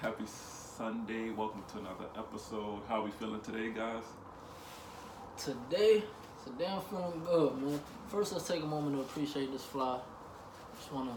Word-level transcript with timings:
Happy 0.00 0.24
Sunday. 0.24 1.28
Welcome 1.28 1.62
to 1.72 1.78
another 1.78 2.06
episode. 2.16 2.80
How 2.88 3.04
we 3.04 3.10
feeling 3.10 3.42
today, 3.42 3.70
guys? 3.70 4.02
Today, 5.36 6.02
today 6.42 6.68
I'm 6.70 6.80
feeling 6.80 7.22
good, 7.22 7.60
man. 7.60 7.78
First, 8.08 8.32
let's 8.32 8.48
take 8.48 8.62
a 8.62 8.66
moment 8.66 8.96
to 8.96 9.02
appreciate 9.02 9.52
this 9.52 9.62
fly. 9.62 9.98
Just 10.78 10.90
wanna, 10.90 11.12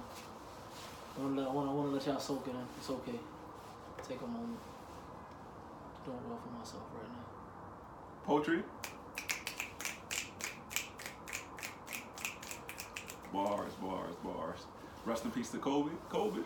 wanna 1.18 1.42
let, 1.42 1.52
wanna, 1.52 1.72
wanna 1.72 1.92
let 1.92 2.06
y'all 2.06 2.20
soak 2.20 2.46
it 2.46 2.50
in. 2.50 2.58
It's 2.78 2.90
okay. 2.90 3.20
Take 4.06 4.20
a 4.20 4.28
moment. 4.28 4.59
Doing 6.04 6.18
well 6.28 6.40
for 6.44 6.59
myself 6.59 6.84
right 6.94 7.08
now. 7.08 8.26
Poetry? 8.26 8.64
Bars, 13.31 13.72
bars, 13.81 14.16
bars. 14.22 14.59
Rest 15.06 15.23
in 15.23 15.31
peace 15.31 15.52
to 15.52 15.58
Kobe. 15.58 15.92
Kobe. 16.09 16.42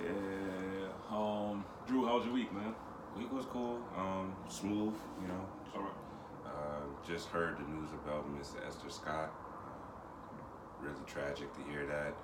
Yeah. 0.00 0.88
Um, 1.10 1.64
Drew, 1.86 2.06
how 2.06 2.16
was 2.16 2.24
your 2.24 2.31
week, 2.42 2.52
man? 2.52 2.74
Week 3.16 3.32
was 3.32 3.44
cool, 3.46 3.78
um, 3.96 4.34
smooth, 4.48 4.94
you 5.20 5.28
know. 5.28 5.46
All 5.76 5.82
right. 5.82 5.92
Uh, 6.44 6.82
just 7.06 7.28
heard 7.28 7.56
the 7.56 7.62
news 7.70 7.90
about 8.04 8.28
Miss 8.36 8.54
Esther 8.66 8.90
Scott. 8.90 9.30
Really 10.80 11.04
tragic 11.06 11.52
to 11.54 11.62
hear 11.70 11.86
that. 11.86 12.14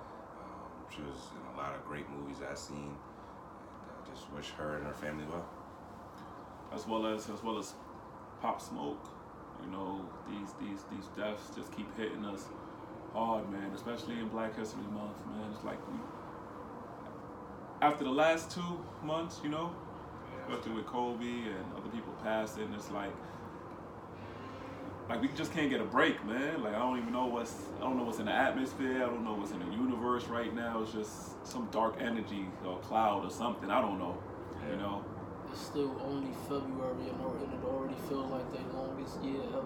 Um, 0.43 0.67
she 0.93 1.01
was 1.01 1.31
in 1.31 1.55
a 1.55 1.57
lot 1.57 1.73
of 1.73 1.85
great 1.85 2.09
movies 2.09 2.37
I've 2.43 2.57
seen, 2.57 2.91
and 2.91 3.91
I 3.95 4.13
just 4.13 4.29
wish 4.33 4.49
her 4.57 4.75
and 4.77 4.87
her 4.87 4.93
family 4.93 5.23
well. 5.31 5.47
As 6.73 6.85
well 6.85 7.05
as 7.07 7.29
as 7.29 7.41
well 7.41 7.57
as 7.57 7.73
Pop 8.41 8.61
Smoke. 8.61 9.09
You 9.63 9.71
know, 9.71 10.05
these 10.29 10.51
these 10.59 10.83
these 10.91 11.07
deaths 11.15 11.49
just 11.55 11.71
keep 11.71 11.87
hitting 11.97 12.25
us 12.25 12.43
hard, 13.13 13.49
man. 13.49 13.71
Especially 13.73 14.19
in 14.19 14.27
Black 14.27 14.57
History 14.57 14.83
Month, 14.91 15.25
man. 15.27 15.49
It's 15.55 15.63
like 15.63 15.79
we 15.87 15.97
after 17.81 18.03
the 18.03 18.11
last 18.11 18.51
two 18.51 18.83
months, 19.01 19.39
you 19.41 19.49
know, 19.49 19.73
especially 20.49 20.73
with 20.73 20.85
Kobe 20.87 21.25
and 21.25 21.65
other 21.77 21.89
people 21.93 22.13
passing, 22.23 22.71
it's 22.73 22.91
like 22.91 23.13
like 25.07 25.21
we 25.21 25.27
just 25.29 25.51
can't 25.53 25.69
get 25.69 25.81
a 25.81 25.85
break, 25.85 26.23
man. 26.25 26.61
Like 26.61 26.75
I 26.75 26.79
don't 26.79 26.97
even 26.99 27.11
know 27.11 27.25
what's 27.25 27.55
I 27.77 27.81
don't 27.81 27.97
know 27.97 28.03
what's 28.03 28.19
in 28.19 28.25
the 28.25 28.31
atmosphere. 28.31 28.97
I 28.97 29.07
don't 29.07 29.23
know 29.23 29.33
what's 29.33 29.51
in 29.51 29.59
the 29.59 29.71
universe 29.71 30.25
right 30.25 30.53
now. 30.53 30.81
It's 30.81 30.91
just 30.91 31.45
some 31.45 31.67
dark 31.71 31.95
energy 31.99 32.45
or 32.65 32.79
cloud 32.79 33.25
or 33.25 33.31
something. 33.31 33.69
I 33.69 33.81
don't 33.81 33.97
know. 33.97 34.17
You 34.69 34.77
know. 34.77 35.03
It's 35.51 35.61
still 35.61 35.99
only 36.05 36.31
February 36.47 37.09
and 37.09 37.19
and 37.19 37.53
it 37.53 37.65
already 37.65 37.95
feels 38.07 38.29
like 38.31 38.51
the 38.51 38.77
longest 38.77 39.23
year 39.23 39.41
ever. 39.49 39.65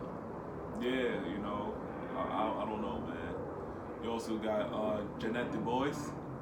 Yeah, 0.82 1.30
you 1.30 1.38
know, 1.40 1.74
I, 2.16 2.22
I, 2.22 2.64
I 2.64 2.66
don't 2.66 2.82
know, 2.82 3.00
man. 3.08 3.34
You 4.02 4.12
also 4.12 4.38
got 4.38 4.72
uh, 4.74 5.02
Ja'Net 5.20 5.52
DuBois, 5.52 5.94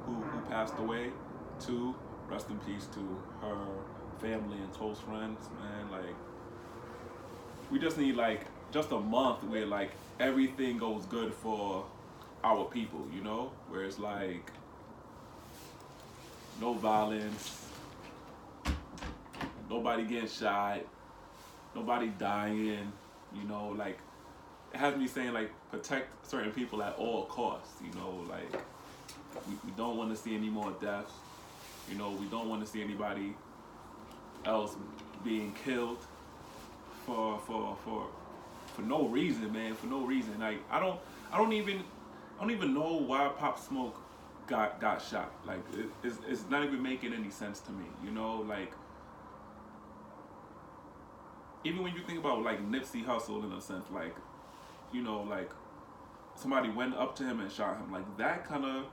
who, 0.06 0.14
who 0.14 0.50
passed 0.50 0.76
away, 0.78 1.12
too. 1.60 1.96
Rest 2.30 2.50
in 2.50 2.58
peace 2.60 2.88
to 2.94 3.00
her 3.42 3.58
family 4.22 4.58
and 4.58 4.72
close 4.74 5.00
friends, 5.00 5.50
man. 5.60 5.92
Like, 5.92 6.16
we 7.72 7.80
just 7.80 7.98
need, 7.98 8.16
like, 8.16 8.46
just 8.72 8.92
a 8.92 9.00
month 9.00 9.44
where, 9.44 9.66
like, 9.66 9.92
everything 10.20 10.78
goes 10.78 11.06
good 11.06 11.34
for 11.34 11.86
our 12.44 12.66
people, 12.66 13.08
you 13.14 13.22
know? 13.24 13.52
Where 13.70 13.84
it's 13.84 14.00
like, 14.00 14.52
no 16.60 16.74
violence, 16.74 17.68
nobody 19.70 20.04
getting 20.04 20.30
shot, 20.30 20.82
nobody 21.76 22.08
dying, 22.20 22.92
you 23.34 23.44
know, 23.48 23.70
like, 23.78 23.98
it 24.74 24.78
has 24.78 24.96
me 24.96 25.08
saying 25.08 25.34
like 25.34 25.52
protect 25.70 26.26
certain 26.26 26.52
people 26.52 26.82
at 26.82 26.96
all 26.96 27.26
costs. 27.26 27.82
You 27.84 27.92
know, 28.00 28.26
like 28.30 28.52
we, 29.48 29.56
we 29.66 29.72
don't 29.76 29.98
want 29.98 30.12
to 30.12 30.16
see 30.16 30.36
any 30.36 30.50
more 30.50 30.72
deaths. 30.82 31.12
You 31.90 31.98
know, 31.98 32.12
we 32.12 32.26
don't 32.28 32.48
want 32.48 32.64
to 32.64 32.72
see 32.72 32.82
anybody 32.82 33.36
else 34.46 34.76
being 35.24 35.54
killed 35.66 36.00
for 37.06 37.40
for 37.46 37.78
for 37.84 38.08
for 38.76 38.82
no 38.82 39.08
reason, 39.08 39.52
man. 39.52 39.76
For 39.76 39.88
no 39.88 40.02
reason. 40.06 40.40
Like 40.40 40.60
I 40.70 40.80
don't 40.80 41.00
I 41.32 41.38
don't 41.38 41.54
even 41.54 41.84
I 42.38 42.42
don't 42.42 42.52
even 42.52 42.74
know 42.74 42.96
why 42.96 43.30
Pop 43.38 43.60
Smoke 43.60 43.96
got 44.48 44.80
got 44.80 45.02
shot. 45.02 45.32
Like 45.46 45.62
it, 45.74 45.88
it's 46.04 46.18
it's 46.28 46.50
not 46.50 46.64
even 46.64 46.82
making 46.82 47.14
any 47.14 47.30
sense 47.30 47.60
to 47.62 47.72
me. 47.72 47.86
You 48.04 48.12
know, 48.12 48.46
like 48.48 48.74
even 51.64 51.84
when 51.84 51.94
you 51.96 52.02
think 52.02 52.20
about 52.20 52.42
like 52.42 52.60
Nipsey 52.70 53.06
Hussle 53.06 53.44
in 53.44 53.52
a 53.52 53.62
sense, 53.62 53.86
like 53.94 54.16
you 54.92 55.02
know, 55.02 55.22
like 55.22 55.52
somebody 56.36 56.70
went 56.70 56.96
up 56.96 57.16
to 57.18 57.24
him 57.24 57.40
and 57.40 57.52
shot 57.52 57.78
him. 57.78 57.92
Like 57.92 58.18
that 58.18 58.46
kind 58.48 58.66
of, 58.66 58.86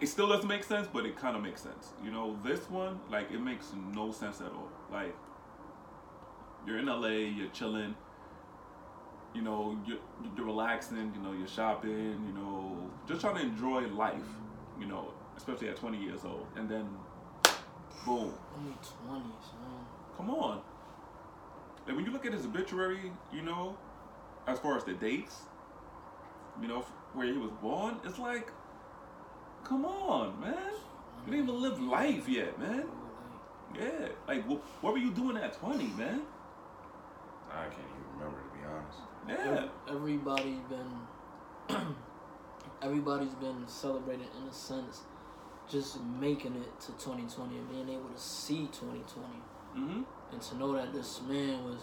it 0.00 0.08
still 0.08 0.28
doesn't 0.28 0.48
make 0.48 0.64
sense, 0.64 0.88
but 0.92 1.06
it 1.06 1.16
kind 1.16 1.36
of 1.36 1.42
makes 1.42 1.62
sense. 1.62 1.92
You 2.04 2.10
know, 2.10 2.38
this 2.44 2.68
one, 2.70 3.00
like 3.10 3.30
it 3.30 3.40
makes 3.40 3.72
no 3.94 4.12
sense 4.12 4.40
at 4.40 4.48
all. 4.52 4.68
Like 4.92 5.16
you're 6.66 6.78
in 6.78 6.86
LA, 6.86 7.08
you're 7.08 7.48
chilling. 7.48 7.94
You 9.34 9.40
know, 9.40 9.78
you're, 9.86 9.98
you're 10.36 10.46
relaxing. 10.46 11.12
You 11.14 11.22
know, 11.22 11.32
you're 11.32 11.48
shopping. 11.48 12.22
You 12.26 12.34
know, 12.34 12.76
just 13.08 13.20
trying 13.22 13.36
to 13.36 13.42
enjoy 13.42 13.86
life. 13.88 14.20
You 14.78 14.86
know, 14.86 15.12
especially 15.36 15.68
at 15.68 15.76
20 15.76 15.98
years 15.98 16.24
old, 16.24 16.46
and 16.56 16.68
then, 16.68 16.88
boom. 18.04 18.32
Only 18.56 18.74
twenties, 18.82 19.52
man. 19.60 19.84
Come 20.16 20.30
on. 20.30 20.60
Like 21.86 21.96
when 21.96 22.04
you 22.04 22.12
look 22.12 22.26
at 22.26 22.32
his 22.32 22.44
obituary, 22.44 23.12
you 23.32 23.42
know, 23.42 23.76
as 24.46 24.58
far 24.58 24.76
as 24.76 24.84
the 24.84 24.92
dates, 24.94 25.42
you 26.60 26.68
know, 26.68 26.84
where 27.14 27.26
he 27.26 27.38
was 27.38 27.50
born, 27.60 27.96
it's 28.04 28.18
like, 28.18 28.50
come 29.64 29.84
on, 29.84 30.38
man. 30.40 30.54
You 31.24 31.32
didn't 31.32 31.48
even 31.48 31.62
live 31.62 31.80
life 31.80 32.28
yet, 32.28 32.58
man. 32.58 32.84
Yeah. 33.78 34.08
Like, 34.28 34.44
wh- 34.46 34.82
what 34.84 34.92
were 34.92 34.98
you 34.98 35.10
doing 35.12 35.36
at 35.36 35.54
20, 35.58 35.84
man? 35.98 36.22
I 37.50 37.64
can't 37.64 37.74
even 37.78 38.18
remember 38.18 38.38
to 38.40 38.58
be 38.58 38.64
honest. 38.66 38.98
Yeah. 39.28 39.94
Everybody's 39.94 40.60
been 40.68 40.98
everybody's 42.82 43.34
been 43.34 43.66
celebrating 43.66 44.26
in 44.40 44.48
a 44.48 44.52
sense, 44.52 45.02
just 45.68 46.00
making 46.20 46.56
it 46.56 46.80
to 46.80 46.92
2020 46.92 47.56
and 47.56 47.70
being 47.70 47.88
able 47.90 48.08
to 48.08 48.20
see 48.20 48.68
2020 48.72 49.26
Mm-hmm. 49.76 50.02
and 50.32 50.42
to 50.42 50.56
know 50.58 50.72
that 50.74 50.92
this 50.92 51.22
man 51.26 51.64
was 51.64 51.78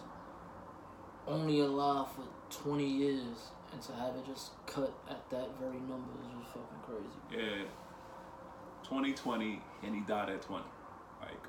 only 1.28 1.60
alive 1.62 2.06
for 2.12 2.22
20 2.64 2.86
years 2.86 3.50
and 3.74 3.82
to 3.82 3.92
have 3.94 4.16
it 4.16 4.28
just 4.28 4.52
cut 4.68 4.94
at 5.10 5.28
that 5.32 5.50
very 5.60 5.80
number 5.80 6.12
is 6.22 6.28
just 6.40 6.50
fucking 6.54 6.80
crazy. 6.86 7.20
Yeah. 7.32 7.64
2020, 8.84 9.60
and 9.84 9.96
he 9.96 10.02
died 10.02 10.30
at 10.30 10.42
20. 10.44 10.64
Like, 11.20 11.32
wow. 11.32 11.49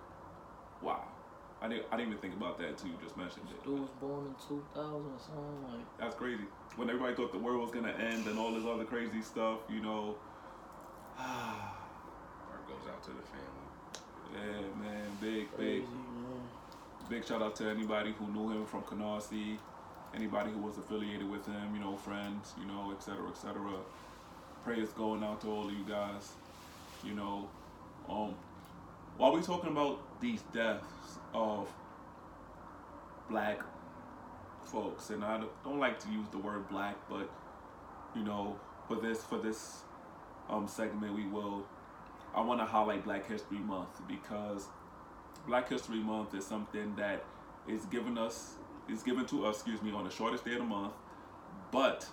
I 1.62 1.68
didn't, 1.68 1.86
I 1.92 1.96
didn't 1.96 2.08
even 2.12 2.20
think 2.22 2.34
about 2.34 2.56
that 2.58 2.68
until 2.68 2.88
you 2.88 2.94
just 3.02 3.16
mentioned 3.16 3.46
it. 3.50 3.62
Dude 3.64 3.80
was 3.80 3.90
born 4.00 4.26
in 4.26 4.34
2000 4.48 4.94
or 4.94 5.18
something 5.18 5.62
like. 5.68 5.98
That's 5.98 6.14
crazy. 6.14 6.44
When 6.76 6.88
everybody 6.88 7.14
thought 7.14 7.32
the 7.32 7.38
world 7.38 7.60
was 7.60 7.70
gonna 7.70 7.92
end 7.92 8.26
and 8.26 8.38
all 8.38 8.52
this 8.52 8.64
other 8.64 8.84
crazy 8.84 9.20
stuff, 9.20 9.58
you 9.68 9.80
know. 9.80 10.16
Heart 11.16 12.66
goes 12.66 12.88
out 12.88 13.02
to 13.04 13.10
the 13.10 13.22
family. 13.28 13.66
yeah, 14.32 14.82
man, 14.82 15.06
big, 15.20 15.54
Crazy, 15.54 15.80
big, 15.80 15.88
man. 15.88 16.48
big 17.10 17.26
shout 17.26 17.42
out 17.42 17.54
to 17.56 17.68
anybody 17.68 18.14
who 18.18 18.26
knew 18.32 18.50
him 18.50 18.64
from 18.64 18.82
Canarsie, 18.82 19.58
anybody 20.14 20.50
who 20.50 20.60
was 20.60 20.78
affiliated 20.78 21.28
with 21.30 21.44
him, 21.46 21.74
you 21.74 21.80
know, 21.80 21.96
friends, 21.96 22.54
you 22.58 22.66
know, 22.66 22.90
et 22.96 23.02
cetera, 23.02 23.28
et 23.28 23.36
cetera. 23.36 23.74
Prayers 24.64 24.90
going 24.90 25.22
out 25.22 25.40
to 25.42 25.48
all 25.48 25.66
of 25.66 25.72
you 25.72 25.84
guys, 25.86 26.32
you 27.04 27.12
know. 27.14 27.48
Um, 28.08 28.34
while 29.20 29.34
we're 29.34 29.42
talking 29.42 29.70
about 29.70 30.00
these 30.18 30.40
deaths 30.50 31.18
of 31.34 31.68
black 33.28 33.60
folks, 34.64 35.10
and 35.10 35.22
I 35.22 35.42
don't 35.62 35.78
like 35.78 36.00
to 36.00 36.08
use 36.08 36.26
the 36.32 36.38
word 36.38 36.66
black, 36.70 36.96
but 37.06 37.30
you 38.16 38.24
know, 38.24 38.58
for 38.88 38.96
this 38.96 39.22
for 39.22 39.36
this 39.36 39.82
um 40.48 40.66
segment, 40.66 41.14
we 41.14 41.26
will. 41.26 41.66
I 42.34 42.40
want 42.40 42.60
to 42.60 42.64
highlight 42.64 43.04
Black 43.04 43.28
History 43.28 43.58
Month 43.58 44.00
because 44.08 44.68
Black 45.46 45.68
History 45.68 45.98
Month 45.98 46.34
is 46.34 46.46
something 46.46 46.94
that 46.96 47.24
is 47.68 47.84
given 47.86 48.16
us 48.16 48.54
is 48.88 49.02
given 49.02 49.26
to 49.26 49.44
us, 49.44 49.56
excuse 49.56 49.82
me, 49.82 49.92
on 49.92 50.04
the 50.04 50.10
shortest 50.10 50.46
day 50.46 50.52
of 50.52 50.60
the 50.60 50.64
month, 50.64 50.94
but 51.70 52.08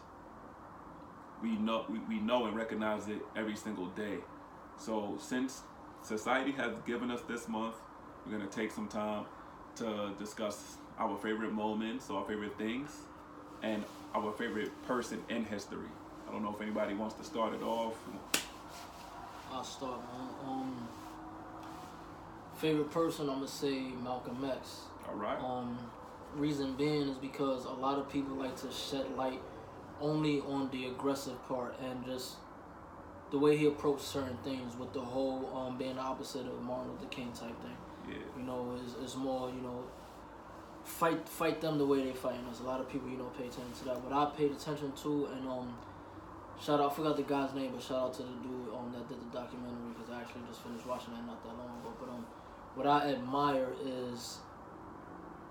we 1.41 1.55
know 1.55 1.85
we, 1.87 1.99
we 1.99 2.19
know 2.19 2.47
and 2.47 2.55
recognize 2.57 3.07
it 3.07 3.21
every 3.33 3.55
single 3.55 3.85
day. 3.85 4.17
So 4.77 5.17
since 5.21 5.61
society 6.07 6.51
has 6.53 6.71
given 6.85 7.11
us 7.11 7.21
this 7.27 7.47
month, 7.47 7.75
we're 8.25 8.37
gonna 8.37 8.49
take 8.49 8.71
some 8.71 8.87
time 8.87 9.25
to 9.75 10.11
discuss 10.17 10.77
our 10.97 11.17
favorite 11.17 11.51
moments, 11.51 12.09
our 12.09 12.23
favorite 12.25 12.57
things, 12.57 12.89
and 13.61 13.83
our 14.15 14.31
favorite 14.31 14.71
person 14.87 15.21
in 15.29 15.43
history. 15.43 15.89
I 16.27 16.31
don't 16.31 16.43
know 16.43 16.53
if 16.53 16.61
anybody 16.61 16.93
wants 16.93 17.15
to 17.15 17.23
start 17.23 17.53
it 17.53 17.61
off. 17.61 17.95
I'll 19.51 19.63
start, 19.63 19.99
man. 20.13 20.29
Um, 20.45 20.87
favorite 22.55 22.91
person, 22.91 23.29
I'm 23.29 23.35
gonna 23.35 23.47
say 23.47 23.79
Malcolm 24.03 24.43
X. 24.49 24.81
All 25.09 25.15
right. 25.15 25.39
Um, 25.41 25.77
reason 26.35 26.73
being 26.75 27.09
is 27.09 27.17
because 27.17 27.65
a 27.65 27.69
lot 27.69 27.97
of 27.97 28.09
people 28.09 28.35
like 28.35 28.55
to 28.61 28.71
shed 28.71 29.05
light 29.17 29.41
only 30.01 30.41
on 30.41 30.69
the 30.71 30.85
aggressive 30.85 31.45
part 31.47 31.75
and 31.81 32.05
just 32.05 32.35
the 33.31 33.37
way 33.37 33.57
he 33.57 33.65
approached 33.65 34.03
certain 34.03 34.37
things 34.43 34.75
with 34.77 34.93
the 34.93 35.01
whole 35.01 35.51
um 35.55 35.77
being 35.77 35.99
opposite 35.99 36.45
of 36.45 36.61
Martin 36.61 36.91
Luther 36.91 37.07
King 37.07 37.31
type 37.31 37.59
thing. 37.61 37.77
Yeah. 38.07 38.15
You 38.37 38.43
know, 38.43 38.77
is 38.83 38.93
is 39.03 39.15
more 39.15 39.49
you 39.49 39.61
know 39.61 39.83
fight 40.83 41.27
fight 41.27 41.59
them 41.59 41.77
the 41.77 41.85
way 41.85 42.03
they 42.03 42.13
fighting 42.13 42.45
us. 42.49 42.61
A 42.61 42.63
lot 42.63 42.79
of 42.79 42.89
people 42.89 43.09
you 43.09 43.17
know 43.17 43.31
pay 43.37 43.47
attention 43.47 43.73
to 43.79 43.85
that. 43.85 44.01
What 44.01 44.13
I 44.13 44.31
paid 44.35 44.51
attention 44.51 44.91
to 45.03 45.29
and 45.35 45.47
um 45.47 45.73
shout 46.61 46.79
out 46.79 46.91
I 46.91 46.95
forgot 46.95 47.17
the 47.17 47.23
guy's 47.23 47.53
name, 47.53 47.71
but 47.73 47.83
shout 47.83 47.97
out 47.97 48.13
to 48.15 48.23
the 48.23 48.35
dude 48.41 48.73
um 48.73 48.93
that 48.93 49.07
did 49.09 49.19
the 49.19 49.37
documentary 49.37 49.91
because 49.93 50.09
I 50.09 50.21
actually 50.21 50.41
just 50.47 50.61
finished 50.61 50.85
watching 50.85 51.13
that 51.13 51.25
not 51.25 51.43
that 51.43 51.57
long 51.57 51.79
ago. 51.81 51.93
But 51.99 52.09
um 52.09 52.25
what 52.75 52.87
I 52.87 53.11
admire 53.11 53.73
is 53.83 54.37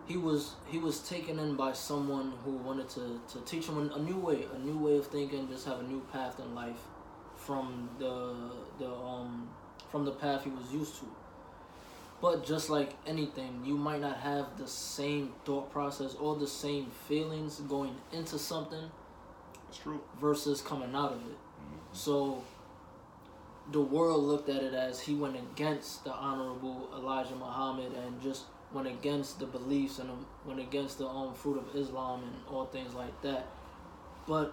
he 0.07 0.17
was 0.17 0.55
he 0.67 0.79
was 0.79 1.01
taken 1.01 1.39
in 1.39 1.57
by 1.57 1.73
someone 1.73 2.33
who 2.45 2.53
wanted 2.53 2.89
to, 2.91 3.21
to 3.33 3.41
teach 3.45 3.67
him 3.67 3.91
a 3.91 3.99
new 3.99 4.17
way, 4.17 4.47
a 4.55 4.59
new 4.61 4.79
way 4.79 4.97
of 4.97 5.09
thinking, 5.09 5.49
just 5.49 5.67
have 5.67 5.81
a 5.81 5.83
new 5.83 6.01
path 6.13 6.39
in 6.39 6.55
life 6.55 6.81
from 7.47 7.89
the 7.99 8.35
the 8.79 8.91
um 8.93 9.49
from 9.91 10.05
the 10.05 10.11
path 10.13 10.45
he 10.45 10.51
was 10.51 10.73
used 10.73 10.97
to. 11.01 11.07
But 12.21 12.45
just 12.45 12.71
like 12.71 12.95
anything, 13.07 13.63
you 13.65 13.77
might 13.77 14.01
not 14.01 14.17
have 14.19 14.57
the 14.59 14.67
same 14.67 15.33
thought 15.45 15.71
process 15.71 16.15
or 16.15 16.35
the 16.37 16.47
same 16.47 16.87
feelings 17.09 17.61
going 17.69 17.95
into 18.13 18.39
something 18.39 18.91
It's 19.69 19.79
true. 19.79 20.01
versus 20.21 20.61
coming 20.63 20.95
out 20.95 21.13
of 21.13 21.21
it. 21.27 21.37
Mhm. 21.37 21.79
So 21.93 22.43
the 23.71 23.81
world 23.81 24.25
looked 24.25 24.49
at 24.49 24.63
it 24.63 24.75
as 24.75 25.01
he 25.01 25.15
went 25.15 25.37
against 25.37 26.05
the 26.05 26.13
honorable 26.13 26.89
Elijah 26.97 27.35
Muhammad 27.37 27.93
and 27.93 28.21
just 28.23 28.45
went 28.73 28.87
against 28.89 29.39
the 29.39 29.47
beliefs 29.47 29.99
and 29.99 30.09
um, 30.11 30.25
went 30.47 30.61
against 30.61 30.99
the 30.99 31.07
um, 31.07 31.35
fruit 31.35 31.59
of 31.59 31.75
Islam 31.77 32.23
and 32.23 32.33
all 32.51 32.67
things 32.67 32.95
like 32.95 33.21
that. 33.23 33.47
But 34.27 34.53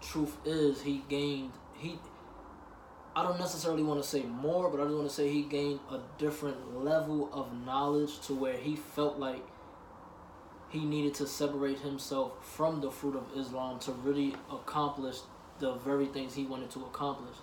truth 0.00 0.36
is, 0.44 0.82
he 0.82 1.02
gained 1.08 1.52
he. 1.76 1.98
I 3.18 3.24
don't 3.24 3.40
necessarily 3.40 3.82
want 3.82 4.00
to 4.00 4.08
say 4.08 4.22
more, 4.22 4.70
but 4.70 4.78
I 4.78 4.84
just 4.84 4.94
want 4.94 5.08
to 5.08 5.12
say 5.12 5.28
he 5.28 5.42
gained 5.42 5.80
a 5.90 5.98
different 6.18 6.84
level 6.84 7.28
of 7.32 7.52
knowledge 7.66 8.20
to 8.28 8.32
where 8.32 8.56
he 8.56 8.76
felt 8.76 9.18
like 9.18 9.44
he 10.68 10.84
needed 10.84 11.14
to 11.14 11.26
separate 11.26 11.80
himself 11.80 12.46
from 12.46 12.80
the 12.80 12.92
fruit 12.92 13.16
of 13.16 13.24
Islam 13.36 13.80
to 13.80 13.90
really 13.90 14.36
accomplish 14.52 15.16
the 15.58 15.74
very 15.78 16.06
things 16.06 16.32
he 16.32 16.44
wanted 16.44 16.70
to 16.70 16.84
accomplish. 16.84 17.34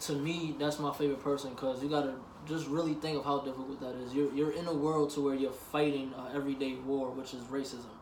To 0.00 0.12
me, 0.12 0.54
that's 0.58 0.78
my 0.78 0.92
favorite 0.92 1.24
person 1.24 1.54
because 1.54 1.82
you 1.82 1.88
gotta 1.88 2.12
just 2.46 2.66
really 2.66 2.92
think 2.92 3.16
of 3.16 3.24
how 3.24 3.38
difficult 3.38 3.80
that 3.80 3.94
is. 4.04 4.12
You're 4.12 4.30
you're 4.34 4.52
in 4.52 4.66
a 4.66 4.74
world 4.74 5.08
to 5.14 5.22
where 5.22 5.34
you're 5.34 5.52
fighting 5.52 6.12
an 6.18 6.36
everyday 6.36 6.74
war, 6.74 7.08
which 7.12 7.32
is 7.32 7.44
racism. 7.44 7.96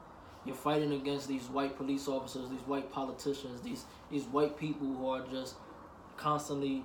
You're 0.44 0.56
fighting 0.56 0.92
against 0.92 1.28
these 1.28 1.44
white 1.44 1.76
police 1.76 2.08
officers, 2.08 2.50
these 2.50 2.66
white 2.66 2.90
politicians, 2.90 3.60
these 3.60 3.84
these 4.10 4.24
white 4.24 4.58
people 4.58 4.88
who 4.88 5.08
are 5.08 5.24
just 5.30 5.54
constantly 6.16 6.82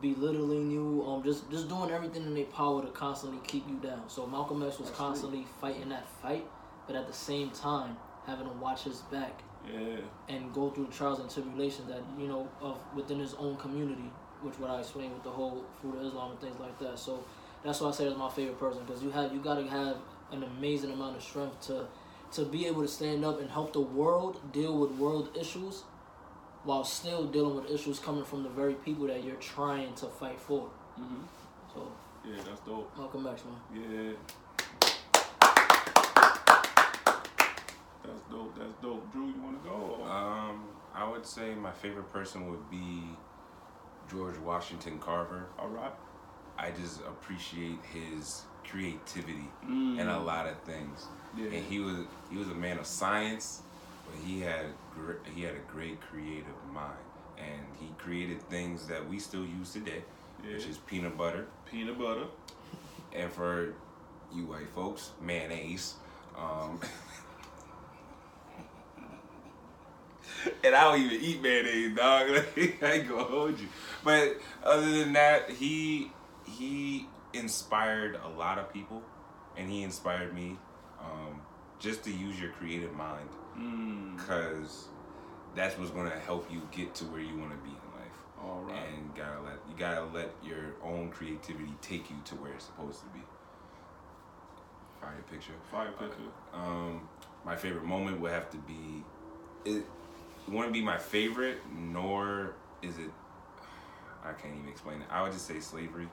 belittling 0.00 0.70
you, 0.70 1.04
um, 1.06 1.22
just 1.22 1.50
just 1.50 1.68
doing 1.68 1.90
everything 1.90 2.22
in 2.22 2.34
their 2.34 2.44
power 2.44 2.82
to 2.82 2.88
constantly 2.88 3.38
keep 3.46 3.68
you 3.68 3.76
down. 3.76 4.02
So 4.08 4.26
Malcolm 4.26 4.62
X 4.62 4.78
was 4.78 4.88
That's 4.88 4.98
true. 4.98 5.06
constantly 5.06 5.46
fighting 5.60 5.88
that 5.90 6.08
fight, 6.22 6.46
but 6.86 6.96
at 6.96 7.06
the 7.06 7.12
same 7.12 7.50
time 7.50 7.96
having 8.26 8.46
to 8.46 8.52
watch 8.54 8.84
his 8.84 9.00
back 9.12 9.42
Yeah. 9.70 9.96
and 10.28 10.52
go 10.54 10.70
through 10.70 10.86
the 10.86 10.92
trials 10.92 11.20
and 11.20 11.30
tribulations 11.30 11.88
that 11.88 12.02
you 12.18 12.28
know 12.28 12.48
of 12.60 12.76
within 12.94 13.18
his 13.18 13.34
own 13.34 13.56
community, 13.56 14.10
which 14.42 14.58
what 14.58 14.70
I 14.70 14.80
explained 14.80 15.12
with 15.14 15.22
the 15.24 15.30
whole 15.30 15.64
fruit 15.80 15.96
of 15.96 16.04
Islam 16.06 16.30
and 16.32 16.40
things 16.40 16.58
like 16.60 16.78
that. 16.80 16.98
So 16.98 17.22
that's 17.62 17.80
why 17.80 17.88
I 17.88 17.92
say 17.92 18.08
he's 18.08 18.16
my 18.16 18.30
favorite 18.30 18.58
person 18.58 18.82
because 18.86 19.02
you 19.02 19.10
have 19.10 19.32
you 19.32 19.40
got 19.40 19.56
to 19.56 19.66
have 19.68 19.96
an 20.32 20.42
amazing 20.42 20.90
amount 20.92 21.16
of 21.16 21.22
strength 21.22 21.60
to 21.68 21.86
to 22.32 22.44
be 22.44 22.66
able 22.66 22.82
to 22.82 22.88
stand 22.88 23.24
up 23.24 23.40
and 23.40 23.48
help 23.50 23.72
the 23.72 23.80
world 23.80 24.40
deal 24.52 24.76
with 24.78 24.90
world 24.92 25.28
issues 25.38 25.84
while 26.64 26.82
still 26.84 27.24
dealing 27.26 27.54
with 27.56 27.70
issues 27.70 27.98
coming 27.98 28.24
from 28.24 28.42
the 28.42 28.48
very 28.48 28.74
people 28.74 29.06
that 29.06 29.22
you're 29.24 29.34
trying 29.36 29.92
to 29.94 30.06
fight 30.06 30.40
for. 30.40 30.68
hmm 30.96 31.22
So 31.74 31.86
Yeah, 32.26 32.36
that's 32.44 32.60
dope. 32.60 32.90
Malcolm 32.96 33.26
X, 33.26 33.42
man. 33.44 33.82
Yeah. 33.92 34.12
That's 38.04 38.20
dope. 38.30 38.58
That's 38.58 38.72
dope. 38.82 39.12
Drew, 39.12 39.26
you 39.28 39.40
want 39.42 39.62
to 39.62 39.68
go? 39.68 40.04
Um, 40.04 40.64
I 40.94 41.08
would 41.08 41.26
say 41.26 41.54
my 41.54 41.72
favorite 41.72 42.12
person 42.12 42.50
would 42.50 42.70
be 42.70 43.02
George 44.10 44.36
Washington 44.38 44.98
Carver. 44.98 45.46
All 45.58 45.68
right. 45.68 45.92
I 46.58 46.70
just 46.70 47.00
appreciate 47.00 47.78
his 47.92 48.42
creativity 48.68 49.48
Mm. 49.66 49.98
in 49.98 50.08
a 50.08 50.18
lot 50.22 50.46
of 50.46 50.58
things. 50.60 51.06
Yeah. 51.36 51.46
And 51.46 51.64
he 51.66 51.80
was 51.80 51.96
he 52.30 52.36
was 52.36 52.48
a 52.48 52.54
man 52.54 52.78
of 52.78 52.86
science, 52.86 53.62
but 54.06 54.14
he 54.24 54.40
had 54.40 54.66
gr- 54.94 55.12
he 55.34 55.42
had 55.42 55.54
a 55.54 55.72
great 55.72 56.00
creative 56.00 56.46
mind, 56.72 56.92
and 57.38 57.62
he 57.80 57.88
created 57.98 58.40
things 58.48 58.86
that 58.88 59.08
we 59.08 59.18
still 59.18 59.44
use 59.44 59.72
today, 59.72 60.02
Yeah. 60.44 60.52
which 60.54 60.66
is 60.66 60.78
peanut 60.78 61.16
butter, 61.16 61.46
Peanut 61.70 61.98
butter. 61.98 62.26
and 63.12 63.32
for 63.32 63.74
you 64.32 64.46
white 64.46 64.68
folks, 64.70 65.10
mayonnaise. 65.20 65.94
Um, 66.36 66.80
and 70.64 70.74
I 70.74 70.84
don't 70.84 71.00
even 71.00 71.20
eat 71.20 71.42
mayonnaise, 71.42 71.94
dog. 71.96 72.28
Like, 72.56 72.82
I 72.82 72.92
ain't 72.92 73.08
gonna 73.08 73.24
hold 73.24 73.58
you. 73.60 73.68
But 74.02 74.38
other 74.62 74.90
than 74.90 75.12
that, 75.14 75.50
he 75.50 76.10
he 76.44 77.06
inspired 77.32 78.18
a 78.24 78.28
lot 78.28 78.58
of 78.58 78.72
people, 78.72 79.02
and 79.56 79.70
he 79.70 79.82
inspired 79.82 80.34
me 80.34 80.58
um, 81.00 81.40
just 81.78 82.02
to 82.04 82.10
use 82.12 82.40
your 82.40 82.50
creative 82.52 82.92
mind, 82.94 83.28
Mm. 83.58 84.18
cause 84.26 84.88
that's 85.54 85.78
what's 85.78 85.90
gonna 85.90 86.18
help 86.26 86.50
you 86.50 86.62
get 86.72 86.94
to 86.96 87.04
where 87.04 87.20
you 87.20 87.36
want 87.38 87.52
to 87.52 87.58
be 87.58 87.70
in 87.70 88.00
life. 88.00 88.18
All 88.42 88.62
right. 88.62 88.76
And 88.88 89.14
gotta 89.14 89.40
let 89.40 89.58
you 89.68 89.74
gotta 89.78 90.04
let 90.06 90.30
your 90.44 90.74
own 90.82 91.10
creativity 91.10 91.72
take 91.80 92.10
you 92.10 92.16
to 92.24 92.34
where 92.36 92.52
it's 92.52 92.64
supposed 92.64 93.00
to 93.00 93.06
be. 93.06 93.20
Fire 95.00 95.22
picture. 95.30 95.52
Fire 95.70 95.92
picture. 95.92 96.30
Um, 96.52 97.08
my 97.44 97.54
favorite 97.54 97.84
moment 97.84 98.20
would 98.20 98.32
have 98.32 98.50
to 98.50 98.56
be 98.58 99.04
it. 99.64 99.84
Wouldn't 100.48 100.72
be 100.72 100.82
my 100.82 100.98
favorite, 100.98 101.58
nor 101.74 102.54
is 102.82 102.98
it. 102.98 103.10
I 104.24 104.32
can't 104.32 104.54
even 104.56 104.68
explain 104.68 105.00
it. 105.00 105.06
I 105.10 105.22
would 105.22 105.32
just 105.32 105.46
say 105.46 105.60
slavery, 105.60 106.08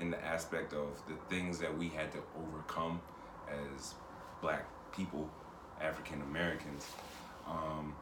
in 0.00 0.10
the 0.10 0.24
aspect 0.24 0.72
of 0.72 1.02
the 1.06 1.14
things 1.28 1.58
that 1.58 1.76
we 1.76 1.88
had 1.88 2.12
to 2.12 2.18
overcome 2.38 3.00
as 3.48 3.94
black 4.40 4.66
people, 4.94 5.28
African 5.80 6.22
Americans. 6.22 6.86
Um, 7.46 7.94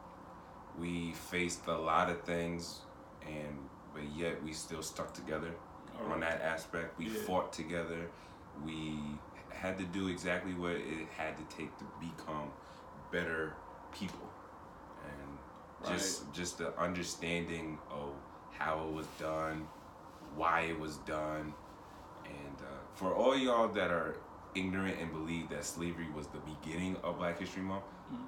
we 0.79 1.11
faced 1.11 1.67
a 1.67 1.77
lot 1.77 2.09
of 2.09 2.21
things, 2.23 2.81
and 3.27 3.57
but 3.93 4.03
yet 4.15 4.41
we 4.43 4.53
still 4.53 4.81
stuck 4.81 5.13
together 5.13 5.51
All 6.01 6.11
on 6.11 6.21
that 6.21 6.41
aspect. 6.41 6.97
We 6.97 7.05
Yeah. 7.05 7.21
fought 7.27 7.53
together. 7.53 8.09
We 8.65 8.99
had 9.51 9.77
to 9.77 9.85
do 9.85 10.07
exactly 10.07 10.53
what 10.55 10.71
it 10.71 11.07
had 11.15 11.37
to 11.37 11.43
take 11.55 11.77
to 11.77 11.85
become 11.99 12.51
better 13.11 13.55
people, 13.91 14.27
and 15.05 15.37
just 15.87 16.31
just 16.33 16.57
the 16.57 16.77
understanding 16.79 17.77
of 17.91 18.13
how 18.57 18.83
it 18.87 18.93
was 18.93 19.07
done, 19.19 19.67
why 20.35 20.61
it 20.61 20.79
was 20.79 20.97
done, 20.97 21.53
and 22.25 22.57
uh, 22.61 22.65
for 22.95 23.13
all 23.13 23.35
y'all 23.37 23.67
that 23.67 23.91
are 23.91 24.15
ignorant 24.55 24.99
and 24.99 25.11
believe 25.11 25.49
that 25.49 25.65
slavery 25.65 26.07
was 26.15 26.27
the 26.27 26.39
beginning 26.39 26.97
of 27.03 27.17
Black 27.17 27.39
History 27.39 27.61
Month, 27.61 27.83
Mhm. 28.11 28.27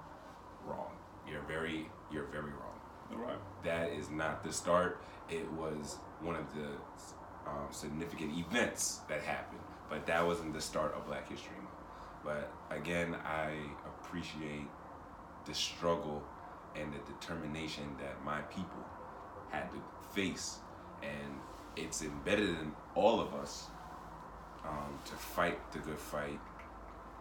wrong. 0.65 0.91
You're 1.27 1.41
very 1.43 1.89
you're 2.11 2.25
very 2.25 2.51
wrong 2.51 2.79
All 3.11 3.17
right. 3.17 3.39
that 3.63 3.89
is 3.89 4.09
not 4.09 4.43
the 4.43 4.53
start. 4.53 5.01
It 5.29 5.51
was 5.53 5.97
one 6.21 6.35
of 6.35 6.53
the 6.55 6.67
um, 7.47 7.67
significant 7.71 8.35
events 8.37 9.01
that 9.07 9.21
happened, 9.21 9.61
but 9.89 10.05
that 10.07 10.25
wasn't 10.25 10.53
the 10.53 10.61
start 10.61 10.93
of 10.95 11.05
Black 11.05 11.27
History 11.29 11.55
Month. 11.57 11.69
But 12.23 12.51
again, 12.71 13.15
I 13.25 13.51
appreciate 13.85 14.67
the 15.45 15.53
struggle 15.53 16.23
and 16.75 16.91
the 16.93 16.97
determination 17.11 17.95
that 17.99 18.23
my 18.23 18.41
people 18.43 18.83
had 19.49 19.69
to 19.71 19.81
face, 20.11 20.59
and 21.03 21.39
it's 21.75 22.01
embedded 22.01 22.49
in 22.49 22.75
all 22.95 23.19
of 23.21 23.33
us 23.35 23.69
um, 24.67 24.99
to 25.05 25.13
fight 25.15 25.59
the 25.71 25.79
good 25.79 25.97
fight. 25.99 26.39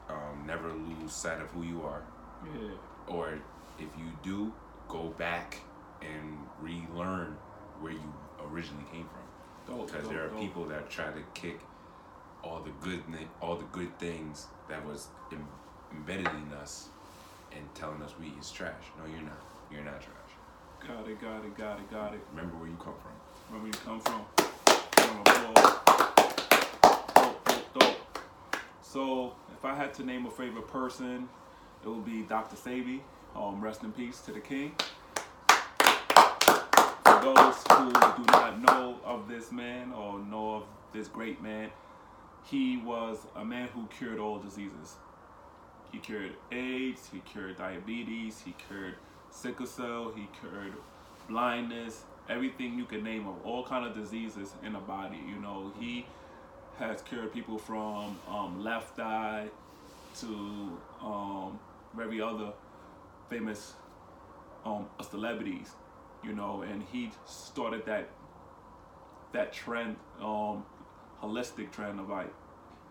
Um, 0.09 0.45
never 0.47 0.69
lose 0.73 1.13
sight 1.13 1.41
of 1.41 1.49
who 1.51 1.63
you 1.63 1.83
are 1.83 2.03
Yeah. 2.45 2.71
or 3.07 3.39
if 3.79 3.89
you 3.99 4.13
do, 4.23 4.53
go 4.89 5.09
back 5.19 5.61
and 6.03 6.39
relearn 6.61 7.37
where 7.81 7.93
you 7.93 8.13
originally 8.51 8.85
came 8.93 9.09
from. 9.09 9.23
Dope. 9.77 9.87
Because 9.87 10.03
dope, 10.05 10.13
there 10.13 10.25
are 10.27 10.29
dope. 10.29 10.41
people 10.41 10.65
that 10.67 10.91
try 10.91 11.07
to 11.07 11.23
kick 11.33 11.59
all 12.43 12.61
the 12.61 12.71
good, 12.83 13.03
all 13.41 13.57
the 13.57 13.65
good 13.73 13.99
things 13.99 14.47
that 14.69 14.85
was 14.87 15.09
Im- 15.33 15.49
embedded 15.93 16.27
in 16.29 16.53
us, 16.61 16.89
and 17.53 17.63
telling 17.75 18.03
us 18.03 18.13
we 18.21 18.29
is 18.39 18.51
trash. 18.51 18.85
No, 18.99 19.07
you're 19.11 19.23
not. 19.23 19.41
You're 19.73 19.85
not 19.85 20.01
trash. 20.03 20.11
Got 20.87 21.09
it. 21.09 21.19
Got 21.21 21.45
it. 21.47 21.57
Got 21.57 21.79
it. 21.79 21.91
Got 21.91 22.13
it. 22.15 22.21
Remember 22.35 22.57
where 22.57 22.69
you 22.69 22.77
come 22.77 22.95
from. 23.01 23.13
Where 23.49 23.63
we 23.63 23.71
come 23.71 24.01
from. 24.01 24.21
Round 24.99 25.29
of 25.29 25.49
applause. 25.49 25.81
Dope, 27.15 27.45
dope, 27.45 27.75
dope. 27.81 27.97
So, 28.95 29.33
if 29.53 29.65
I 29.65 29.75
had 29.75 29.93
to 29.95 30.05
name 30.05 30.25
a 30.25 30.31
favorite 30.31 30.69
person, 30.69 31.29
it 31.83 31.89
would 31.89 32.05
be 32.05 32.23
Dr. 32.23 32.55
Sebi. 32.55 33.01
Um, 33.35 33.61
rest 33.61 33.83
in 33.83 33.91
peace 33.91 34.21
to 34.21 34.31
the 34.31 34.39
king. 34.39 34.71
For 37.03 37.21
those 37.21 37.57
who 37.73 37.91
do 37.91 38.25
not 38.29 38.63
know 38.63 39.01
of 39.05 39.27
this 39.27 39.51
man 39.51 39.93
or 39.93 40.21
know 40.21 40.55
of 40.55 40.63
this 40.93 41.09
great 41.09 41.43
man, 41.43 41.71
he 42.45 42.77
was 42.77 43.19
a 43.35 43.45
man 43.45 43.67
who 43.75 43.89
cured 43.99 44.21
all 44.21 44.39
diseases. 44.39 44.95
He 45.91 45.99
cured 45.99 46.35
AIDS, 46.53 47.11
he 47.13 47.19
cured 47.19 47.59
diabetes, 47.59 48.43
he 48.45 48.55
cured 48.69 48.95
sickle 49.33 49.67
cell, 49.67 50.13
he 50.15 50.29
cured 50.39 50.73
blindness, 51.29 52.05
everything 52.29 52.79
you 52.79 52.85
can 52.85 53.03
name 53.03 53.27
of 53.27 53.35
all 53.45 53.65
kind 53.65 53.85
of 53.85 53.93
diseases 53.93 54.55
in 54.65 54.75
the 54.75 54.79
body. 54.79 55.19
You 55.29 55.43
know, 55.43 55.73
he 55.81 56.07
has 56.79 57.03
cured 57.03 57.33
people 57.33 57.59
from 57.59 58.19
um, 58.29 58.63
left 58.63 58.99
eye 58.99 59.49
to 60.21 60.79
um, 61.03 61.59
very 61.95 62.21
other 62.21 62.53
famous 63.29 63.75
um, 64.65 64.87
celebrities, 65.11 65.73
you 66.23 66.33
know, 66.33 66.63
and 66.63 66.83
he 66.93 67.11
started 67.27 67.85
that 67.87 68.09
that 69.33 69.53
trend, 69.53 69.97
um, 70.21 70.65
holistic 71.21 71.73
trend 71.73 71.99
of 71.99 72.09
like 72.09 72.33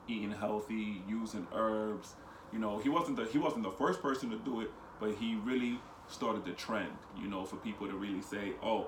eating 0.08 0.32
healthy, 0.32 1.02
using 1.08 1.48
herbs. 1.54 2.14
You 2.52 2.60
know, 2.60 2.80
he 2.80 2.90
wasn't 2.90 3.18
the 3.18 3.26
he 3.26 3.38
wasn't 3.38 3.64
the 3.64 3.72
first 3.72 4.02
person 4.02 4.30
to 4.30 4.38
do 4.38 4.62
it, 4.62 4.72
but 5.00 5.16
he 5.16 5.36
really 5.36 5.80
started 6.08 6.46
the 6.46 6.52
trend. 6.52 6.92
You 7.20 7.28
know, 7.28 7.46
for 7.46 7.56
people 7.58 7.88
to 7.88 7.96
really 7.96 8.22
say, 8.22 8.54
oh, 8.62 8.88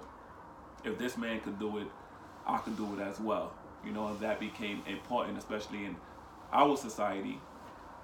if 0.84 0.98
this 0.98 1.18
man 1.18 1.40
could 1.42 1.60
do 1.60 1.78
it, 1.80 1.88
I 2.46 2.60
can 2.60 2.76
do 2.76 2.94
it 2.96 3.02
as 3.02 3.20
well. 3.20 3.54
You 3.86 3.92
know, 3.92 4.16
that 4.18 4.40
became 4.40 4.82
important, 4.88 5.38
especially 5.38 5.86
in 5.86 5.96
our 6.52 6.76
society. 6.76 7.40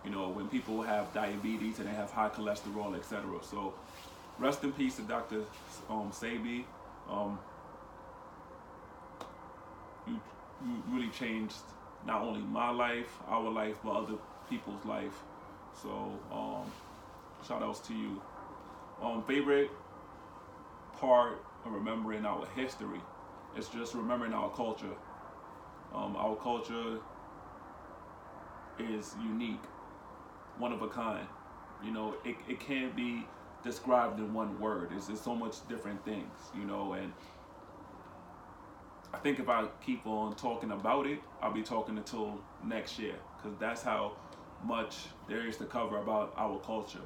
You 0.06 0.12
know, 0.12 0.30
when 0.30 0.48
people 0.48 0.82
have 0.82 1.14
diabetes 1.14 1.80
and 1.80 1.88
they 1.88 1.94
have 1.94 2.12
high 2.12 2.30
cholesterol, 2.30 2.96
etc. 2.96 3.24
So, 3.44 3.74
rest 4.40 4.64
in 4.64 4.72
peace 4.74 4.96
to 4.98 5.04
Dr. 5.04 5.44
Um, 5.90 6.12
Sebi. 6.12 6.64
Um, 7.10 7.38
you, 10.08 10.20
you 10.66 10.84
really 10.90 11.10
changed 11.10 11.58
not 12.06 12.22
only 12.22 12.42
my 12.42 12.70
life, 12.72 13.18
our 13.28 13.50
life, 13.50 13.78
but 13.84 13.92
other 13.92 14.16
people's 14.50 14.84
life. 14.86 15.22
So, 15.82 16.20
um, 16.32 16.72
shout 17.48 17.64
outs 17.64 17.80
to 17.88 17.94
you. 17.94 18.22
Um, 19.02 19.24
favorite 19.24 19.72
part 21.00 21.42
of 21.66 21.74
remembering 21.74 22.26
our 22.26 22.46
history 22.56 23.02
is 23.58 23.68
just 23.70 23.94
remembering 23.94 24.34
our 24.34 24.50
culture. 24.52 24.96
Um, 25.94 26.16
our 26.16 26.36
culture 26.36 27.00
is 28.80 29.16
unique, 29.24 29.64
one 30.58 30.72
of 30.72 30.82
a 30.82 30.88
kind. 30.88 31.28
You 31.84 31.92
know, 31.92 32.16
it, 32.24 32.36
it 32.48 32.60
can't 32.60 32.96
be 32.96 33.28
described 33.64 34.20
in 34.20 34.34
one 34.34 34.60
word. 34.60 34.90
It's, 34.96 35.10
it's 35.10 35.22
so 35.22 35.36
much 35.36 35.68
different 35.68 36.04
things, 36.06 36.32
you 36.56 36.66
know, 36.66 36.94
and 36.94 37.12
I 39.14 39.18
think 39.18 39.40
if 39.40 39.50
I 39.50 39.68
keep 39.86 40.06
on 40.08 40.36
talking 40.36 40.72
about 40.72 41.06
it, 41.06 41.20
I'll 41.42 41.54
be 41.54 41.64
talking 41.64 41.98
until 41.98 42.40
next 42.64 42.98
year 42.98 43.16
because 43.38 43.58
that's 43.60 43.82
how 43.82 44.14
much 44.64 45.08
there 45.28 45.46
is 45.48 45.58
to 45.58 45.66
cover 45.66 45.98
about 45.98 46.34
our 46.38 46.60
culture. 46.60 47.02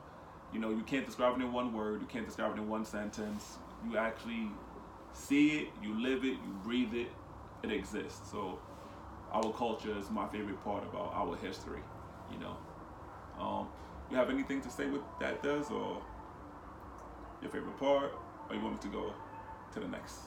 You 0.53 0.59
know, 0.59 0.69
you 0.69 0.83
can't 0.83 1.05
describe 1.05 1.39
it 1.39 1.43
in 1.43 1.51
one 1.51 1.73
word, 1.73 2.01
you 2.01 2.07
can't 2.07 2.25
describe 2.25 2.55
it 2.55 2.59
in 2.59 2.69
one 2.69 2.85
sentence. 2.85 3.57
You 3.89 3.97
actually 3.97 4.49
see 5.13 5.59
it, 5.59 5.69
you 5.81 5.99
live 5.99 6.23
it, 6.23 6.33
you 6.33 6.59
breathe 6.63 6.93
it, 6.93 7.07
it 7.63 7.71
exists. 7.71 8.29
So 8.31 8.59
our 9.35 9.51
culture 9.51 9.93
is 9.99 10.09
my 10.09 10.25
favorite 10.27 10.63
part 10.63 10.83
about 10.85 11.11
our 11.13 11.35
history, 11.35 11.81
you 12.31 12.39
know. 12.39 12.55
Um, 13.37 13.67
you 14.09 14.15
have 14.15 14.29
anything 14.29 14.61
to 14.61 14.69
say 14.69 14.87
with 14.87 15.01
that 15.19 15.43
does 15.43 15.69
or 15.69 16.01
your 17.41 17.51
favorite 17.51 17.77
part 17.77 18.13
or 18.49 18.55
you 18.55 18.61
want 18.61 18.75
me 18.75 18.81
to 18.81 18.87
go 18.87 19.13
to 19.73 19.79
the 19.81 19.87
next? 19.87 20.19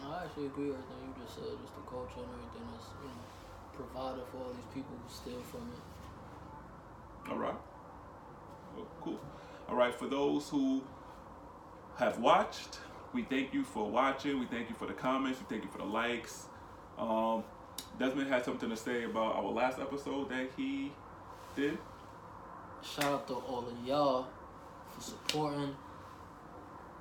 No, 0.00 0.12
I 0.12 0.24
actually 0.24 0.46
agree 0.46 0.68
with 0.68 0.78
everything 0.78 1.12
you 1.14 1.22
just 1.22 1.34
said, 1.34 1.44
just 1.60 1.74
the 1.74 1.82
culture 1.90 2.20
and 2.24 2.32
everything 2.32 2.64
that's, 2.72 2.88
you 3.02 3.08
know, 3.08 3.26
provided 3.76 4.24
for 4.32 4.38
all 4.38 4.52
these 4.54 4.70
people 4.72 4.96
who 4.96 5.12
steal 5.12 5.40
from 5.42 5.60
it. 5.72 7.30
All 7.30 7.38
right. 7.38 7.60
Well, 8.74 8.86
cool. 9.02 9.20
All 9.68 9.76
right. 9.76 9.94
For 9.94 10.06
those 10.06 10.48
who 10.48 10.82
have 11.98 12.18
watched, 12.18 12.78
we 13.12 13.22
thank 13.22 13.52
you 13.52 13.64
for 13.64 13.90
watching. 13.90 14.38
We 14.38 14.46
thank 14.46 14.68
you 14.70 14.74
for 14.74 14.86
the 14.86 14.94
comments. 14.94 15.40
We 15.40 15.46
thank 15.46 15.64
you 15.64 15.70
for 15.70 15.78
the 15.78 15.84
likes. 15.84 16.46
Um, 16.98 17.44
Desmond 17.98 18.28
had 18.28 18.44
something 18.44 18.70
to 18.70 18.76
say 18.76 19.04
about 19.04 19.36
our 19.36 19.50
last 19.50 19.78
episode 19.78 20.28
that 20.30 20.50
he 20.56 20.92
did. 21.54 21.78
Shout 22.82 23.04
out 23.04 23.26
to 23.28 23.34
all 23.34 23.66
of 23.66 23.86
y'all 23.86 24.26
for 24.90 25.00
supporting 25.00 25.74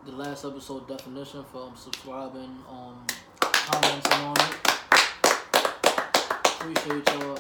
the 0.05 0.11
last 0.11 0.45
episode 0.45 0.87
definition, 0.87 1.43
for 1.51 1.63
um, 1.63 1.75
subscribing, 1.75 2.57
um, 2.69 3.05
commenting 3.39 4.13
on 4.13 4.35
it. 4.39 4.55
Appreciate 6.45 7.07
y'all. 7.09 7.37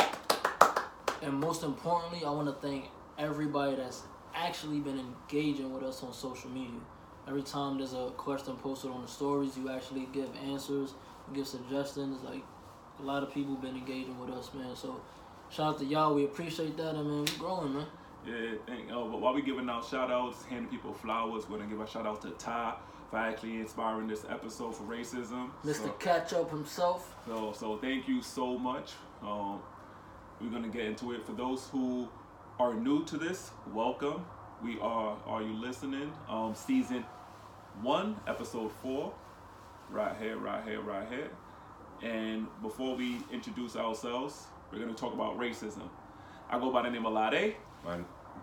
And 1.21 1.33
most 1.33 1.63
importantly, 1.63 2.25
I 2.25 2.29
want 2.31 2.47
to 2.47 2.67
thank 2.67 2.89
everybody 3.17 3.75
that's 3.75 4.03
actually 4.33 4.79
been 4.79 4.99
engaging 4.99 5.73
with 5.73 5.83
us 5.83 6.03
on 6.03 6.13
social 6.13 6.49
media. 6.49 6.79
Every 7.27 7.43
time 7.43 7.77
there's 7.77 7.93
a 7.93 8.11
question 8.17 8.55
posted 8.57 8.91
on 8.91 9.01
the 9.01 9.07
stories, 9.07 9.57
you 9.57 9.69
actually 9.69 10.07
give 10.11 10.29
answers, 10.43 10.93
give 11.33 11.47
suggestions. 11.47 12.23
Like 12.23 12.43
a 12.99 13.03
lot 13.03 13.23
of 13.23 13.33
people 13.33 13.55
been 13.55 13.75
engaging 13.75 14.19
with 14.19 14.29
us, 14.29 14.53
man. 14.53 14.75
So 14.75 15.01
shout 15.49 15.75
out 15.75 15.79
to 15.79 15.85
y'all. 15.85 16.13
We 16.13 16.25
appreciate 16.25 16.77
that, 16.77 16.95
and 16.95 17.07
man, 17.07 17.19
we're 17.19 17.39
growing, 17.39 17.73
man. 17.73 17.85
Yeah, 18.25 18.57
thank, 18.65 18.91
uh, 18.91 19.03
but 19.03 19.21
while 19.21 19.35
we 19.35 19.43
giving 19.43 19.69
out 19.69 19.85
shout 19.85 20.09
outs, 20.11 20.43
handing 20.45 20.69
people 20.69 20.93
flowers, 20.93 21.47
we're 21.47 21.57
gonna 21.57 21.69
give 21.69 21.79
a 21.79 21.87
shout 21.87 22.07
out 22.07 22.21
to 22.23 22.31
Ty 22.31 22.75
for 23.11 23.17
actually 23.17 23.57
inspiring 23.59 24.07
this 24.07 24.25
episode 24.29 24.75
for 24.75 24.83
racism. 24.83 25.51
Mr. 25.63 25.75
So, 25.75 25.89
Catch 25.99 26.33
Up 26.33 26.49
himself. 26.49 27.15
so, 27.27 27.53
so 27.55 27.77
thank 27.77 28.07
you 28.07 28.21
so 28.23 28.57
much. 28.57 28.93
Um, 29.21 29.59
we're 30.41 30.49
gonna 30.49 30.69
get 30.69 30.85
into 30.85 31.11
it. 31.11 31.23
For 31.23 31.33
those 31.33 31.67
who 31.69 32.09
are 32.59 32.73
new 32.73 33.05
to 33.05 33.17
this, 33.17 33.51
welcome. 33.73 34.25
We 34.63 34.79
are 34.79 35.17
Are 35.27 35.43
You 35.43 35.53
Listening? 35.53 36.11
Um, 36.27 36.55
season 36.55 37.05
one, 37.81 38.15
episode 38.27 38.71
four. 38.81 39.13
Right 39.89 40.15
here, 40.19 40.37
right 40.37 40.63
here, 40.65 40.81
right 40.81 41.07
here. 41.09 41.29
And 42.01 42.47
before 42.61 42.95
we 42.95 43.17
introduce 43.31 43.75
ourselves, 43.75 44.45
we're 44.71 44.79
gonna 44.79 44.93
talk 44.93 45.13
about 45.13 45.37
racism. 45.39 45.89
I 46.49 46.59
go 46.59 46.71
by 46.71 46.83
the 46.83 46.89
name 46.89 47.05
of 47.05 47.13
Lade. 47.13 47.55
My, 47.83 47.97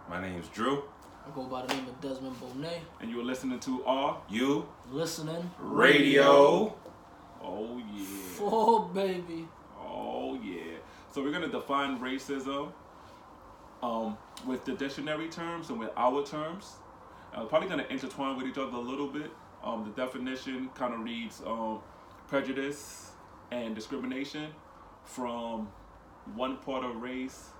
my 0.09 0.25
is 0.27 0.49
Drew. 0.49 0.85
I 1.27 1.31
go 1.35 1.45
by 1.45 1.65
the 1.67 1.75
name 1.75 1.87
of 1.87 2.01
Desmond 2.01 2.35
Bonet. 2.41 2.79
and 3.01 3.11
you're 3.11 3.23
listening 3.25 3.61
to 3.61 3.85
Are 3.85 4.21
You 4.29 4.67
Listening. 4.91 5.51
Radio. 5.61 6.75
oh 7.43 7.81
yeah 7.95 8.07
Oh, 8.41 8.81
baby. 8.93 9.47
oh 9.81 10.35
yeah 10.43 10.79
so 11.13 11.23
we're 11.23 11.31
gonna 11.33 11.49
define 11.49 11.99
racism 12.01 12.73
um, 13.83 14.17
with 14.47 14.65
the 14.65 14.73
dictionary 14.73 15.29
terms 15.29 15.71
and 15.71 15.79
with 15.79 15.91
our 15.97 16.25
terms 16.25 16.73
uh, 17.35 17.45
probably 17.45 17.69
gonna 17.69 17.87
intertwine 17.91 18.37
with 18.37 18.47
each 18.47 18.59
other 18.59 18.77
a 18.77 18.81
little 18.81 19.07
bit 19.09 19.31
um, 19.63 19.85
the 19.85 19.91
definition 19.91 20.71
kind 20.75 20.95
of 20.95 21.01
reads 21.01 21.43
um, 21.47 21.81
prejudice 22.29 23.13
and 23.51 23.75
discrimination 23.75 24.49
from 25.05 25.69
one 26.35 26.57
part 26.59 26.85
of 26.85 26.97
race 26.97 27.51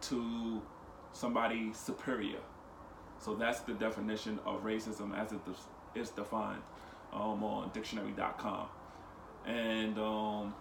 to 0.00 0.60
somebody 1.12 1.72
superior 1.72 2.38
so 3.18 3.34
that's 3.34 3.60
the 3.60 3.74
definition 3.74 4.38
of 4.46 4.64
racism 4.64 5.16
as 5.16 5.32
it 5.32 5.40
is 5.94 6.10
defined 6.10 6.62
um, 7.12 7.42
on 7.42 7.70
dictionary.com. 7.72 8.66
And 9.46 9.98
um, 9.98 10.54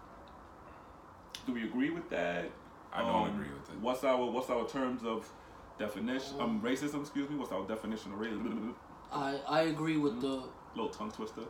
do 1.46 1.54
we 1.54 1.66
agree 1.66 1.90
with 1.90 2.10
that? 2.10 2.50
I 2.94 3.02
don't 3.02 3.16
Um, 3.16 3.28
agree 3.28 3.54
with 3.54 3.70
it. 3.70 3.80
What's 3.80 4.04
our 4.04 4.26
what's 4.26 4.50
our 4.50 4.68
terms 4.68 5.04
of 5.04 5.30
definition? 5.78 6.40
Um, 6.40 6.62
racism. 6.62 7.02
Excuse 7.02 7.30
me. 7.30 7.36
What's 7.36 7.52
our 7.52 7.66
definition 7.68 8.14
of 8.14 8.20
racism? 8.20 8.74
I, 9.12 9.40
I 9.48 9.62
agree 9.64 9.98
with 9.98 10.22
the 10.22 10.44
Little 10.76 10.90
tongue 10.90 11.12
twister. 11.12 11.42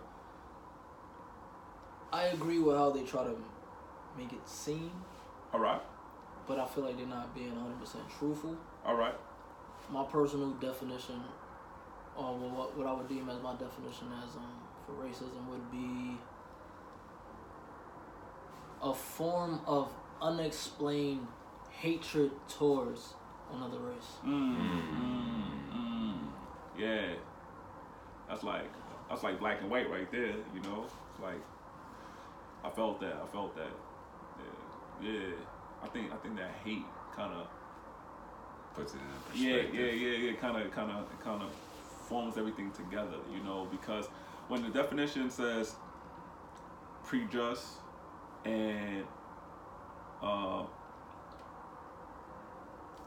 I 2.12 2.26
agree 2.28 2.60
with 2.60 2.78
how 2.78 2.90
they 2.92 3.04
try 3.04 3.24
to 3.24 3.36
make 4.18 4.32
it 4.32 4.48
seem, 4.48 4.92
All 5.54 5.60
right. 5.60 5.82
but 6.48 6.58
I 6.58 6.66
feel 6.66 6.86
like 6.86 6.98
they're 6.98 7.06
not 7.06 7.36
being 7.36 7.52
100% 7.52 8.18
truthful. 8.18 8.56
All 8.86 8.96
right. 8.96 9.14
My 9.92 10.04
personal 10.06 10.52
definition, 10.52 11.22
or 12.16 12.34
what, 12.38 12.78
what 12.78 12.88
I 12.88 12.94
would 12.94 13.10
deem 13.10 13.30
as 13.30 13.42
my 13.42 13.54
definition 13.54 14.08
as 14.26 14.36
um, 14.36 14.62
for 14.86 14.94
racism 14.94 15.46
would 15.50 15.70
be 15.72 16.18
a 18.82 18.94
form 18.94 19.60
of 19.66 19.92
unexplained 20.22 21.28
hatred 21.70 22.32
towards 22.48 23.14
another 23.54 23.80
race. 23.80 24.18
Mm, 24.26 24.58
mm, 24.58 25.74
mm. 25.76 26.18
Yeah. 26.78 27.14
That's 28.30 28.44
like 28.44 28.70
that's 29.10 29.24
like 29.24 29.40
black 29.40 29.62
and 29.62 29.70
white 29.70 29.90
right 29.90 30.10
there. 30.12 30.36
You 30.54 30.62
know. 30.64 30.86
Like 31.22 31.42
I 32.64 32.70
felt 32.70 33.00
that. 33.02 33.14
I 33.24 33.28
felt 33.32 33.56
that. 33.56 33.72
Yeah. 35.02 35.10
Yeah. 35.12 35.30
I 35.84 35.88
think 35.88 36.12
I 36.12 36.18
think 36.18 36.36
that 36.38 36.52
hate 36.64 36.86
kind 37.16 37.34
of 37.34 37.48
Puts 38.78 38.94
it 38.94 38.98
in 38.98 39.42
Yeah, 39.42 39.56
perspective. 39.56 39.80
yeah, 39.80 39.86
yeah, 39.92 40.18
yeah. 40.18 40.30
yeah. 40.32 40.36
Kind 40.38 40.58
of, 40.58 40.72
kind 40.72 40.92
of, 40.92 41.20
kind 41.24 41.42
of 41.42 41.50
forms 42.08 42.38
everything 42.38 42.72
together, 42.72 43.18
you 43.34 43.44
know. 43.44 43.68
Because 43.72 44.06
when 44.50 44.62
the 44.62 44.70
definition 44.70 45.32
says 45.32 45.74
prejudge 47.04 47.58
and 48.46 49.04
uh, 50.22 50.64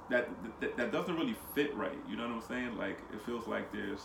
that, 0.08 0.28
that 0.60 0.76
that 0.76 0.90
doesn't 0.92 1.16
really 1.16 1.36
fit 1.54 1.74
right. 1.76 1.98
You 2.08 2.16
know 2.16 2.26
what 2.26 2.34
I'm 2.34 2.42
saying? 2.42 2.76
Like 2.76 2.98
it 3.12 3.22
feels 3.24 3.46
like 3.46 3.70
there's 3.70 4.02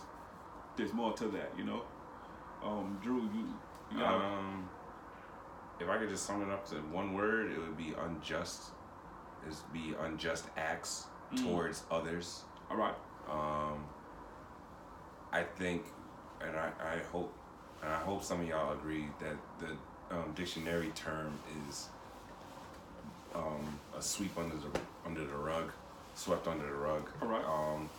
there's 0.77 0.93
more 0.93 1.13
to 1.13 1.27
that. 1.29 1.51
You 1.57 1.63
know, 1.65 1.81
um, 2.63 2.99
Drew, 3.03 3.21
you 3.21 3.47
you 3.91 3.99
got 3.99 4.13
Um, 4.15 4.69
if 5.79 5.89
I 5.89 5.97
could 5.97 6.09
just 6.09 6.25
sum 6.25 6.41
it 6.41 6.49
up 6.51 6.65
to 6.69 6.75
one 6.75 7.13
word, 7.13 7.51
it 7.51 7.59
would 7.59 7.77
be 7.77 7.93
unjust. 8.05 8.71
Is 9.47 9.61
be 9.73 9.93
unjust 10.01 10.45
acts 10.57 11.07
Mm. 11.33 11.43
towards 11.43 11.83
others. 11.91 12.43
all 12.69 12.77
right. 12.77 12.93
Um, 13.29 13.83
I 15.31 15.43
think, 15.43 15.83
and 16.39 16.55
I, 16.55 16.69
I 16.79 16.97
hope, 17.11 17.33
and 17.81 17.91
I 17.91 17.97
hope 17.99 18.23
some 18.23 18.41
of 18.41 18.47
y'all 18.47 18.73
agree 18.73 19.07
that 19.19 19.35
the 19.59 20.15
um, 20.15 20.31
dictionary 20.35 20.91
term 20.95 21.33
is 21.67 21.89
um, 23.33 23.79
a 23.97 24.01
sweep 24.01 24.37
under 24.37 24.55
the 24.55 24.79
under 25.05 25.25
the 25.25 25.35
rug, 25.35 25.71
swept 26.13 26.47
under 26.47 26.65
the 26.65 26.73
rug. 26.73 27.09
All 27.21 27.27
right. 27.27 27.43
Um, 27.45 27.89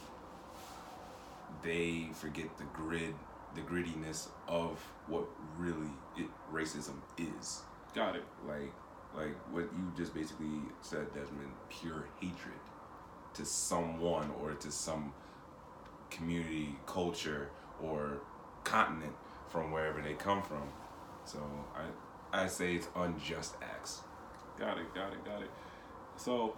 they 1.67 2.09
forget 2.15 2.57
the 2.57 2.65
grid, 2.73 3.15
the 3.55 3.61
grittiness 3.61 4.29
of 4.49 4.79
what 5.09 5.27
really 5.59 5.91
it, 6.17 6.29
racism 6.53 6.95
is. 7.19 7.63
Got 7.95 8.17
it. 8.17 8.25
Like, 8.47 8.73
like 9.17 9.35
what 9.53 9.65
you 9.65 9.93
just 9.97 10.15
basically 10.15 10.61
said, 10.81 11.07
Desmond. 11.13 11.53
Pure 11.69 12.07
hatred 12.21 12.55
to 13.35 13.45
someone 13.45 14.31
or 14.41 14.53
to 14.55 14.71
some 14.71 15.13
community, 16.11 16.77
culture, 16.87 17.51
or 17.83 18.21
continent 18.65 19.13
from 19.49 19.73
wherever 19.73 20.01
they 20.01 20.15
come 20.15 20.43
from. 20.43 20.63
So 21.25 21.39
I, 21.75 22.45
I 22.45 22.47
say 22.47 22.77
it's 22.77 22.89
unjust 22.95 23.57
acts. 23.63 24.03
Got 24.59 24.79
it, 24.79 24.95
got 24.95 25.13
it, 25.13 25.25
got 25.25 25.43
it. 25.43 25.51
So 26.17 26.57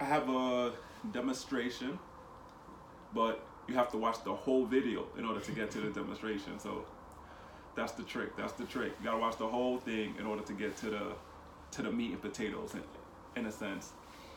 I 0.00 0.04
have 0.04 0.28
a 0.28 0.72
demonstration, 1.12 1.98
but 3.14 3.44
you 3.66 3.74
have 3.74 3.90
to 3.90 3.98
watch 3.98 4.22
the 4.24 4.34
whole 4.34 4.64
video 4.64 5.06
in 5.18 5.24
order 5.24 5.40
to 5.40 5.52
get 5.52 5.70
to 5.72 5.80
the 5.80 5.90
demonstration. 5.90 6.58
So 6.58 6.84
that's 7.76 7.92
the 7.92 8.02
trick. 8.02 8.36
That's 8.36 8.52
the 8.54 8.64
trick. 8.64 8.92
You 8.98 9.06
gotta 9.06 9.18
watch 9.18 9.36
the 9.36 9.46
whole 9.46 9.78
thing 9.78 10.14
in 10.18 10.26
order 10.26 10.42
to 10.42 10.52
get 10.52 10.76
to 10.78 10.90
the 10.90 11.12
to 11.70 11.82
the 11.82 11.92
meat 11.92 12.12
and 12.12 12.22
potatoes 12.22 12.74
in, 12.74 12.82
in 13.40 13.46
a 13.46 13.52
sense. 13.52 13.92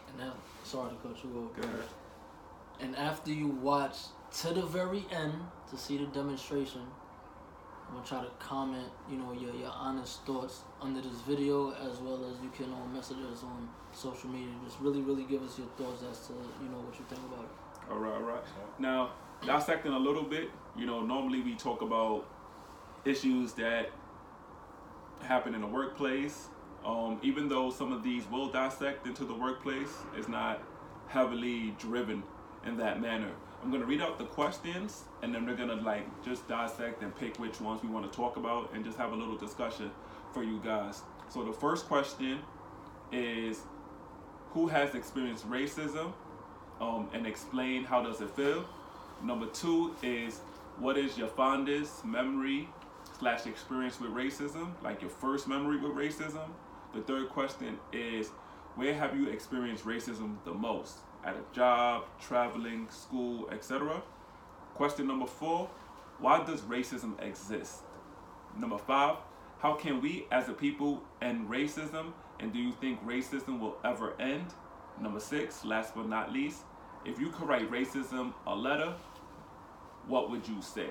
And 0.09 0.17
now, 0.19 0.33
sorry 0.63 0.91
to 0.91 0.95
cut 0.97 1.23
you 1.23 1.49
off. 1.57 1.93
And 2.81 2.95
after 2.97 3.31
you 3.31 3.47
watch 3.47 3.97
to 4.39 4.53
the 4.53 4.63
very 4.63 5.05
end 5.11 5.33
to 5.69 5.77
see 5.77 5.97
the 5.97 6.07
demonstration, 6.07 6.81
I'm 7.87 7.95
gonna 7.95 8.07
try 8.07 8.21
to 8.21 8.29
comment, 8.39 8.87
you 9.09 9.17
know, 9.17 9.33
your 9.33 9.53
your 9.53 9.71
honest 9.71 10.25
thoughts 10.25 10.61
under 10.81 11.01
this 11.01 11.21
video, 11.21 11.71
as 11.71 11.99
well 11.99 12.25
as 12.25 12.41
you 12.41 12.49
can 12.55 12.73
um, 12.73 12.93
message 12.93 13.17
us 13.31 13.43
on 13.43 13.69
social 13.91 14.29
media. 14.29 14.53
Just 14.65 14.79
really, 14.79 15.01
really 15.01 15.23
give 15.23 15.43
us 15.43 15.57
your 15.57 15.67
thoughts 15.77 16.03
as 16.09 16.27
to 16.27 16.33
you 16.33 16.69
know 16.69 16.77
what 16.77 16.97
you 16.97 17.05
think 17.09 17.21
about 17.31 17.45
it. 17.45 17.60
All 17.91 17.99
right, 17.99 18.13
all 18.13 18.21
right. 18.21 18.43
Now, 18.79 19.11
dissecting 19.45 19.91
a 19.91 19.99
little 19.99 20.23
bit, 20.23 20.49
you 20.77 20.85
know, 20.85 21.01
normally 21.01 21.41
we 21.41 21.55
talk 21.55 21.81
about 21.81 22.25
issues 23.03 23.51
that 23.53 23.89
happen 25.23 25.53
in 25.53 25.61
the 25.61 25.67
workplace. 25.67 26.47
Um, 26.85 27.19
even 27.21 27.49
though 27.49 27.69
some 27.69 27.91
of 27.91 28.01
these 28.01 28.23
will 28.31 28.49
dissect 28.49 29.05
into 29.05 29.25
the 29.25 29.33
workplace, 29.33 29.93
it's 30.15 30.29
not 30.29 30.63
heavily 31.09 31.75
driven 31.79 32.23
in 32.65 32.77
that 32.77 33.01
manner. 33.01 33.31
I'm 33.61 33.71
gonna 33.71 33.85
read 33.85 34.01
out 34.01 34.17
the 34.17 34.25
questions, 34.25 35.03
and 35.21 35.35
then 35.35 35.45
we're 35.45 35.57
gonna 35.57 35.75
like 35.75 36.05
just 36.23 36.47
dissect 36.47 37.03
and 37.03 37.15
pick 37.15 37.37
which 37.37 37.59
ones 37.59 37.83
we 37.83 37.89
want 37.89 38.09
to 38.09 38.15
talk 38.15 38.37
about, 38.37 38.73
and 38.73 38.85
just 38.85 38.97
have 38.97 39.11
a 39.11 39.15
little 39.15 39.37
discussion 39.37 39.91
for 40.33 40.43
you 40.43 40.59
guys. 40.63 41.03
So 41.29 41.43
the 41.43 41.53
first 41.53 41.87
question 41.87 42.39
is, 43.11 43.61
who 44.51 44.67
has 44.67 44.95
experienced 44.95 45.47
racism? 45.49 46.13
Um, 46.81 47.07
and 47.13 47.25
explain 47.25 47.83
how 47.83 48.01
does 48.01 48.19
it 48.19 48.29
feel. 48.31 48.65
Number 49.23 49.45
two 49.45 49.95
is 50.01 50.39
what 50.79 50.97
is 50.97 51.17
your 51.17 51.27
fondest 51.27 52.03
memory 52.03 52.67
slash 53.19 53.45
experience 53.45 53.99
with 53.99 54.11
racism, 54.11 54.71
like 54.83 55.01
your 55.01 55.11
first 55.11 55.47
memory 55.47 55.77
with 55.77 55.91
racism. 55.91 56.49
The 56.93 57.01
third 57.01 57.29
question 57.29 57.77
is 57.93 58.29
where 58.75 58.95
have 58.95 59.15
you 59.15 59.29
experienced 59.29 59.85
racism 59.85 60.37
the 60.43 60.53
most? 60.53 60.97
At 61.23 61.35
a 61.35 61.55
job, 61.55 62.05
traveling, 62.19 62.87
school, 62.89 63.47
etc. 63.51 64.01
Question 64.73 65.07
number 65.07 65.27
four, 65.27 65.69
why 66.19 66.43
does 66.43 66.61
racism 66.61 67.21
exist? 67.21 67.81
Number 68.57 68.79
five, 68.79 69.17
how 69.59 69.75
can 69.75 70.01
we 70.01 70.25
as 70.31 70.49
a 70.49 70.53
people 70.53 71.03
end 71.21 71.47
racism? 71.47 72.13
And 72.39 72.51
do 72.51 72.57
you 72.57 72.71
think 72.71 73.05
racism 73.05 73.59
will 73.59 73.77
ever 73.85 74.19
end? 74.19 74.47
Number 74.99 75.19
six, 75.19 75.63
last 75.63 75.93
but 75.95 76.09
not 76.09 76.33
least, 76.33 76.63
if 77.05 77.19
you 77.19 77.29
could 77.29 77.47
write 77.47 77.69
racism 77.71 78.33
a 78.47 78.55
letter, 78.55 78.93
what 80.07 80.29
would 80.29 80.47
you 80.47 80.61
say? 80.61 80.89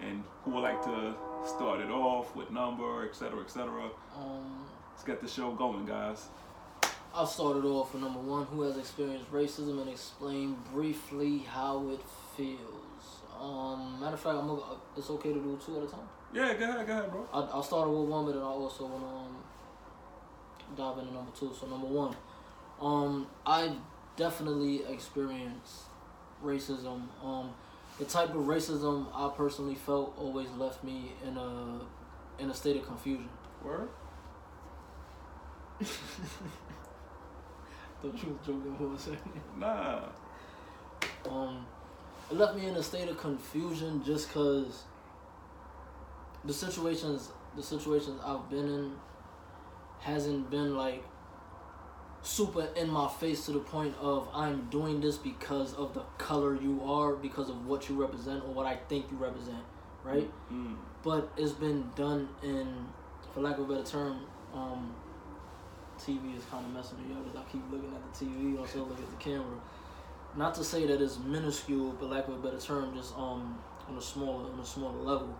And 0.00 0.22
who 0.42 0.52
would 0.52 0.60
like 0.60 0.82
to 0.84 1.14
start 1.44 1.80
it 1.80 1.90
off 1.90 2.34
with 2.36 2.50
number, 2.50 3.08
etc., 3.08 3.40
etc.? 3.40 3.90
Um, 4.16 4.66
Let's 4.92 5.04
get 5.04 5.20
the 5.20 5.28
show 5.28 5.52
going, 5.52 5.86
guys. 5.86 6.28
I'll 7.14 7.26
start 7.26 7.56
it 7.56 7.64
off 7.64 7.92
with 7.92 8.02
number 8.02 8.20
one. 8.20 8.46
Who 8.46 8.62
has 8.62 8.76
experienced 8.76 9.32
racism 9.32 9.80
and 9.80 9.88
explain 9.88 10.56
briefly 10.72 11.38
how 11.38 11.88
it 11.88 12.00
feels. 12.36 13.22
Um, 13.40 13.98
matter 14.00 14.14
of 14.14 14.20
fact, 14.20 14.36
I'm 14.36 14.48
gonna, 14.48 14.62
it's 14.96 15.08
okay 15.10 15.32
to 15.32 15.38
do 15.38 15.58
two 15.64 15.78
at 15.78 15.84
a 15.84 15.86
time. 15.86 16.08
Yeah, 16.32 16.54
go 16.54 16.68
ahead, 16.68 16.86
go 16.86 16.92
ahead, 16.92 17.10
bro. 17.10 17.26
I'll, 17.32 17.50
I'll 17.54 17.62
start 17.62 17.88
with 17.88 18.08
one, 18.08 18.26
but 18.26 18.32
then 18.32 18.42
I 18.42 18.46
also 18.46 18.86
want 18.86 19.02
to 19.02 19.08
um, 19.08 19.36
dive 20.76 20.98
into 20.98 21.14
number 21.14 21.30
two. 21.38 21.52
So 21.58 21.66
number 21.66 21.86
one, 21.86 22.14
um, 22.80 23.26
I 23.46 23.72
definitely 24.18 24.82
experienced 24.84 25.84
racism. 26.44 27.04
Um, 27.24 27.54
the 27.98 28.04
type 28.04 28.30
of 28.30 28.42
racism 28.42 29.06
I 29.14 29.30
personally 29.34 29.76
felt 29.76 30.14
always 30.18 30.50
left 30.50 30.84
me 30.84 31.12
in 31.26 31.38
a 31.38 31.80
in 32.38 32.50
a 32.50 32.54
state 32.54 32.76
of 32.76 32.86
confusion. 32.86 33.30
Word? 33.64 33.88
Thought 35.80 35.88
you 38.02 38.10
was 38.10 38.46
joking 38.46 38.76
for 38.76 38.94
a 38.94 38.98
second. 38.98 39.40
Nah. 39.56 40.00
Um, 41.28 41.66
it 42.30 42.36
left 42.36 42.56
me 42.56 42.66
in 42.66 42.76
a 42.76 42.82
state 42.82 43.08
of 43.08 43.16
confusion 43.18 44.02
just 44.04 44.32
cause 44.32 44.84
the 46.44 46.52
situations 46.52 47.30
the 47.56 47.62
situations 47.62 48.20
I've 48.24 48.48
been 48.50 48.68
in 48.68 48.92
hasn't 50.00 50.50
been 50.50 50.76
like 50.76 51.04
super 52.28 52.68
in 52.76 52.90
my 52.90 53.08
face 53.08 53.46
to 53.46 53.52
the 53.52 53.58
point 53.58 53.94
of 54.00 54.28
I'm 54.34 54.68
doing 54.70 55.00
this 55.00 55.16
because 55.16 55.72
of 55.74 55.94
the 55.94 56.02
color 56.18 56.54
you 56.54 56.82
are, 56.84 57.14
because 57.14 57.48
of 57.48 57.66
what 57.66 57.88
you 57.88 58.00
represent 58.00 58.44
or 58.44 58.52
what 58.52 58.66
I 58.66 58.76
think 58.76 59.06
you 59.10 59.16
represent, 59.16 59.64
right? 60.04 60.30
Mm. 60.52 60.76
But 61.02 61.30
it's 61.36 61.52
been 61.52 61.90
done 61.96 62.28
in, 62.42 62.86
for 63.32 63.40
lack 63.40 63.58
of 63.58 63.70
a 63.70 63.74
better 63.74 63.88
term, 63.88 64.20
um, 64.52 64.94
TV 65.98 66.36
is 66.36 66.44
kind 66.44 66.64
of 66.64 66.72
messing 66.72 66.98
me 66.98 67.14
up 67.14 67.24
because 67.24 67.40
I 67.40 67.50
keep 67.50 67.62
looking 67.70 67.92
at 67.94 68.14
the 68.14 68.24
TV, 68.24 68.58
also 68.58 68.84
look 68.84 69.00
at 69.00 69.10
the 69.10 69.16
camera. 69.16 69.58
Not 70.36 70.54
to 70.56 70.64
say 70.64 70.86
that 70.86 71.00
it's 71.00 71.18
minuscule, 71.18 71.96
but 71.98 72.10
lack 72.10 72.28
of 72.28 72.34
a 72.34 72.38
better 72.38 72.60
term, 72.60 72.94
just 72.94 73.16
um 73.16 73.58
on 73.88 73.96
a 73.96 74.02
smaller 74.02 74.52
on 74.52 74.60
a 74.60 74.64
smaller 74.64 74.98
level. 74.98 75.34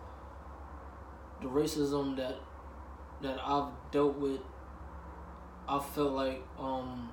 The 1.41 1.47
racism 1.47 2.17
that 2.17 2.37
that 3.21 3.39
I've 3.45 3.69
dealt 3.91 4.17
with, 4.17 4.41
I 5.69 5.79
felt 5.79 6.11
like 6.13 6.41
um 6.59 7.09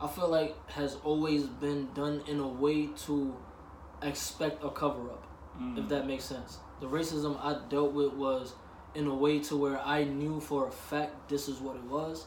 I 0.00 0.06
feel 0.08 0.28
like 0.28 0.54
has 0.70 0.96
always 1.04 1.44
been 1.46 1.88
done 1.94 2.22
in 2.26 2.38
a 2.40 2.46
way 2.48 2.88
to 3.06 3.34
expect 4.02 4.62
a 4.62 4.70
cover 4.70 5.08
up 5.10 5.22
Mm. 5.58 5.78
if 5.78 5.88
that 5.88 6.06
makes 6.06 6.24
sense. 6.24 6.58
The 6.80 6.86
racism 6.86 7.38
I 7.42 7.58
dealt 7.70 7.92
with 7.92 8.12
was 8.12 8.52
in 8.94 9.06
a 9.06 9.14
way 9.14 9.38
to 9.38 9.56
where 9.56 9.80
I 9.80 10.04
knew 10.04 10.38
for 10.38 10.68
a 10.68 10.70
fact 10.70 11.30
this 11.30 11.48
is 11.48 11.60
what 11.60 11.76
it 11.76 11.84
was, 11.84 12.26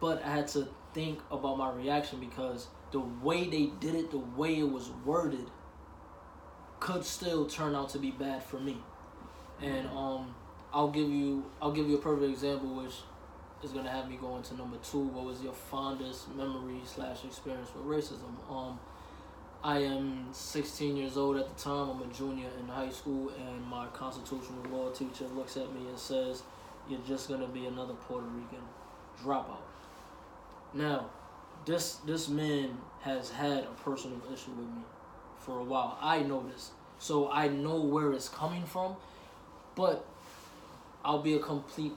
but 0.00 0.20
I 0.24 0.30
had 0.30 0.48
to 0.48 0.66
think 0.92 1.20
about 1.30 1.56
my 1.56 1.70
reaction 1.70 2.18
because 2.18 2.66
the 2.90 2.98
way 2.98 3.48
they 3.48 3.66
did 3.78 3.94
it, 3.94 4.10
the 4.10 4.18
way 4.18 4.58
it 4.58 4.68
was 4.68 4.90
worded, 5.04 5.48
could 6.80 7.04
still 7.04 7.46
turn 7.46 7.76
out 7.76 7.90
to 7.90 7.98
be 8.00 8.10
bad 8.10 8.42
for 8.42 8.58
me. 8.58 8.78
And 9.62 9.86
um, 9.88 10.34
I'll 10.74 10.88
give 10.88 11.08
you 11.08 11.44
I'll 11.62 11.70
give 11.70 11.88
you 11.88 11.94
a 11.94 12.00
perfect 12.00 12.30
example, 12.30 12.74
which 12.74 12.94
is 13.62 13.70
gonna 13.70 13.90
have 13.90 14.10
me 14.10 14.18
go 14.20 14.36
into 14.36 14.56
number 14.56 14.76
two. 14.78 14.98
What 14.98 15.24
was 15.24 15.40
your 15.40 15.52
fondest 15.52 16.34
memory 16.34 16.80
slash 16.84 17.24
experience 17.24 17.70
with 17.74 17.86
racism? 17.86 18.34
Um, 18.50 18.80
I 19.62 19.78
am 19.78 20.28
16 20.32 20.96
years 20.96 21.16
old 21.16 21.36
at 21.36 21.56
the 21.56 21.62
time. 21.62 21.90
I'm 21.90 22.02
a 22.02 22.12
junior 22.12 22.48
in 22.60 22.68
high 22.68 22.90
school, 22.90 23.30
and 23.30 23.64
my 23.64 23.86
constitutional 23.94 24.64
law 24.70 24.90
teacher 24.90 25.26
looks 25.28 25.56
at 25.56 25.72
me 25.72 25.88
and 25.88 25.98
says, 25.98 26.42
"You're 26.88 27.06
just 27.06 27.28
gonna 27.28 27.46
be 27.46 27.66
another 27.66 27.94
Puerto 27.94 28.26
Rican 28.26 28.64
dropout." 29.22 29.62
Now, 30.74 31.06
this 31.64 31.96
this 32.04 32.28
man 32.28 32.78
has 33.02 33.30
had 33.30 33.62
a 33.62 33.74
personal 33.84 34.20
issue 34.32 34.50
with 34.50 34.66
me 34.66 34.82
for 35.38 35.60
a 35.60 35.64
while. 35.64 35.96
I 36.00 36.24
know 36.24 36.42
this, 36.42 36.72
so 36.98 37.30
I 37.30 37.46
know 37.46 37.80
where 37.80 38.12
it's 38.12 38.28
coming 38.28 38.64
from. 38.64 38.96
But 39.76 40.04
I'll 41.04 41.22
be 41.22 41.34
a 41.34 41.38
complete 41.38 41.92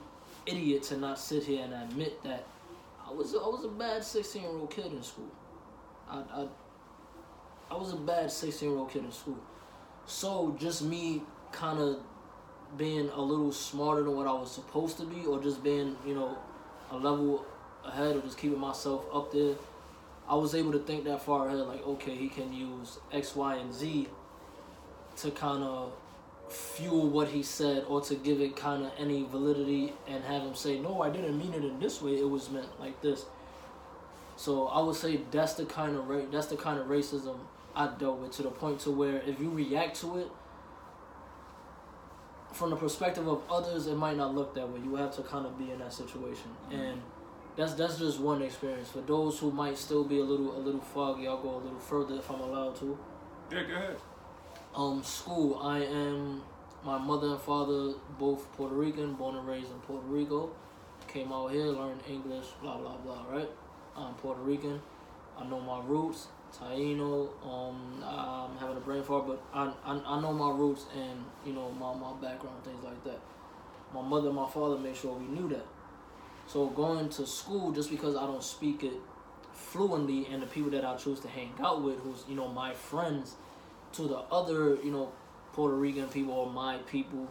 idiot 0.46 0.82
to 0.84 0.96
not 0.96 1.18
sit 1.18 1.44
here 1.44 1.64
and 1.64 1.72
admit 1.72 2.22
that 2.24 2.46
I 3.06 3.12
was 3.12 3.34
I 3.34 3.38
was 3.38 3.64
a 3.64 3.68
bad 3.68 4.04
sixteen 4.04 4.42
year 4.42 4.50
old 4.50 4.70
kid 4.70 4.92
in 4.92 5.02
school. 5.02 5.30
I, 6.10 6.22
I 6.32 6.46
I 7.70 7.76
was 7.76 7.92
a 7.92 7.96
bad 7.96 8.30
sixteen 8.30 8.70
year 8.70 8.78
old 8.78 8.90
kid 8.90 9.04
in 9.04 9.12
school. 9.12 9.38
So 10.06 10.56
just 10.58 10.82
me 10.82 11.22
kind 11.52 11.78
of 11.78 12.00
being 12.76 13.08
a 13.08 13.20
little 13.20 13.52
smarter 13.52 14.02
than 14.02 14.14
what 14.14 14.26
I 14.26 14.32
was 14.32 14.50
supposed 14.50 14.98
to 14.98 15.04
be, 15.04 15.24
or 15.24 15.42
just 15.42 15.62
being 15.62 15.96
you 16.06 16.14
know 16.14 16.36
a 16.90 16.96
level 16.96 17.46
ahead, 17.84 18.16
or 18.16 18.20
just 18.20 18.36
keeping 18.36 18.60
myself 18.60 19.06
up 19.12 19.32
there. 19.32 19.54
I 20.28 20.34
was 20.34 20.54
able 20.54 20.72
to 20.72 20.78
think 20.78 21.04
that 21.04 21.22
far 21.22 21.48
ahead, 21.48 21.60
like 21.60 21.86
okay, 21.86 22.14
he 22.14 22.28
can 22.28 22.52
use 22.52 22.98
X, 23.10 23.34
Y, 23.34 23.56
and 23.56 23.72
Z 23.72 24.08
to 25.16 25.30
kind 25.30 25.64
of 25.64 25.92
fuel 26.52 27.08
what 27.08 27.28
he 27.28 27.42
said 27.42 27.84
or 27.88 28.00
to 28.00 28.14
give 28.14 28.40
it 28.40 28.56
kind 28.56 28.84
of 28.84 28.92
any 28.98 29.24
validity 29.24 29.92
and 30.06 30.24
have 30.24 30.42
him 30.42 30.54
say 30.54 30.78
no 30.78 31.02
i 31.02 31.10
didn't 31.10 31.38
mean 31.38 31.52
it 31.52 31.64
in 31.64 31.78
this 31.78 32.00
way 32.00 32.12
it 32.18 32.28
was 32.28 32.50
meant 32.50 32.68
like 32.80 33.00
this. 33.02 33.26
So 34.36 34.68
i 34.68 34.80
would 34.80 34.96
say 34.96 35.20
that's 35.30 35.54
the 35.54 35.64
kind 35.64 35.96
of 35.96 36.08
ra- 36.08 36.26
that's 36.30 36.46
the 36.46 36.56
kind 36.56 36.78
of 36.78 36.86
racism 36.86 37.36
i 37.74 37.86
dealt 37.98 38.18
with 38.18 38.32
to 38.32 38.42
the 38.42 38.50
point 38.50 38.80
to 38.80 38.90
where 38.90 39.18
if 39.26 39.40
you 39.40 39.50
react 39.50 40.00
to 40.00 40.18
it 40.18 40.28
from 42.52 42.70
the 42.70 42.76
perspective 42.76 43.28
of 43.28 43.42
others 43.50 43.86
it 43.86 43.96
might 43.96 44.16
not 44.16 44.34
look 44.34 44.54
that 44.54 44.68
way. 44.68 44.80
You 44.80 44.96
have 44.96 45.14
to 45.16 45.22
kind 45.22 45.46
of 45.46 45.58
be 45.58 45.70
in 45.70 45.78
that 45.78 45.92
situation. 45.92 46.50
Mm-hmm. 46.70 46.80
And 46.80 47.02
that's 47.56 47.74
that's 47.74 47.98
just 47.98 48.20
one 48.20 48.42
experience. 48.42 48.90
For 48.90 49.00
those 49.00 49.38
who 49.38 49.50
might 49.50 49.76
still 49.76 50.04
be 50.04 50.18
a 50.18 50.24
little 50.24 50.56
a 50.56 50.60
little 50.60 50.80
foggy 50.80 51.26
i'll 51.28 51.42
go 51.42 51.56
a 51.56 51.62
little 51.62 51.78
further 51.78 52.16
if 52.16 52.30
i'm 52.30 52.40
allowed 52.40 52.76
to. 52.76 52.98
Yeah, 53.52 53.62
go 53.64 53.74
ahead. 53.74 53.96
Um, 54.74 55.02
school. 55.02 55.60
I 55.62 55.80
am 55.80 56.42
my 56.84 56.98
mother 56.98 57.28
and 57.28 57.40
father 57.40 57.94
both 58.18 58.50
Puerto 58.52 58.74
Rican, 58.74 59.14
born 59.14 59.36
and 59.36 59.46
raised 59.46 59.70
in 59.70 59.78
Puerto 59.80 60.06
Rico. 60.06 60.50
Came 61.06 61.32
out 61.32 61.52
here, 61.52 61.66
learned 61.66 62.02
English, 62.08 62.46
blah 62.62 62.76
blah 62.76 62.96
blah. 62.98 63.24
Right? 63.30 63.48
I'm 63.96 64.14
Puerto 64.14 64.40
Rican. 64.42 64.80
I 65.38 65.44
know 65.46 65.60
my 65.60 65.80
roots. 65.84 66.28
Taino. 66.56 67.28
Um, 67.44 68.02
I'm 68.02 68.56
having 68.58 68.76
a 68.76 68.80
brain 68.80 69.02
fart, 69.02 69.26
but 69.26 69.42
I, 69.52 69.70
I 69.84 70.00
I 70.06 70.20
know 70.20 70.32
my 70.32 70.50
roots 70.50 70.86
and 70.96 71.24
you 71.44 71.52
know 71.52 71.70
my 71.70 71.94
my 71.94 72.12
background, 72.20 72.64
things 72.64 72.82
like 72.82 73.02
that. 73.04 73.20
My 73.94 74.02
mother 74.02 74.28
and 74.28 74.36
my 74.36 74.48
father 74.48 74.78
made 74.78 74.96
sure 74.96 75.14
we 75.14 75.26
knew 75.26 75.48
that. 75.48 75.66
So 76.46 76.66
going 76.68 77.08
to 77.10 77.26
school 77.26 77.72
just 77.72 77.90
because 77.90 78.16
I 78.16 78.26
don't 78.26 78.42
speak 78.42 78.82
it 78.82 78.94
fluently, 79.52 80.26
and 80.30 80.42
the 80.42 80.46
people 80.46 80.70
that 80.70 80.84
I 80.84 80.96
choose 80.96 81.20
to 81.20 81.28
hang 81.28 81.52
out 81.62 81.82
with, 81.82 81.98
who's 82.00 82.24
you 82.28 82.34
know 82.34 82.48
my 82.48 82.72
friends 82.72 83.36
to 83.98 84.06
the 84.06 84.18
other, 84.30 84.76
you 84.76 84.92
know, 84.92 85.10
Puerto 85.52 85.74
Rican 85.74 86.06
people 86.06 86.32
or 86.32 86.48
my 86.48 86.76
people 86.86 87.26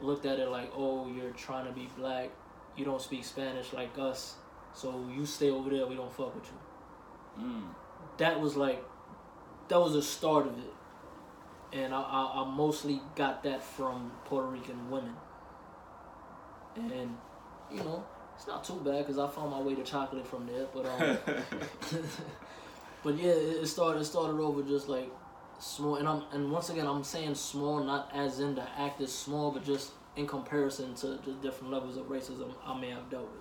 looked 0.00 0.26
at 0.26 0.40
it 0.40 0.48
like, 0.48 0.72
oh, 0.76 1.08
you're 1.08 1.30
trying 1.30 1.66
to 1.66 1.72
be 1.72 1.88
black, 1.96 2.30
you 2.76 2.84
don't 2.84 3.00
speak 3.00 3.24
Spanish 3.24 3.72
like 3.72 3.96
us, 3.96 4.34
so 4.74 5.08
you 5.14 5.24
stay 5.24 5.50
over 5.50 5.70
there, 5.70 5.86
we 5.86 5.94
don't 5.94 6.12
fuck 6.12 6.34
with 6.34 6.46
you. 6.46 7.44
Mm. 7.44 7.62
That 8.18 8.40
was 8.40 8.56
like, 8.56 8.84
that 9.68 9.80
was 9.80 9.92
the 9.92 10.02
start 10.02 10.46
of 10.46 10.58
it. 10.58 10.74
And 11.78 11.94
I, 11.94 12.00
I, 12.00 12.42
I 12.42 12.50
mostly 12.50 13.00
got 13.14 13.44
that 13.44 13.62
from 13.62 14.10
Puerto 14.24 14.48
Rican 14.48 14.90
women. 14.90 15.14
And, 16.74 17.16
you 17.70 17.84
know, 17.84 18.04
it's 18.34 18.48
not 18.48 18.64
too 18.64 18.80
bad 18.84 18.98
because 18.98 19.18
I 19.18 19.28
found 19.28 19.52
my 19.52 19.60
way 19.60 19.76
to 19.76 19.84
chocolate 19.84 20.26
from 20.26 20.46
there. 20.46 20.66
But, 20.74 20.86
um, 20.86 21.18
but 23.04 23.16
yeah, 23.16 23.30
it 23.30 23.66
started, 23.68 24.00
it 24.00 24.04
started 24.06 24.40
over 24.40 24.62
just 24.62 24.88
like 24.88 25.08
small 25.62 25.94
and 25.94 26.08
I'm 26.08 26.22
and 26.32 26.50
once 26.50 26.70
again 26.70 26.88
I'm 26.88 27.04
saying 27.04 27.36
small 27.36 27.82
not 27.84 28.10
as 28.12 28.40
in 28.40 28.56
the 28.56 28.68
act 28.76 29.00
is 29.00 29.14
small 29.14 29.52
but 29.52 29.64
just 29.64 29.92
in 30.16 30.26
comparison 30.26 30.94
to 30.96 31.06
the 31.06 31.32
different 31.40 31.72
levels 31.72 31.96
of 31.96 32.06
racism 32.06 32.52
I 32.66 32.78
may 32.78 32.90
have 32.90 33.08
dealt 33.10 33.30
with. 33.30 33.40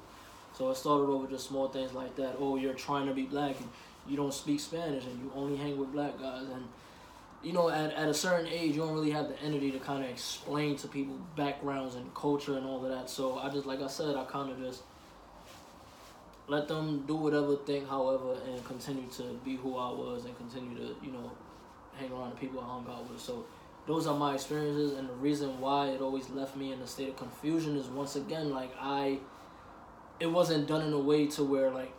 So 0.53 0.69
it 0.69 0.77
started 0.77 1.12
over 1.12 1.27
just 1.27 1.47
small 1.47 1.67
things 1.67 1.93
like 1.93 2.15
that. 2.17 2.36
Oh, 2.39 2.57
you're 2.57 2.75
trying 2.75 3.07
to 3.07 3.13
be 3.13 3.23
black 3.23 3.60
and 3.60 3.67
you 4.07 4.15
don't 4.15 4.34
speak 4.34 4.60
Spanish 4.60 5.03
and 5.05 5.19
you 5.19 5.31
only 5.36 5.57
hang 5.57 5.77
with 5.77 5.91
black 5.93 6.19
guys 6.19 6.47
and 6.53 6.67
you 7.41 7.53
know 7.53 7.69
at, 7.69 7.91
at 7.93 8.07
a 8.07 8.13
certain 8.13 8.45
age 8.45 8.75
you 8.75 8.81
don't 8.81 8.93
really 8.93 9.12
have 9.12 9.27
the 9.27 9.41
energy 9.41 9.71
to 9.71 9.79
kind 9.79 10.03
of 10.03 10.10
explain 10.10 10.75
to 10.77 10.88
people 10.88 11.17
backgrounds 11.36 11.95
and 11.95 12.13
culture 12.13 12.55
and 12.55 12.67
all 12.67 12.86
of 12.86 12.91
that. 12.91 13.10
So 13.10 13.39
I 13.39 13.49
just 13.49 13.65
like 13.65 13.81
I 13.81 13.88
said 13.88 14.15
I 14.15 14.25
kind 14.25 14.51
of 14.51 14.60
just 14.60 14.84
let 16.47 16.67
them 16.67 17.03
do 17.07 17.15
whatever, 17.15 17.55
think 17.55 17.89
however, 17.89 18.36
and 18.47 18.63
continue 18.65 19.10
to 19.13 19.23
be 19.43 19.55
who 19.55 19.75
I 19.77 19.89
was 19.89 20.25
and 20.25 20.38
continue 20.38 20.77
to 20.77 20.95
you 21.03 21.12
know 21.12 21.31
hang 22.01 22.11
around 22.11 22.31
the 22.31 22.35
people 22.37 22.59
I 22.59 22.65
hung 22.65 22.85
out 22.89 23.09
with. 23.09 23.21
So 23.21 23.45
those 23.87 24.07
are 24.07 24.15
my 24.17 24.33
experiences, 24.35 24.97
and 24.97 25.07
the 25.09 25.13
reason 25.13 25.59
why 25.59 25.87
it 25.89 26.01
always 26.01 26.29
left 26.29 26.55
me 26.55 26.71
in 26.73 26.79
a 26.81 26.87
state 26.87 27.09
of 27.09 27.17
confusion 27.17 27.77
is 27.77 27.87
once 27.87 28.15
again 28.15 28.51
like 28.51 28.71
I, 28.79 29.19
it 30.19 30.27
wasn't 30.27 30.67
done 30.67 30.81
in 30.81 30.93
a 30.93 30.99
way 30.99 31.27
to 31.27 31.43
where 31.43 31.69
like, 31.71 31.91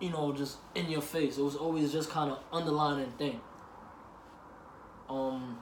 you 0.00 0.10
know, 0.10 0.32
just 0.32 0.58
in 0.74 0.88
your 0.90 1.02
face. 1.02 1.38
It 1.38 1.42
was 1.42 1.56
always 1.56 1.92
just 1.92 2.10
kind 2.10 2.30
of 2.30 2.38
underlining 2.52 3.10
thing. 3.12 3.40
Um, 5.08 5.58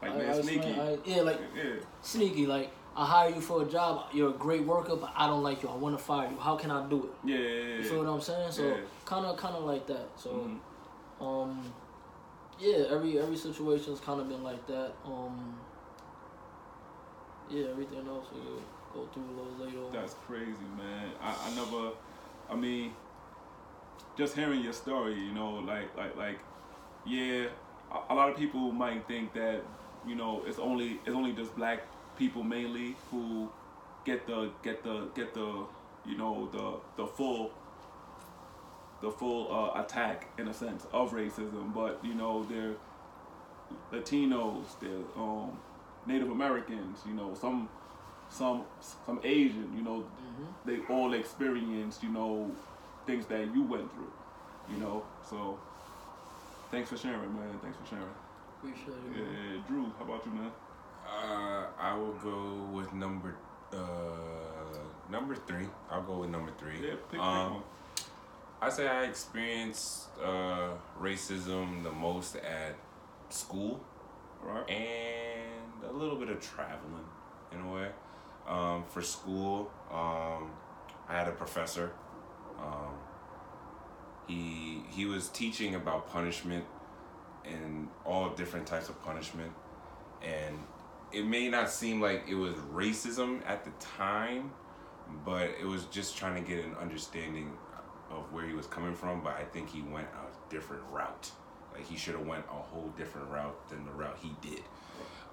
Like 0.00 0.12
I- 0.12 0.16
man, 0.18 0.30
I 0.30 0.40
sneaky. 0.42 0.80
I- 0.80 0.98
yeah, 1.04 1.22
like 1.22 1.40
yeah. 1.56 1.72
sneaky. 2.02 2.46
Like 2.46 2.70
I 2.96 3.04
hire 3.06 3.30
you 3.30 3.40
for 3.40 3.62
a 3.62 3.64
job, 3.66 4.06
you're 4.12 4.30
a 4.30 4.38
great 4.46 4.64
worker, 4.64 4.96
but 4.96 5.12
I 5.16 5.26
don't 5.26 5.42
like 5.42 5.62
you. 5.62 5.68
I 5.68 5.74
want 5.74 5.98
to 5.98 6.02
fire 6.04 6.30
you. 6.30 6.38
How 6.38 6.56
can 6.56 6.70
I 6.70 6.86
do 6.88 7.04
it? 7.04 7.28
Yeah, 7.28 7.36
yeah, 7.38 7.48
yeah. 7.48 7.76
You 7.78 7.82
feel 7.82 7.98
what 8.04 8.08
I'm 8.12 8.20
saying? 8.20 8.52
So 8.52 8.62
Yeah. 8.68 8.76
kind 9.04 9.26
of, 9.26 9.36
kind 9.36 9.56
of 9.56 9.64
like 9.64 9.86
that. 9.88 10.06
So. 10.16 10.30
Mhm. 10.30 10.58
Um, 11.24 11.72
yeah, 12.60 12.84
every 12.90 13.18
every 13.18 13.36
situation's 13.36 14.00
kind 14.00 14.20
of 14.20 14.28
been 14.28 14.42
like 14.42 14.66
that. 14.66 14.92
Um, 15.04 15.56
yeah, 17.50 17.66
everything 17.70 18.06
else 18.08 18.26
we 18.32 18.40
go 18.92 19.06
through 19.12 19.24
a 19.24 19.34
little 19.34 19.66
later. 19.66 19.92
That's 19.92 20.14
crazy, 20.26 20.66
man. 20.78 21.10
I, 21.20 21.34
I 21.46 21.54
never, 21.54 21.92
I 22.50 22.54
mean, 22.54 22.92
just 24.16 24.34
hearing 24.34 24.60
your 24.60 24.72
story, 24.72 25.14
you 25.14 25.32
know, 25.32 25.56
like, 25.56 25.94
like, 25.96 26.16
like, 26.16 26.38
yeah, 27.06 27.46
a, 27.92 28.12
a 28.12 28.14
lot 28.14 28.30
of 28.30 28.36
people 28.36 28.72
might 28.72 29.06
think 29.06 29.34
that, 29.34 29.62
you 30.06 30.14
know, 30.14 30.42
it's 30.46 30.58
only, 30.58 31.00
it's 31.04 31.14
only 31.14 31.32
just 31.32 31.54
black 31.56 31.82
people 32.16 32.42
mainly 32.42 32.96
who 33.10 33.50
get 34.04 34.26
the, 34.26 34.50
get 34.62 34.82
the, 34.84 35.08
get 35.14 35.34
the, 35.34 35.66
you 36.06 36.16
know, 36.16 36.48
the, 36.52 37.02
the 37.02 37.06
full, 37.06 37.50
the 39.04 39.10
full 39.10 39.52
uh, 39.52 39.80
attack 39.82 40.26
in 40.38 40.48
a 40.48 40.54
sense 40.54 40.86
of 40.92 41.12
racism, 41.12 41.74
but 41.74 42.00
you 42.02 42.14
know, 42.14 42.42
they're 42.50 42.74
Latinos, 43.92 44.64
they're 44.80 45.04
um, 45.16 45.50
Native 46.06 46.30
Americans, 46.30 46.98
you 47.06 47.12
know, 47.12 47.34
some 47.38 47.68
some 48.30 48.64
some 49.06 49.20
Asian, 49.22 49.70
you 49.76 49.82
know, 49.82 49.98
Mhm. 50.02 50.46
they 50.64 50.78
all 50.94 51.12
experienced, 51.12 52.02
you 52.02 52.08
know, 52.08 52.50
things 53.06 53.26
that 53.26 53.54
you 53.54 53.62
went 53.62 53.92
through, 53.94 54.12
you 54.70 54.78
know. 54.78 55.02
So 55.22 55.58
thanks 56.70 56.88
for 56.88 56.96
sharing, 56.96 57.32
man. 57.38 57.58
Thanks 57.62 57.76
for 57.78 57.86
sharing. 57.86 58.14
Appreciate 58.58 58.88
it. 58.88 59.16
Yeah, 59.18 59.24
man. 59.24 59.64
Drew, 59.68 59.84
how 59.98 60.04
about 60.06 60.24
you, 60.26 60.32
man? 60.32 60.50
Uh, 61.06 61.66
I 61.78 61.94
will 61.94 62.14
go 62.30 62.54
with 62.72 62.90
number 62.94 63.34
uh 63.70 64.80
number 65.10 65.34
three. 65.34 65.68
I'll 65.90 66.02
go 66.02 66.16
with 66.20 66.30
number 66.30 66.52
three. 66.58 66.78
Yeah, 66.80 66.94
pick, 67.10 67.10
pick 67.10 67.20
um, 67.20 67.52
one. 67.54 67.62
I 68.64 68.70
say 68.70 68.88
I 68.88 69.04
experienced 69.04 70.08
uh, 70.24 70.70
racism 70.98 71.82
the 71.82 71.92
most 71.92 72.36
at 72.36 72.74
school 73.28 73.84
right. 74.42 74.70
and 74.70 75.84
a 75.86 75.92
little 75.92 76.16
bit 76.16 76.30
of 76.30 76.40
traveling 76.40 77.04
in 77.52 77.60
a 77.60 77.70
way. 77.70 77.88
Um, 78.48 78.84
for 78.88 79.02
school, 79.02 79.70
um, 79.92 80.50
I 81.06 81.12
had 81.12 81.28
a 81.28 81.32
professor. 81.32 81.92
Um, 82.58 82.94
he 84.26 84.82
he 84.88 85.04
was 85.04 85.28
teaching 85.28 85.74
about 85.74 86.08
punishment 86.08 86.64
and 87.44 87.88
all 88.06 88.30
different 88.30 88.66
types 88.66 88.88
of 88.88 88.98
punishment, 89.04 89.52
and 90.22 90.56
it 91.12 91.26
may 91.26 91.50
not 91.50 91.70
seem 91.70 92.00
like 92.00 92.24
it 92.26 92.34
was 92.34 92.54
racism 92.72 93.42
at 93.46 93.62
the 93.62 93.72
time, 93.78 94.52
but 95.22 95.50
it 95.60 95.66
was 95.66 95.84
just 95.86 96.16
trying 96.16 96.42
to 96.42 96.48
get 96.50 96.64
an 96.64 96.74
understanding 96.80 97.52
of 98.14 98.32
where 98.32 98.46
he 98.46 98.54
was 98.54 98.66
coming 98.66 98.94
from. 98.94 99.22
But 99.22 99.36
I 99.36 99.44
think 99.44 99.68
he 99.70 99.82
went 99.82 100.08
a 100.08 100.50
different 100.50 100.82
route. 100.90 101.30
Like 101.74 101.86
he 101.86 101.96
should 101.96 102.14
have 102.14 102.26
went 102.26 102.44
a 102.48 102.54
whole 102.54 102.92
different 102.96 103.28
route 103.30 103.68
than 103.68 103.84
the 103.84 103.92
route 103.92 104.18
he 104.22 104.34
did. 104.40 104.62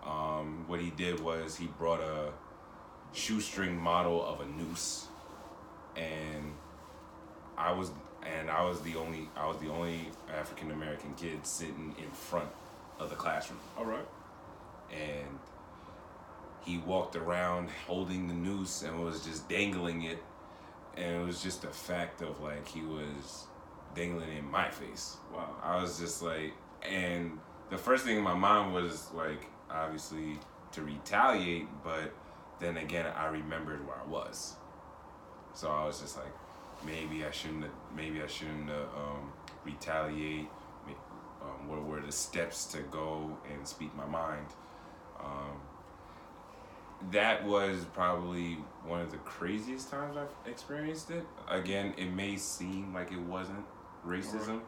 Um, 0.05 0.65
what 0.67 0.79
he 0.81 0.89
did 0.89 1.19
was 1.19 1.55
he 1.55 1.67
brought 1.67 1.99
a 2.01 2.31
shoestring 3.13 3.77
model 3.77 4.25
of 4.25 4.41
a 4.41 4.45
noose, 4.45 5.05
and 5.95 6.53
I 7.57 7.71
was 7.71 7.91
and 8.23 8.49
I 8.49 8.63
was 8.63 8.81
the 8.81 8.95
only 8.95 9.29
I 9.37 9.47
was 9.47 9.57
the 9.57 9.69
only 9.69 10.09
African 10.35 10.71
American 10.71 11.13
kid 11.13 11.45
sitting 11.45 11.95
in 11.99 12.09
front 12.11 12.49
of 12.99 13.09
the 13.11 13.15
classroom, 13.15 13.59
All 13.77 13.85
right. 13.85 14.05
and 14.91 15.27
he 16.63 16.77
walked 16.79 17.15
around 17.15 17.69
holding 17.87 18.27
the 18.27 18.33
noose 18.33 18.83
and 18.83 19.03
was 19.03 19.23
just 19.25 19.47
dangling 19.49 20.03
it, 20.03 20.23
and 20.97 21.21
it 21.21 21.25
was 21.25 21.41
just 21.41 21.63
a 21.63 21.69
fact 21.69 22.21
of 22.21 22.39
like 22.41 22.67
he 22.67 22.81
was 22.81 23.45
dangling 23.95 24.37
in 24.37 24.49
my 24.49 24.69
face. 24.69 25.17
Wow. 25.33 25.55
I 25.63 25.81
was 25.81 25.99
just 25.99 26.21
like, 26.21 26.53
and 26.83 27.39
the 27.69 27.77
first 27.77 28.05
thing 28.05 28.17
in 28.17 28.23
my 28.23 28.33
mind 28.33 28.73
was 28.73 29.07
like, 29.13 29.47
obviously 29.69 30.37
to 30.73 30.81
retaliate, 30.81 31.67
but 31.83 32.13
then 32.59 32.77
again, 32.77 33.05
I 33.17 33.27
remembered 33.27 33.85
where 33.85 33.97
I 33.97 34.07
was. 34.07 34.55
So 35.53 35.69
I 35.69 35.85
was 35.85 35.99
just 35.99 36.17
like, 36.17 36.33
maybe 36.85 37.25
I 37.25 37.31
shouldn't, 37.31 37.65
maybe 37.95 38.21
I 38.21 38.27
shouldn't 38.27 38.69
uh, 38.69 38.99
um, 38.99 39.31
retaliate. 39.65 40.47
Um, 41.41 41.67
what 41.67 41.83
were 41.83 42.01
the 42.01 42.11
steps 42.11 42.65
to 42.65 42.79
go 42.83 43.35
and 43.51 43.67
speak 43.67 43.95
my 43.95 44.05
mind? 44.05 44.45
Um, 45.19 45.59
that 47.11 47.43
was 47.45 47.85
probably 47.93 48.57
one 48.85 49.01
of 49.01 49.11
the 49.11 49.17
craziest 49.17 49.89
times 49.89 50.17
I've 50.17 50.51
experienced 50.51 51.11
it. 51.11 51.25
Again, 51.49 51.93
it 51.97 52.13
may 52.13 52.37
seem 52.37 52.93
like 52.93 53.11
it 53.11 53.19
wasn't 53.19 53.63
racism, 54.05 54.61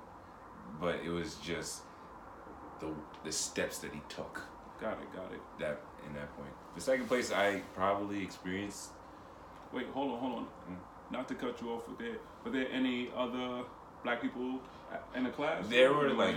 but 0.80 1.00
it 1.06 1.10
was 1.10 1.36
just 1.36 1.82
the 2.80 2.88
the 3.24 3.32
steps 3.32 3.80
that 3.80 3.94
he 3.94 4.02
took 4.10 4.42
Got 4.80 4.94
it. 4.94 5.14
Got 5.16 5.32
it. 5.32 5.42
that 5.60 5.82
in 6.08 6.14
that 6.14 6.36
point. 6.36 6.52
The 6.76 6.82
second 6.82 7.08
place 7.08 7.32
I 7.32 7.62
probably 7.76 8.24
experienced 8.24 8.90
Wait, 9.72 9.88
hold 9.88 10.12
on, 10.12 10.20
hold 10.20 10.34
on. 10.34 10.44
Mm. 10.44 11.12
Not 11.12 11.28
to 11.30 11.36
cut 11.36 11.60
you 11.60 11.72
off. 11.72 11.88
Were 11.88 11.96
there 11.98 12.18
were 12.44 12.52
there 12.52 12.68
any 12.72 13.10
other 13.16 13.64
black 14.04 14.22
people 14.22 14.60
in 15.16 15.24
the 15.24 15.32
class? 15.32 15.68
there 15.68 15.94
were 15.94 16.10
like 16.10 16.36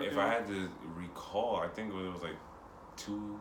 if 0.00 0.16
I 0.16 0.28
had 0.28 0.46
to 0.48 0.68
recall, 0.94 1.56
I 1.56 1.68
think 1.68 1.92
it 1.92 1.94
was 1.94 2.22
like 2.22 2.36
two 2.96 3.40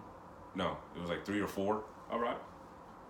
no, 0.56 0.76
it 0.96 1.00
was 1.00 1.10
like 1.10 1.24
three 1.24 1.40
or 1.40 1.48
four 1.48 1.84
All 2.12 2.20
right. 2.20 2.38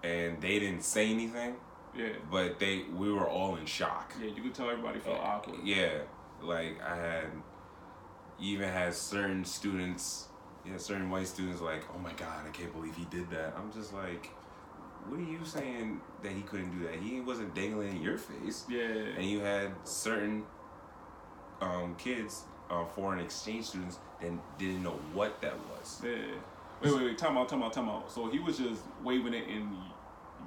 And 0.04 0.40
they 0.42 0.60
didn't 0.60 0.84
say 0.84 1.10
anything, 1.12 1.56
Yeah. 1.96 2.10
but 2.32 2.60
they 2.60 2.84
we 2.96 3.12
were 3.12 3.28
all 3.28 3.56
in 3.56 3.66
shock. 3.66 4.14
Yeah. 4.22 4.30
You 4.36 4.42
could 4.42 4.54
tell 4.54 4.70
everybody 4.70 5.00
felt 5.00 5.20
awkward. 5.20 5.60
Yeah, 5.64 6.00
like 6.42 6.82
I 6.82 6.96
had 6.96 7.26
even 8.40 8.70
had 8.70 8.94
certain 8.94 9.44
students, 9.44 10.28
yeah, 10.66 10.78
certain 10.78 11.10
white 11.10 11.28
students 11.28 11.62
like, 11.62 11.84
oh 11.96 12.00
my 12.00 12.14
god, 12.14 12.46
I 12.48 12.52
can't 12.52 12.72
believe 12.74 12.96
he 12.96 13.06
did 13.06 13.30
that. 13.32 13.54
I'm 13.58 13.72
just 13.72 13.94
like, 13.94 14.28
what 15.08 15.20
are 15.20 15.24
you 15.24 15.40
saying 15.44 16.00
that 16.22 16.32
he 16.34 16.42
couldn't 16.42 16.78
do 16.78 16.86
that? 16.86 16.96
He 16.96 17.20
wasn't 17.22 17.56
dangling 17.56 17.96
in 17.96 18.02
your 18.02 18.18
face, 18.18 18.66
Yeah. 18.70 18.84
and 19.18 19.26
you 19.26 19.40
had 19.40 19.72
certain 19.86 20.44
um, 21.62 21.96
kids, 21.96 22.44
uh, 22.70 22.86
foreign 22.86 23.20
exchange 23.20 23.66
students, 23.66 23.98
that 24.22 24.32
didn't 24.60 24.84
know 24.84 25.00
what 25.14 25.42
that 25.42 25.56
was. 25.70 26.02
Yeah. 26.04 26.36
Wait, 26.82 26.94
wait, 26.94 27.04
wait. 27.06 27.18
Time 27.18 27.38
out, 27.38 27.50
time 27.50 27.64
out, 27.64 27.74
time 27.74 27.90
out. 27.90 28.12
So 28.12 28.30
he 28.30 28.40
was 28.40 28.58
just 28.58 28.82
waving 29.04 29.34
it 29.34 29.48
in 29.48 29.76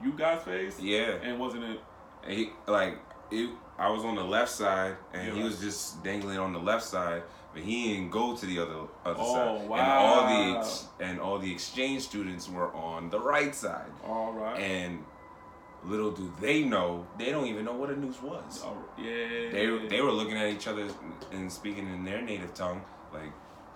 you 0.02 0.12
guys' 0.12 0.42
face? 0.42 0.80
Yeah, 0.80 1.12
And 1.22 1.38
wasn't 1.38 1.64
it? 1.64 1.80
and 2.24 2.32
he 2.32 2.50
like 2.66 2.98
it. 3.30 3.50
I 3.78 3.88
was 3.90 4.04
on 4.04 4.14
the 4.14 4.22
left 4.24 4.50
side, 4.50 4.96
and 5.14 5.36
he 5.36 5.42
was 5.42 5.58
just 5.60 6.02
dangling 6.04 6.38
on 6.38 6.52
the 6.52 6.58
left 6.58 6.84
side, 6.84 7.22
but 7.54 7.62
he 7.62 7.94
didn't 7.94 8.10
go 8.10 8.36
to 8.36 8.46
the 8.46 8.58
other 8.58 8.80
other 9.04 9.16
Oh, 9.18 9.58
side. 9.58 9.68
wow. 9.68 9.76
And 9.78 9.90
all 9.90 10.26
the 10.52 10.58
ex- 10.58 10.86
and 11.00 11.20
all 11.20 11.38
the 11.38 11.50
exchange 11.50 12.02
students 12.02 12.48
were 12.48 12.72
on 12.74 13.08
the 13.10 13.18
right 13.18 13.54
side, 13.54 13.90
All 14.06 14.32
right. 14.32 14.58
and 14.60 15.04
little 15.82 16.10
do 16.10 16.30
they 16.40 16.62
know, 16.62 17.06
they 17.18 17.30
don't 17.30 17.46
even 17.46 17.64
know 17.64 17.72
what 17.72 17.88
a 17.88 17.96
noose 17.96 18.20
was. 18.22 18.62
Right. 18.62 18.76
Yeah. 19.06 19.50
They 19.50 19.86
they 19.88 20.00
were 20.02 20.12
looking 20.12 20.36
at 20.36 20.48
each 20.50 20.68
other 20.68 20.86
and 21.32 21.50
speaking 21.50 21.88
in 21.88 22.04
their 22.04 22.20
native 22.20 22.52
tongue, 22.52 22.82
like, 23.14 23.32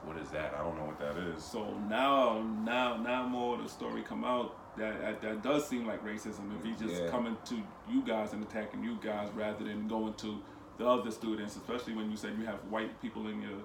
what 0.06 0.16
is 0.18 0.28
that? 0.30 0.54
I 0.58 0.62
don't 0.62 0.76
know 0.76 0.84
what 0.84 0.98
that 1.00 1.16
is. 1.16 1.42
So 1.42 1.74
now, 1.88 2.42
now, 2.64 2.96
now 2.96 3.26
more 3.26 3.56
of 3.56 3.62
the 3.64 3.68
story 3.68 4.02
come 4.02 4.24
out 4.24 4.56
that 4.76 5.00
that, 5.00 5.22
that 5.22 5.42
does 5.42 5.66
seem 5.68 5.86
like 5.86 6.04
racism 6.04 6.56
if 6.58 6.64
he's 6.64 6.78
just 6.78 7.02
Yeah. 7.02 7.08
coming 7.10 7.36
to 7.46 7.54
you 7.88 8.02
guys 8.02 8.32
and 8.32 8.42
attacking 8.42 8.82
you 8.82 8.98
guys 9.02 9.28
rather 9.34 9.64
than 9.64 9.86
going 9.88 10.14
to 10.14 10.40
the 10.78 10.86
other 10.86 11.10
students, 11.10 11.54
especially 11.56 11.94
when 11.94 12.10
you 12.10 12.16
said 12.16 12.32
you 12.38 12.44
have 12.46 12.56
white 12.68 13.00
people 13.00 13.28
in 13.28 13.40
your 13.40 13.58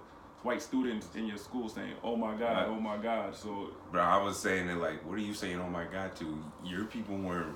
white 0.44 0.62
students 0.62 1.08
in 1.16 1.26
your 1.26 1.38
school 1.38 1.68
saying, 1.68 1.94
"Oh 2.04 2.16
my 2.16 2.34
God, 2.36 2.68
oh 2.70 2.80
my 2.80 2.98
God." 2.98 3.36
So 3.36 3.72
Bro, 3.92 4.02
I 4.04 4.22
was 4.24 4.38
saying 4.40 4.70
it 4.70 4.78
like, 4.78 5.04
what 5.08 5.16
are 5.18 5.22
you 5.22 5.34
saying? 5.34 5.60
Oh 5.60 5.70
my 5.70 5.86
god, 5.86 6.16
to 6.18 6.38
your 6.64 6.86
people 6.86 7.18
weren't 7.18 7.56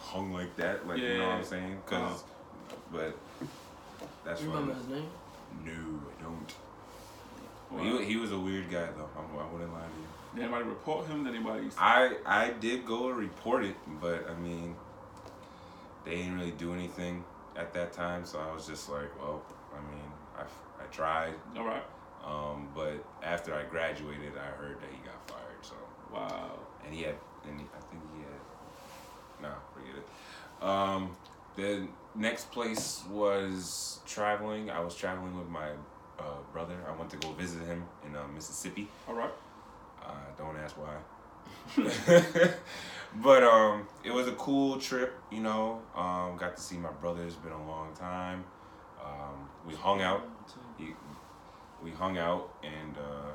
hung 0.00 0.32
like 0.32 0.56
that, 0.56 0.88
like 0.88 0.98
you 0.98 1.18
know 1.18 1.26
what 1.28 1.34
I'm 1.36 1.44
saying? 1.44 1.78
Cause, 1.86 2.22
uh-huh. 2.22 2.76
but 2.92 3.16
that's 4.24 4.40
You 4.42 4.48
funny. 4.50 4.60
remember 4.62 4.74
his 4.80 4.88
name? 4.88 5.10
No, 5.64 6.00
I 6.18 6.22
don't. 6.22 6.54
Well, 7.74 7.98
He, 7.98 8.04
he 8.04 8.16
was 8.16 8.32
a 8.32 8.38
weird 8.38 8.70
guy 8.70 8.86
though. 8.96 9.08
I'm, 9.16 9.38
I 9.38 9.52
wouldn't 9.52 9.72
lie 9.72 9.80
to 9.80 9.86
you. 10.00 10.06
did 10.34 10.42
anybody 10.44 10.64
report 10.64 11.06
him? 11.06 11.24
Did 11.24 11.34
anybody? 11.34 11.68
I 11.78 12.16
I 12.26 12.50
did 12.50 12.84
go 12.86 13.08
report 13.08 13.64
it, 13.64 13.76
but 14.00 14.28
I 14.30 14.34
mean, 14.40 14.76
they 16.04 16.16
didn't 16.16 16.36
really 16.38 16.52
do 16.52 16.72
anything 16.74 17.24
at 17.56 17.72
that 17.74 17.92
time. 17.92 18.24
So 18.24 18.38
I 18.38 18.52
was 18.54 18.66
just 18.66 18.88
like, 18.90 19.10
well, 19.20 19.42
I 19.72 19.80
mean, 19.90 20.04
I, 20.36 20.42
I 20.82 20.86
tried. 20.90 21.34
All 21.56 21.64
right. 21.64 21.82
Um, 22.24 22.68
but 22.74 23.04
after 23.22 23.54
I 23.54 23.64
graduated, 23.64 24.32
I 24.38 24.46
heard 24.60 24.80
that 24.80 24.90
he 24.90 24.96
got 25.04 25.28
fired. 25.28 25.62
So 25.62 25.74
Wow. 26.12 26.58
and 26.84 26.94
he 26.94 27.02
had, 27.02 27.16
and 27.48 27.60
he, 27.60 27.66
I 27.76 27.80
think 27.90 28.02
he 28.14 28.20
had. 28.22 29.50
Nah, 29.50 29.58
forget 29.74 29.94
it. 29.96 30.64
Um, 30.64 31.16
the 31.56 31.86
next 32.14 32.50
place 32.50 33.02
was 33.10 33.98
traveling. 34.06 34.70
I 34.70 34.80
was 34.80 34.94
traveling 34.96 35.36
with 35.36 35.48
my 35.48 35.68
uh, 36.18 36.22
brother. 36.52 36.76
I 36.88 36.96
went 36.96 37.10
to 37.10 37.16
go 37.16 37.32
visit 37.32 37.64
him 37.64 37.84
in 38.06 38.14
uh, 38.14 38.26
Mississippi. 38.34 38.88
All 39.08 39.14
right. 39.14 39.32
Uh, 40.02 40.10
don't 40.36 40.56
ask 40.56 40.76
why. 40.76 40.96
but 43.22 43.42
um, 43.42 43.86
it 44.04 44.12
was 44.12 44.28
a 44.28 44.32
cool 44.32 44.78
trip, 44.78 45.18
you 45.30 45.40
know. 45.40 45.80
Um, 45.94 46.36
got 46.36 46.56
to 46.56 46.62
see 46.62 46.76
my 46.76 46.90
brother. 46.90 47.22
It's 47.22 47.36
been 47.36 47.52
a 47.52 47.66
long 47.66 47.94
time. 47.94 48.44
Um, 49.02 49.48
we 49.66 49.74
hung 49.74 50.02
out. 50.02 50.28
He, 50.78 50.94
we 51.82 51.90
hung 51.90 52.18
out, 52.18 52.54
and 52.62 52.96
uh, 52.96 53.32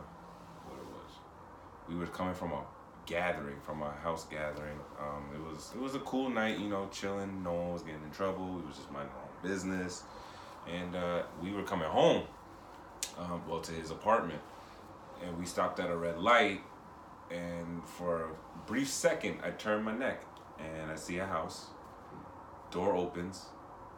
what 0.65 0.79
it 0.79 0.85
was, 0.85 1.11
we 1.87 1.95
were 1.95 2.07
coming 2.07 2.33
from 2.33 2.51
a 2.51 2.63
gathering, 3.05 3.59
from 3.61 3.81
a 3.81 3.91
house 4.03 4.25
gathering. 4.25 4.77
Um, 4.99 5.25
it 5.33 5.41
was 5.41 5.71
it 5.75 5.81
was 5.81 5.95
a 5.95 5.99
cool 5.99 6.29
night, 6.29 6.59
you 6.59 6.69
know, 6.69 6.87
chilling. 6.91 7.43
No 7.43 7.53
one 7.53 7.73
was 7.73 7.81
getting 7.81 8.03
in 8.03 8.11
trouble. 8.11 8.45
We 8.45 8.61
was 8.67 8.77
just 8.77 8.91
minding 8.91 9.13
our 9.13 9.23
own 9.23 9.51
business, 9.51 10.03
and 10.67 10.95
uh, 10.95 11.23
we 11.41 11.51
were 11.51 11.63
coming 11.63 11.87
home. 11.87 12.23
Um, 13.17 13.41
well, 13.47 13.59
to 13.62 13.71
his 13.73 13.91
apartment, 13.91 14.39
and 15.25 15.38
we 15.38 15.45
stopped 15.45 15.79
at 15.79 15.89
a 15.89 15.95
red 15.97 16.19
light. 16.19 16.62
And 17.31 17.83
for 17.85 18.23
a 18.23 18.29
brief 18.65 18.89
second, 18.89 19.39
I 19.43 19.51
turned 19.51 19.85
my 19.85 19.93
neck, 19.93 20.21
and 20.57 20.91
I 20.91 20.95
see 20.95 21.19
a 21.19 21.25
house. 21.25 21.67
Door 22.71 22.95
opens, 22.95 23.45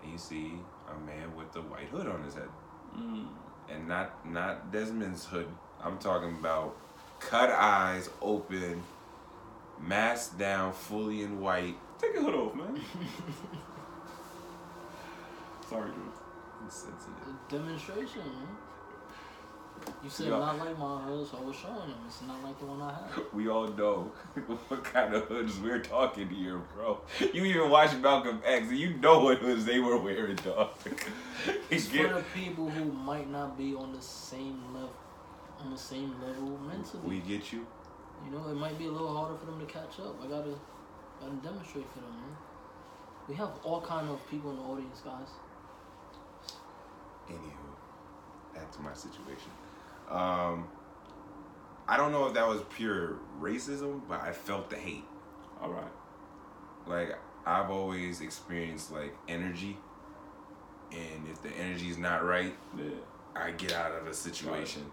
and 0.02 0.12
you 0.12 0.18
see 0.18 0.54
a 0.90 1.00
man 1.06 1.36
with 1.36 1.52
the 1.54 1.62
white 1.62 1.88
hood 1.90 2.08
on 2.08 2.24
his 2.24 2.34
head 2.36 2.50
Mm. 2.98 3.28
and 3.70 3.88
not 3.88 4.26
not 4.26 4.72
Desmond's 4.72 5.26
hood. 5.26 5.48
I'm 5.82 5.98
talking 5.98 6.36
about 6.40 6.76
cut 7.20 7.50
eyes 7.50 8.10
open, 8.22 8.84
mask 9.80 10.38
down, 10.38 10.74
fully 10.74 11.22
in 11.22 11.40
white. 11.40 11.78
Take 12.00 12.14
your 12.16 12.24
hood 12.24 12.36
off, 12.36 12.56
man. 12.56 12.76
Sorry, 15.70 15.90
Drew. 15.92 16.12
Insensitive. 16.64 17.28
A 17.28 17.52
demonstration, 17.52 18.22
man. 18.24 18.48
You 20.04 20.10
said 20.10 20.30
not 20.30 20.58
like 20.58 20.78
my 20.80 21.00
hood, 21.02 21.28
so 21.28 21.38
I 21.38 21.46
was 21.46 21.56
showing 21.56 21.76
him. 21.76 21.96
It's 22.08 22.22
not 22.24 22.44
like 22.44 22.58
the 22.60 22.66
one 22.66 22.82
I 22.82 22.94
had. 22.94 23.24
We 23.34 23.50
all 23.50 23.68
know 23.68 24.12
what 24.68 24.84
kind 24.84 25.14
of 25.14 25.26
hoods 25.26 25.60
we're 25.60 25.80
talking 25.80 26.28
to 26.28 26.36
here, 26.36 26.60
bro. 26.74 27.00
You 27.34 27.46
even 27.46 27.70
watch 27.70 27.96
Malcolm 27.98 28.42
X, 28.46 28.68
and 28.70 28.78
you 28.78 28.96
know 28.96 29.20
what 29.20 29.38
hoods 29.38 29.66
they 29.66 29.80
were 29.80 29.98
wearing, 29.98 30.38
dog. 30.38 30.70
It's 31.70 31.88
for 31.88 32.08
the 32.08 32.24
people 32.34 32.70
who 32.70 32.92
might 32.92 33.30
not 33.30 33.58
be 33.58 33.74
on 33.76 33.94
the 33.94 34.02
same 34.02 34.60
level, 34.74 34.94
on 35.60 35.72
the 35.72 35.78
same 35.78 36.16
level 36.22 36.60
mentally. 36.68 37.04
we 37.06 37.20
get 37.20 37.54
you. 37.54 37.66
You 38.26 38.32
know, 38.32 38.50
it 38.50 38.56
might 38.56 38.78
be 38.78 38.86
a 38.86 38.92
little 38.92 39.16
harder 39.16 39.36
for 39.38 39.46
them 39.46 39.60
to 39.60 39.66
catch 39.66 40.00
up. 40.00 40.16
I 40.24 40.28
gotta, 40.28 40.54
gotta 41.20 41.36
demonstrate 41.44 41.90
for 41.94 42.00
them, 42.00 42.12
man. 42.12 42.36
We 43.28 43.36
have 43.36 43.52
all 43.64 43.82
kind 43.82 44.10
of 44.10 44.20
people 44.30 44.52
in 44.52 44.58
the 44.58 44.64
audience, 44.64 45.02
guys. 45.06 45.30
Anywho, 47.30 48.54
back 48.54 48.72
to 48.72 48.82
my 48.82 48.94
situation. 48.94 49.52
Um, 50.12 50.68
I 51.88 51.98
don't 51.98 52.12
know 52.12 52.28
if 52.28 52.34
that 52.34 52.48
was 52.48 52.62
pure 52.76 53.18
racism, 53.40 54.02
but 54.08 54.22
I 54.22 54.32
felt 54.32 54.70
the 54.70 54.76
hate. 54.76 55.04
All 55.62 55.70
right. 55.72 55.92
like 56.88 57.18
I've 57.46 57.70
always 57.70 58.22
experienced 58.22 58.92
like 58.92 59.16
energy, 59.28 59.78
and 60.92 61.28
if 61.30 61.42
the 61.42 61.50
energy 61.52 61.90
is 61.90 61.98
not 61.98 62.24
right, 62.26 62.56
Yeah. 62.78 62.86
I 63.36 63.52
get 63.52 63.74
out 63.74 63.92
of 63.94 64.08
a 64.08 64.14
situation. 64.14 64.92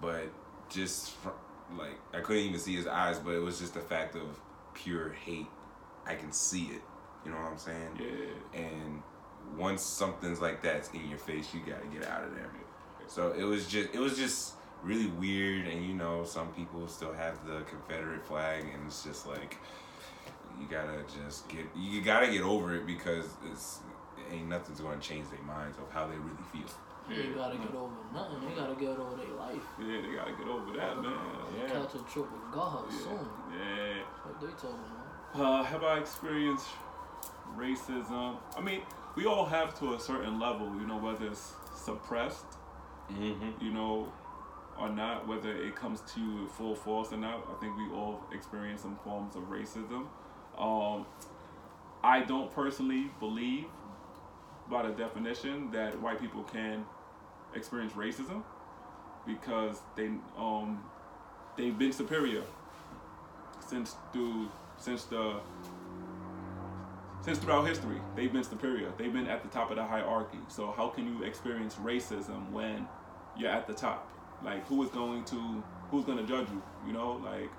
But 0.00 0.24
just 0.68 1.10
fr- 1.12 1.30
like 1.78 1.98
I 2.14 2.20
couldn't 2.20 2.42
even 2.44 2.60
see 2.60 2.76
his 2.76 2.86
eyes, 2.86 3.18
but 3.18 3.32
it 3.34 3.40
was 3.40 3.58
just 3.58 3.74
the 3.74 3.80
fact 3.80 4.14
of 4.16 4.40
pure 4.74 5.12
hate. 5.12 5.46
I 6.06 6.14
can 6.14 6.32
see 6.32 6.64
it. 6.66 6.82
You 7.24 7.32
know 7.32 7.38
what 7.38 7.50
I'm 7.52 7.58
saying? 7.58 7.98
Yeah. 8.00 8.60
And 8.60 9.02
once 9.56 9.82
something's 9.82 10.40
like 10.40 10.62
that's 10.62 10.90
in 10.90 11.08
your 11.08 11.18
face, 11.18 11.52
you 11.52 11.60
gotta 11.60 11.86
get 11.86 12.06
out 12.08 12.24
of 12.24 12.34
there. 12.34 12.50
So 13.08 13.32
it 13.38 13.44
was 13.44 13.66
just 13.68 13.94
it 13.94 13.98
was 14.00 14.16
just 14.16 14.54
really 14.82 15.06
weird, 15.06 15.66
and 15.66 15.84
you 15.86 15.94
know 15.94 16.24
some 16.24 16.48
people 16.54 16.86
still 16.88 17.12
have 17.12 17.44
the 17.46 17.60
Confederate 17.62 18.26
flag, 18.26 18.64
and 18.64 18.86
it's 18.86 19.02
just 19.04 19.26
like 19.26 19.58
you 20.60 20.66
gotta 20.68 21.02
just 21.22 21.48
get 21.48 21.66
you 21.76 22.02
gotta 22.02 22.28
get 22.30 22.42
over 22.42 22.74
it 22.74 22.86
because 22.86 23.26
it's 23.50 23.80
ain't 24.32 24.48
nothing's 24.48 24.80
gonna 24.80 24.98
change 25.00 25.28
their 25.30 25.42
minds 25.42 25.78
of 25.78 25.90
how 25.92 26.06
they 26.06 26.16
really 26.16 26.44
feel. 26.52 26.68
They 27.08 27.28
gotta 27.36 27.56
get 27.56 27.72
over 27.72 27.92
nothing. 28.12 28.48
They 28.48 28.54
gotta 28.60 28.74
get 28.74 28.98
over 28.98 29.14
their 29.16 29.34
life. 29.36 29.62
Yeah, 29.80 30.00
they 30.02 30.16
gotta 30.16 30.32
get 30.32 30.48
over 30.48 30.76
that, 30.76 31.00
man. 31.00 31.12
Yeah. 31.56 31.68
Catch 31.68 31.94
a 31.94 31.98
trip 32.12 32.26
with 32.32 32.52
God 32.52 32.84
Yeah. 32.90 32.98
soon. 32.98 33.28
yeah. 33.52 33.94
That's 34.24 34.26
what 34.26 34.40
they 34.40 34.46
talking 34.48 34.84
about. 35.32 35.40
Uh, 35.40 35.62
have 35.62 35.84
I 35.84 35.98
experienced 35.98 36.66
racism? 37.56 38.36
I 38.56 38.60
mean, 38.60 38.80
we 39.14 39.26
all 39.26 39.44
have 39.46 39.78
to 39.80 39.94
a 39.94 40.00
certain 40.00 40.38
level, 40.40 40.66
you 40.80 40.86
know, 40.86 40.96
whether 40.98 41.26
it's 41.26 41.52
suppressed, 41.76 42.44
Mm-hmm. 43.10 43.64
you 43.64 43.72
know, 43.72 44.12
or 44.78 44.88
not, 44.88 45.26
whether 45.26 45.50
it 45.50 45.74
comes 45.74 46.00
to 46.14 46.46
full 46.48 46.74
force 46.74 47.12
or 47.12 47.16
not. 47.16 47.46
I 47.50 47.60
think 47.60 47.76
we 47.76 47.88
all 47.94 48.20
experience 48.32 48.82
some 48.82 48.96
forms 49.04 49.36
of 49.36 49.44
racism. 49.44 50.06
Um, 50.58 51.06
I 52.02 52.20
don't 52.20 52.52
personally 52.52 53.10
believe, 53.20 53.66
by 54.70 54.86
the 54.86 54.92
definition, 54.92 55.70
that 55.72 56.00
white 56.00 56.20
people 56.20 56.42
can 56.42 56.84
experience 57.54 57.94
racism 57.94 58.42
because 59.26 59.80
they 59.96 60.10
um 60.36 60.82
they've 61.56 61.78
been 61.78 61.92
superior 61.92 62.42
since 63.66 63.96
through 64.12 64.48
since 64.76 65.04
the 65.04 65.40
since 67.22 67.38
throughout 67.38 67.66
history 67.66 68.00
they've 68.14 68.32
been 68.32 68.44
superior 68.44 68.92
they've 68.98 69.12
been 69.12 69.26
at 69.26 69.42
the 69.42 69.48
top 69.48 69.70
of 69.70 69.76
the 69.76 69.84
hierarchy 69.84 70.38
so 70.48 70.72
how 70.76 70.88
can 70.88 71.06
you 71.06 71.24
experience 71.24 71.74
racism 71.76 72.48
when 72.50 72.86
you're 73.38 73.50
at 73.50 73.66
the 73.66 73.74
top 73.74 74.08
like 74.44 74.66
who 74.66 74.82
is 74.82 74.90
going 74.90 75.24
to 75.24 75.62
who's 75.90 76.04
going 76.04 76.18
to 76.18 76.24
judge 76.24 76.48
you 76.50 76.62
you 76.86 76.92
know 76.92 77.12
like 77.24 77.50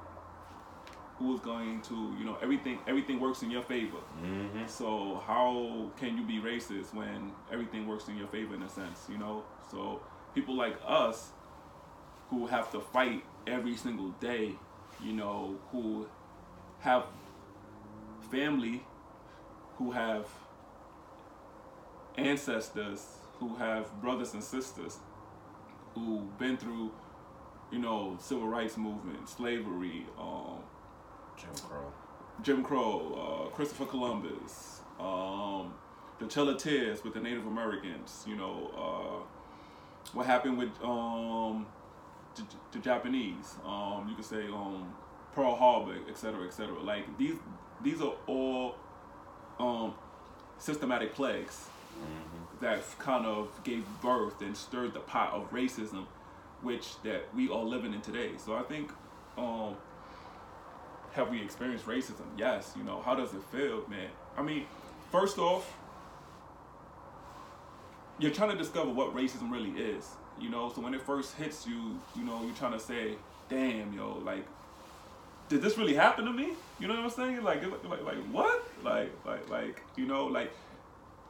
who 1.17 1.33
is 1.33 1.39
going 1.41 1.81
to 1.81 2.15
you 2.19 2.25
know 2.25 2.37
everything 2.43 2.77
everything 2.87 3.19
works 3.19 3.41
in 3.41 3.49
your 3.49 3.63
favor 3.63 3.97
Mm-hmm. 4.23 4.67
so 4.67 5.21
how 5.25 5.89
can 5.99 6.15
you 6.17 6.23
be 6.23 6.39
racist 6.39 6.93
when 6.93 7.31
everything 7.51 7.87
works 7.87 8.07
in 8.07 8.17
your 8.17 8.27
favor 8.27 8.53
in 8.55 8.61
a 8.63 8.69
sense, 8.69 9.05
you 9.09 9.17
know? 9.17 9.43
So 9.71 10.01
people 10.35 10.55
like 10.55 10.75
us 10.85 11.29
who 12.29 12.45
have 12.47 12.71
to 12.71 12.79
fight 12.79 13.23
every 13.45 13.75
single 13.75 14.09
day, 14.19 14.53
you 15.03 15.13
know, 15.13 15.55
who 15.71 16.07
have 16.79 17.05
family, 18.31 18.83
who 19.77 19.91
have 19.91 20.25
ancestors, 22.17 23.05
who 23.39 23.55
have 23.55 23.91
brothers 24.01 24.33
and 24.33 24.43
sisters 24.43 24.97
who've 25.99 26.39
been 26.39 26.57
through, 26.57 26.91
you 27.71 27.79
know, 27.79 28.17
civil 28.19 28.47
rights 28.47 28.77
movement, 28.77 29.27
slavery, 29.27 30.05
um, 30.19 30.59
Jim 31.37 31.53
Crow. 31.55 31.93
Jim 32.41 32.63
Crow, 32.63 33.47
uh, 33.47 33.55
Christopher 33.55 33.85
Columbus, 33.85 34.81
um, 34.99 35.73
the 36.19 36.27
Cherokees 36.27 37.03
with 37.03 37.13
the 37.13 37.19
Native 37.19 37.45
Americans. 37.45 38.23
You 38.27 38.35
know, 38.35 38.71
uh, 38.75 40.13
what 40.13 40.25
happened 40.25 40.57
with 40.57 40.69
um, 40.83 41.65
the, 42.35 42.43
the 42.71 42.79
Japanese. 42.79 43.55
Um, 43.65 44.07
you 44.09 44.15
could 44.15 44.25
say 44.25 44.45
um, 44.47 44.93
Pearl 45.33 45.55
Harbor, 45.55 45.95
etc., 46.09 46.15
cetera, 46.15 46.47
et 46.47 46.53
cetera. 46.53 46.81
Like 46.81 47.17
these, 47.17 47.35
these 47.83 48.01
are 48.01 48.13
all 48.27 48.75
um, 49.59 49.93
systematic 50.57 51.13
plagues 51.13 51.67
Mm-hmm. 51.97 52.43
That 52.61 52.83
kind 52.99 53.25
of 53.25 53.49
gave 53.63 53.85
birth 54.01 54.41
and 54.41 54.55
stirred 54.55 54.93
the 54.93 54.99
pot 54.99 55.33
of 55.33 55.51
racism, 55.51 56.05
which 56.61 57.01
that 57.03 57.33
we 57.35 57.49
are 57.49 57.63
living 57.63 57.93
in 57.93 58.01
today. 58.01 58.31
So 58.37 58.55
I 58.55 58.63
think, 58.63 58.91
um, 59.37 59.75
have 61.13 61.29
we 61.29 61.41
experienced 61.41 61.85
racism? 61.85 62.25
Yes. 62.37 62.73
You 62.75 62.83
know, 62.83 63.01
how 63.01 63.15
does 63.15 63.33
it 63.33 63.43
feel, 63.51 63.87
man? 63.87 64.09
I 64.37 64.41
mean, 64.41 64.65
first 65.11 65.37
off, 65.37 65.71
you're 68.19 68.31
trying 68.31 68.51
to 68.51 68.57
discover 68.57 68.91
what 68.91 69.15
racism 69.15 69.51
really 69.51 69.71
is. 69.71 70.09
You 70.39 70.49
know, 70.49 70.71
so 70.73 70.81
when 70.81 70.93
it 70.93 71.01
first 71.01 71.35
hits 71.35 71.65
you, 71.67 71.99
you 72.15 72.23
know, 72.23 72.43
you're 72.43 72.55
trying 72.55 72.73
to 72.73 72.79
say, 72.79 73.15
"Damn, 73.49 73.93
yo, 73.93 74.19
like." 74.23 74.45
Did 75.49 75.61
this 75.61 75.77
really 75.77 75.93
happen 75.93 76.25
to 76.25 76.33
me? 76.33 76.49
You 76.77 76.89
know 76.89 76.95
what 76.95 77.05
I'm 77.05 77.09
saying? 77.09 77.41
Like, 77.41 77.63
like, 77.63 78.03
like, 78.03 78.17
what? 78.33 78.67
Like, 78.83 79.13
like, 79.25 79.49
like, 79.49 79.81
you 79.95 80.05
know, 80.05 80.25
like, 80.25 80.51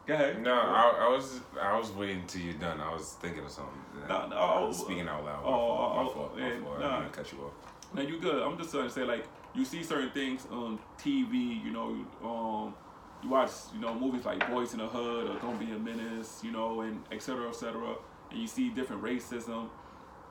go 0.07 0.13
ahead. 0.13 0.41
No, 0.41 0.53
I, 0.53 1.07
I 1.07 1.09
was 1.09 1.41
I 1.61 1.77
was 1.77 1.91
waiting 1.91 2.23
till 2.27 2.41
you're 2.41 2.53
done. 2.53 2.79
I 2.79 2.93
was 2.93 3.17
thinking 3.21 3.43
of 3.43 3.51
something. 3.51 3.79
No, 4.07 4.27
no, 4.27 4.35
I 4.35 4.61
was 4.61 4.79
speaking 4.79 5.07
out 5.07 5.23
loud. 5.25 5.43
oh, 5.45 5.49
My 5.49 5.53
fault. 5.53 5.95
My 5.95 6.13
fault. 6.13 6.37
My 6.37 6.47
yeah, 6.47 6.59
fault. 6.61 6.77
I 6.77 6.81
nah. 6.81 6.99
didn't 7.01 7.13
cut 7.13 7.31
you 7.31 7.39
off. 7.39 7.53
Now 7.93 8.01
you 8.01 8.19
good. 8.19 8.41
I'm 8.41 8.57
just 8.57 8.71
trying 8.71 8.85
to 8.85 8.89
say 8.89 9.03
like 9.03 9.25
you 9.53 9.65
see 9.65 9.83
certain 9.83 10.09
things 10.11 10.47
on 10.51 10.79
TV. 10.97 11.63
You 11.63 11.71
know, 11.71 11.87
um, 12.23 12.73
you 13.21 13.29
watch 13.29 13.51
you 13.73 13.79
know 13.79 13.93
movies 13.93 14.25
like 14.25 14.49
Boys 14.49 14.73
in 14.73 14.79
the 14.79 14.87
Hood 14.87 15.29
or 15.29 15.39
Don't 15.39 15.59
Be 15.59 15.71
a 15.71 15.77
Menace. 15.77 16.41
You 16.43 16.51
know, 16.51 16.81
and 16.81 17.03
et 17.11 17.21
cetera, 17.21 17.49
et 17.49 17.55
cetera. 17.55 17.95
And 18.31 18.39
you 18.39 18.47
see 18.47 18.69
different 18.69 19.03
racism 19.03 19.69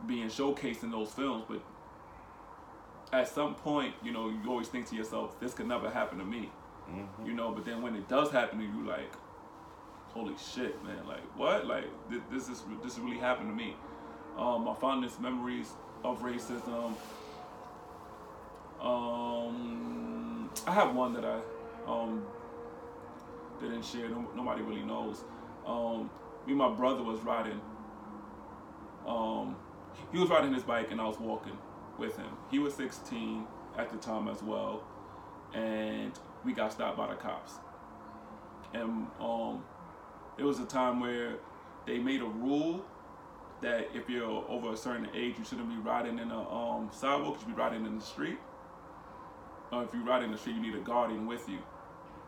being 0.06 0.28
showcased 0.28 0.82
in 0.82 0.90
those 0.90 1.10
films, 1.12 1.44
but 1.48 1.62
at 3.12 3.28
some 3.28 3.54
point, 3.54 3.94
you 4.02 4.12
know, 4.12 4.28
you 4.28 4.50
always 4.50 4.68
think 4.68 4.86
to 4.88 4.96
yourself, 4.96 5.38
this 5.40 5.54
could 5.54 5.66
never 5.66 5.90
happen 5.90 6.18
to 6.18 6.24
me. 6.24 6.50
Mm-hmm. 6.90 7.26
You 7.26 7.34
know, 7.34 7.52
but 7.52 7.64
then 7.64 7.82
when 7.82 7.94
it 7.94 8.08
does 8.08 8.30
happen 8.30 8.58
to 8.58 8.64
you, 8.64 8.86
like, 8.86 9.12
holy 10.16 10.35
shit, 10.55 10.83
man! 10.83 11.07
Like, 11.07 11.22
what? 11.37 11.66
Like, 11.66 11.85
th- 12.09 12.22
this 12.33 12.48
is 12.48 12.64
this 12.83 12.98
really 12.98 13.18
happened 13.18 13.50
to 13.50 13.55
me. 13.55 13.76
Um, 14.38 14.64
my 14.64 14.74
fondest 14.74 15.20
memories 15.20 15.72
of 16.05 16.22
racism. 16.22 16.94
Um, 18.81 20.50
I 20.66 20.72
have 20.72 20.94
one 20.94 21.12
that 21.14 21.24
I 21.24 21.40
um 21.87 22.24
didn't 23.61 23.85
share. 23.85 24.09
No, 24.09 24.26
nobody 24.35 24.62
really 24.62 24.83
knows. 24.83 25.24
Um, 25.66 26.11
me 26.46 26.52
and 26.52 26.59
my 26.59 26.72
brother 26.72 27.02
was 27.02 27.20
riding. 27.20 27.61
Um, 29.07 29.57
he 30.12 30.18
was 30.18 30.29
riding 30.31 30.52
his 30.52 30.62
bike 30.62 30.90
and 30.90 31.00
I 31.00 31.05
was 31.05 31.18
walking 31.18 31.57
with 31.98 32.16
him. 32.16 32.29
He 32.50 32.59
was 32.59 32.74
16 32.74 33.46
at 33.79 33.90
the 33.90 33.96
time 33.98 34.29
as 34.29 34.42
well, 34.42 34.83
and 35.55 36.12
we 36.44 36.52
got 36.52 36.72
stopped 36.72 36.96
by 36.96 37.09
the 37.09 37.14
cops. 37.14 37.55
And 38.74 39.07
um, 39.20 39.62
it 40.38 40.44
was 40.44 40.61
a 40.61 40.64
time 40.66 41.01
where 41.01 41.35
they 41.87 41.99
made 41.99 42.20
a 42.20 42.27
rule 42.27 42.85
that 43.62 43.88
if 43.94 44.09
you're 44.09 44.44
over 44.49 44.72
a 44.72 44.77
certain 44.77 45.09
age, 45.14 45.37
you 45.38 45.44
shouldn't 45.44 45.68
be 45.68 45.77
riding 45.77 46.18
in 46.18 46.31
a 46.31 46.51
um, 46.51 46.90
sidewalk. 46.92 47.35
You 47.35 47.40
should 47.40 47.57
be 47.57 47.62
riding 47.62 47.87
in 47.87 47.99
the 47.99 48.05
street. 48.05 48.38
Or 49.72 49.83
if 49.83 49.94
you 49.94 50.05
ride 50.05 50.22
in 50.22 50.31
the 50.31 50.38
street, 50.38 50.57
you 50.57 50.62
need 50.62 50.75
a 50.75 50.81
guardian 50.81 51.27
with 51.27 51.49
you. 51.49 51.59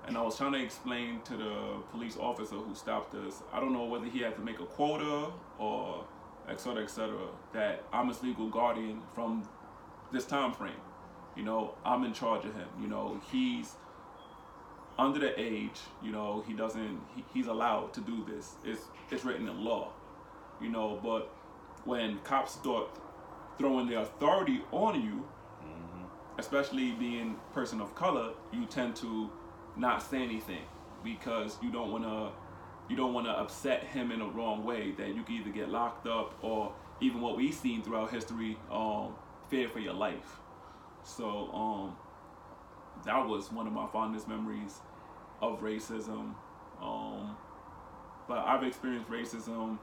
And 0.06 0.16
I 0.16 0.22
was 0.22 0.36
trying 0.38 0.52
to 0.54 0.62
explain 0.62 1.20
to 1.22 1.36
the 1.36 1.82
police 1.90 2.16
officer 2.16 2.56
who 2.56 2.74
stopped 2.74 3.14
us. 3.14 3.42
I 3.52 3.60
don't 3.60 3.74
know 3.74 3.84
whether 3.84 4.06
he 4.06 4.20
had 4.20 4.34
to 4.36 4.40
make 4.40 4.58
a 4.58 4.64
quota 4.64 5.30
or 5.58 6.04
et 6.48 6.60
cetera, 6.60 6.82
et 6.82 6.90
cetera, 6.90 7.28
that 7.52 7.84
I'm 7.92 8.08
his 8.08 8.22
legal 8.22 8.48
guardian 8.48 9.02
from 9.14 9.46
this 10.10 10.24
time 10.24 10.52
frame. 10.54 10.72
You 11.36 11.42
know, 11.42 11.74
I'm 11.84 12.04
in 12.04 12.14
charge 12.14 12.46
of 12.46 12.54
him. 12.54 12.68
You 12.80 12.88
know, 12.88 13.20
he's 13.30 13.74
under 14.98 15.18
the 15.20 15.38
age. 15.40 15.80
You 16.02 16.12
know, 16.12 16.44
he 16.46 16.54
doesn't. 16.54 17.00
He, 17.14 17.24
he's 17.32 17.46
allowed 17.46 17.92
to 17.94 18.00
do 18.00 18.24
this. 18.28 18.54
It's 18.64 18.82
it's 19.10 19.24
written 19.24 19.48
in 19.48 19.64
law. 19.64 19.92
You 20.60 20.70
know, 20.70 20.98
but 21.02 21.30
when 21.84 22.18
cops 22.20 22.52
start 22.54 22.88
throwing 23.58 23.88
their 23.88 24.00
authority 24.00 24.62
on 24.72 25.00
you, 25.02 25.24
Mm-hmm. 25.64 26.04
especially 26.38 26.92
being 26.92 27.36
person 27.52 27.80
of 27.80 27.94
color, 27.94 28.30
you 28.52 28.64
tend 28.66 28.94
to 28.96 29.28
not 29.76 30.02
say 30.02 30.22
anything 30.22 30.62
because 31.04 31.58
you 31.62 31.70
don't 31.70 31.90
want 31.92 32.04
to 32.04 32.30
you 32.88 32.96
don't 32.96 33.12
want 33.12 33.26
to 33.26 33.32
upset 33.32 33.84
him 33.84 34.10
in 34.12 34.20
a 34.20 34.26
wrong 34.28 34.64
way 34.64 34.92
that 34.92 35.14
you 35.14 35.22
can 35.22 35.34
either 35.34 35.50
get 35.50 35.68
locked 35.68 36.06
up 36.06 36.34
or 36.42 36.72
even 37.00 37.20
what 37.20 37.36
we've 37.36 37.54
seen 37.54 37.82
throughout 37.82 38.10
history 38.10 38.56
um 38.70 39.14
fear 39.48 39.68
for 39.68 39.78
your 39.78 39.92
life 39.94 40.38
so 41.04 41.50
um 41.52 41.96
that 43.04 43.26
was 43.26 43.52
one 43.52 43.66
of 43.66 43.72
my 43.72 43.86
fondest 43.92 44.26
memories 44.28 44.78
of 45.40 45.60
racism 45.60 46.34
um 46.82 47.36
but 48.26 48.38
i've 48.38 48.62
experienced 48.62 49.10
racism 49.10 49.78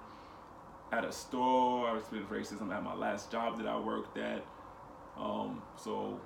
at 0.91 1.03
a 1.03 1.11
store 1.11 1.89
i've 1.89 1.97
experienced 1.97 2.31
racism 2.31 2.73
at 2.73 2.83
my 2.83 2.93
last 2.93 3.31
job 3.31 3.57
that 3.57 3.67
i 3.67 3.79
worked 3.79 4.17
at 4.17 4.45
um 5.17 5.61
so 5.77 6.19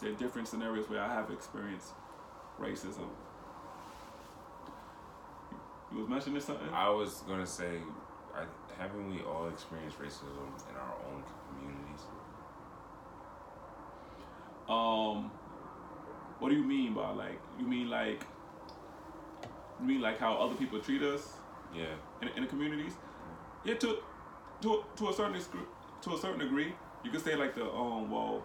there 0.00 0.10
are 0.10 0.16
different 0.16 0.46
scenarios 0.46 0.88
where 0.88 1.00
i 1.00 1.12
have 1.12 1.30
experienced 1.30 1.92
racism 2.60 3.08
you 5.92 5.98
was 5.98 6.08
mentioning 6.08 6.40
something 6.40 6.68
I 6.72 6.90
was 6.90 7.22
gonna 7.26 7.46
say, 7.46 7.78
I, 8.34 8.44
haven't 8.80 9.10
we 9.10 9.22
all 9.22 9.48
experienced 9.48 9.98
racism 9.98 10.48
in 10.68 10.76
our 10.76 10.94
own 11.10 11.22
communities? 11.48 12.02
Um, 14.68 15.30
what 16.38 16.50
do 16.50 16.56
you 16.56 16.64
mean 16.64 16.94
by 16.94 17.10
like? 17.12 17.40
You 17.58 17.66
mean 17.66 17.88
like? 17.88 18.22
You 19.80 19.86
mean 19.86 20.00
like 20.00 20.18
how 20.18 20.34
other 20.34 20.54
people 20.54 20.78
treat 20.80 21.02
us 21.02 21.34
Yeah. 21.74 21.94
in, 22.22 22.28
in 22.28 22.42
the 22.42 22.48
communities? 22.48 22.94
Yeah, 23.64 23.74
to 23.74 23.98
to 24.62 24.84
to 24.96 25.08
a 25.08 25.12
certain 25.12 25.32
degree, 25.34 25.60
to 26.02 26.14
a 26.14 26.18
certain 26.18 26.38
degree, 26.38 26.74
you 27.04 27.10
could 27.10 27.22
say 27.24 27.36
like 27.36 27.54
the 27.54 27.64
um 27.70 28.10
well. 28.10 28.44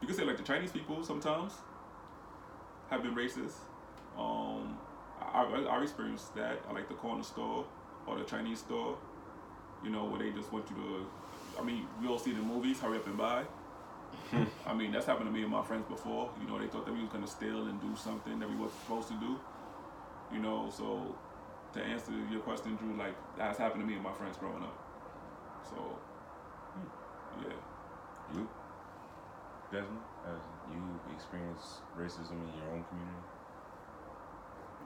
You 0.00 0.06
could 0.06 0.16
say 0.16 0.24
like 0.24 0.36
the 0.36 0.42
Chinese 0.42 0.70
people 0.72 1.02
sometimes 1.02 1.52
have 2.90 3.02
been 3.02 3.14
racist. 3.14 3.56
Um, 4.18 4.78
I, 5.20 5.42
I, 5.42 5.42
I, 5.44 5.78
I 5.78 5.82
experienced 5.82 6.34
that. 6.36 6.60
I 6.68 6.72
like 6.72 6.88
the 6.88 6.94
corner 6.94 7.22
store 7.22 7.64
or 8.06 8.18
the 8.18 8.24
Chinese 8.24 8.58
store, 8.58 8.98
you 9.82 9.90
know, 9.90 10.04
where 10.04 10.18
they 10.18 10.30
just 10.30 10.52
want 10.52 10.68
you 10.68 10.76
to. 10.76 11.06
I 11.58 11.64
mean, 11.64 11.86
we 12.00 12.06
all 12.08 12.18
see 12.18 12.32
the 12.32 12.42
movies, 12.42 12.80
hurry 12.80 12.98
up 12.98 13.06
and 13.06 13.16
buy. 13.16 13.44
I 14.66 14.74
mean, 14.74 14.92
that's 14.92 15.06
happened 15.06 15.26
to 15.26 15.32
me 15.32 15.42
and 15.42 15.50
my 15.50 15.62
friends 15.64 15.86
before. 15.88 16.30
You 16.40 16.48
know, 16.48 16.58
they 16.58 16.66
thought 16.66 16.84
that 16.84 16.92
we 16.92 17.00
was 17.00 17.08
gonna 17.10 17.26
steal 17.26 17.66
and 17.66 17.80
do 17.80 17.96
something 17.96 18.38
that 18.40 18.48
we 18.48 18.56
wasn't 18.56 18.80
supposed 18.82 19.08
to 19.08 19.14
do. 19.14 19.38
You 20.34 20.40
know, 20.40 20.68
so 20.68 21.14
to 21.72 21.80
answer 21.82 22.12
your 22.30 22.40
question, 22.40 22.76
Drew, 22.76 22.96
like 22.96 23.14
that's 23.38 23.58
happened 23.58 23.82
to 23.82 23.86
me 23.86 23.94
and 23.94 24.02
my 24.02 24.12
friends 24.12 24.36
growing 24.36 24.62
up. 24.62 24.76
So, 25.70 25.76
yeah. 27.40 27.54
You, 28.34 28.48
Desmond, 29.70 30.00
have 30.26 30.42
you 30.72 30.82
experienced 31.14 31.82
racism 31.98 32.32
in 32.32 32.50
your 32.58 32.72
own 32.72 32.84
community? 32.90 33.22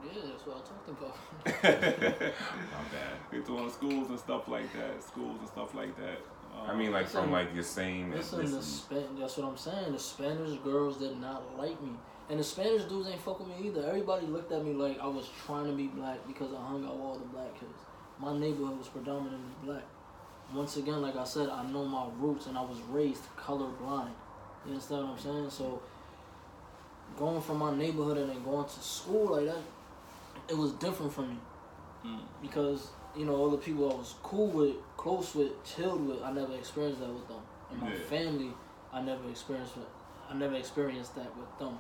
Yeah, 0.05 0.31
that's 0.31 0.47
what 0.47 0.57
I'm 0.59 0.63
talking 0.63 0.97
about. 1.01 2.33
My 2.33 2.85
bad. 2.93 3.19
It's 3.33 3.51
on 3.51 3.71
schools 3.71 4.09
and 4.11 4.19
stuff 4.19 4.47
like 4.49 4.73
that. 4.75 5.03
Schools 5.03 5.39
and 5.41 5.49
stuff 5.49 5.75
like 5.75 5.97
that. 5.97 6.21
Um, 6.55 6.71
I 6.71 6.75
mean, 6.75 6.93
like 6.93 7.09
from 7.09 7.33
Listen, 7.33 7.33
like 7.33 7.55
your 7.55 7.65
same 7.65 8.13
Listen, 8.13 8.39
the 8.39 8.45
ethnicity. 8.45 8.63
Span- 8.63 9.19
that's 9.19 9.37
what 9.37 9.49
I'm 9.49 9.57
saying. 9.57 9.93
The 9.93 9.99
Spanish 9.99 10.59
girls 10.61 10.99
did 10.99 11.21
not 11.21 11.59
like 11.59 11.81
me. 11.83 11.91
And 12.31 12.39
the 12.39 12.45
Spanish 12.45 12.85
dudes 12.85 13.09
ain't 13.09 13.21
fuck 13.21 13.39
with 13.41 13.49
me 13.49 13.69
either. 13.69 13.87
Everybody 13.87 14.27
looked 14.27 14.53
at 14.53 14.63
me 14.65 14.75
like 14.75 15.01
I 15.01 15.07
was 15.07 15.29
trying 15.47 15.67
to 15.67 15.73
be 15.73 15.87
black 15.87 16.19
because 16.27 16.53
I 16.53 16.61
hung 16.63 16.85
out 16.85 16.95
with 16.95 17.03
all 17.03 17.19
the 17.19 17.27
black 17.27 17.55
kids. 17.59 17.73
My 18.19 18.37
neighborhood 18.37 18.79
was 18.79 18.89
predominantly 18.89 19.55
black. 19.65 19.85
Once 20.53 20.77
again, 20.77 21.01
like 21.01 21.17
I 21.17 21.25
said, 21.25 21.49
I 21.49 21.65
know 21.71 21.85
my 21.85 22.07
roots 22.19 22.47
and 22.47 22.59
I 22.59 22.63
was 22.63 22.79
raised 22.91 23.23
colorblind. 23.37 24.11
You 24.67 24.73
understand 24.73 25.09
what 25.09 25.13
I'm 25.13 25.19
saying? 25.19 25.51
So 25.51 25.81
going 27.17 27.41
from 27.41 27.59
my 27.59 27.75
neighborhood 27.75 28.19
and 28.19 28.31
then 28.31 28.43
going 28.45 28.65
to 28.67 28.81
school 28.81 29.37
like 29.37 29.47
that, 29.47 29.63
it 30.49 30.57
was 30.57 30.73
different 30.73 31.13
for 31.13 31.23
me 31.23 31.37
mm, 32.05 32.21
because 32.43 32.89
you 33.17 33.25
know 33.25 33.35
all 33.35 33.51
the 33.51 33.59
people 33.59 33.91
I 33.91 33.95
was 33.95 34.15
cool 34.23 34.49
with, 34.49 34.77
close 34.97 35.35
with, 35.35 35.53
chilled 35.65 36.07
with, 36.07 36.23
I 36.23 36.33
never 36.33 36.55
experienced 36.55 37.01
that 37.01 37.09
with 37.13 37.27
them. 37.29 37.41
And 37.71 37.81
my 37.81 37.91
Yeah. 37.91 38.03
family, 38.09 38.53
I 38.93 39.01
never 39.03 39.29
experienced 39.29 39.77
it. 39.77 39.89
I 40.31 40.35
never 40.35 40.55
experienced 40.57 41.15
that 41.17 41.35
with 41.37 41.59
them. 41.59 41.79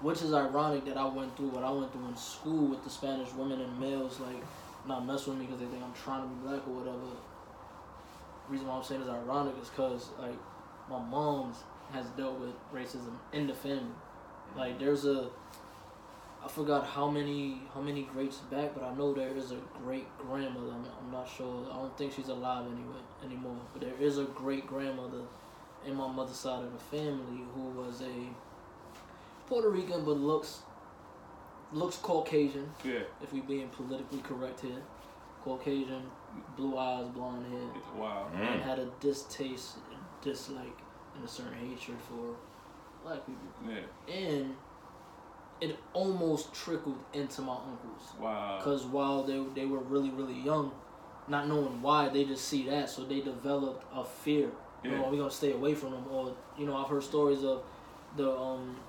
Which 0.00 0.22
is 0.22 0.34
ironic 0.34 0.84
that 0.86 0.96
I 0.96 1.06
went 1.06 1.36
through 1.36 1.48
what 1.48 1.64
I 1.64 1.70
went 1.70 1.92
through 1.92 2.08
in 2.08 2.16
school 2.16 2.66
with 2.66 2.84
the 2.84 2.90
Spanish 2.90 3.32
women 3.32 3.60
and 3.60 3.80
males 3.80 4.20
like 4.20 4.42
not 4.86 5.06
mess 5.06 5.26
with 5.26 5.38
me 5.38 5.46
because 5.46 5.60
they 5.60 5.66
think 5.66 5.82
I'm 5.82 5.94
trying 5.94 6.22
to 6.22 6.28
be 6.28 6.46
black 6.46 6.66
or 6.68 6.74
whatever. 6.74 6.98
reason 8.48 8.66
why 8.66 8.76
I'm 8.76 8.84
saying 8.84 9.00
it's 9.00 9.10
ironic 9.10 9.54
is 9.62 9.70
because 9.70 10.10
like 10.18 10.36
my 10.90 11.00
mom's 11.00 11.56
has 11.92 12.06
dealt 12.16 12.38
with 12.38 12.54
racism 12.74 13.16
in 13.32 13.46
the 13.46 13.54
family. 13.54 13.94
Like 14.56 14.78
there's 14.78 15.06
a 15.06 15.30
I 16.44 16.48
forgot 16.48 16.86
how 16.86 17.08
many 17.08 17.62
how 17.72 17.80
many 17.80 18.02
greats 18.02 18.38
back, 18.50 18.74
but 18.74 18.84
I 18.84 18.94
know 18.94 19.14
there 19.14 19.34
is 19.34 19.52
a 19.52 19.58
great 19.82 20.06
grandmother. 20.18 20.72
I'm, 20.72 20.84
I'm 21.00 21.10
not 21.10 21.26
sure. 21.26 21.66
I 21.72 21.76
don't 21.76 21.96
think 21.96 22.12
she's 22.12 22.28
alive 22.28 22.66
anyway 22.66 23.00
anymore. 23.24 23.56
But 23.72 23.82
there 23.82 23.98
is 23.98 24.18
a 24.18 24.24
great 24.24 24.66
grandmother 24.66 25.22
in 25.86 25.94
my 25.94 26.10
mother's 26.10 26.36
side 26.36 26.62
of 26.62 26.72
the 26.72 26.78
family 26.78 27.44
who 27.54 27.62
was 27.80 28.02
a 28.02 28.28
Puerto 29.46 29.68
Rican, 29.70 30.04
but 30.04 30.16
looks 30.18 30.62
looks 31.72 31.96
Caucasian. 31.96 32.70
yeah. 32.84 33.00
If 33.22 33.32
we 33.32 33.40
being 33.40 33.68
politically 33.68 34.20
correct 34.20 34.60
here, 34.60 34.80
Caucasian, 35.42 36.02
blue 36.56 36.78
eyes, 36.78 37.06
blonde 37.08 37.46
hair, 37.52 37.68
It's 37.74 37.94
wow. 37.98 38.28
and 38.32 38.60
Mm. 38.60 38.62
had 38.62 38.78
a 38.78 38.86
distaste, 39.00 39.78
dislike, 40.22 40.78
and 41.16 41.24
a 41.24 41.28
certain 41.28 41.54
hatred 41.54 41.98
for 42.08 42.36
black 43.02 43.20
people 43.26 43.48
Yeah. 43.68 44.12
and 44.14 44.56
it 45.60 45.78
almost 45.92 46.52
trickled 46.54 46.98
into 47.12 47.42
my 47.42 47.54
uncles 47.56 48.12
Wow. 48.20 48.58
because 48.58 48.84
while 48.86 49.22
they 49.22 49.38
they 49.54 49.66
were 49.66 49.78
really 49.80 50.10
really 50.10 50.40
young 50.40 50.72
not 51.28 51.46
knowing 51.48 51.80
why 51.82 52.08
they 52.08 52.24
just 52.24 52.48
see 52.48 52.68
that 52.68 52.88
so 52.90 53.04
they 53.04 53.20
developed 53.20 53.84
a 53.94 54.02
fear 54.04 54.50
you 54.82 54.90
know 54.90 54.96
Yeah. 55.02 55.10
we're 55.10 55.18
gonna 55.18 55.30
stay 55.30 55.52
away 55.52 55.74
from 55.74 55.92
them 55.92 56.04
or 56.10 56.34
you 56.56 56.66
know 56.66 56.76
i've 56.76 56.88
heard 56.88 57.02
stories 57.04 57.44
of 57.44 57.62
the 58.16 58.30
um 58.36 58.74
the 58.76 58.83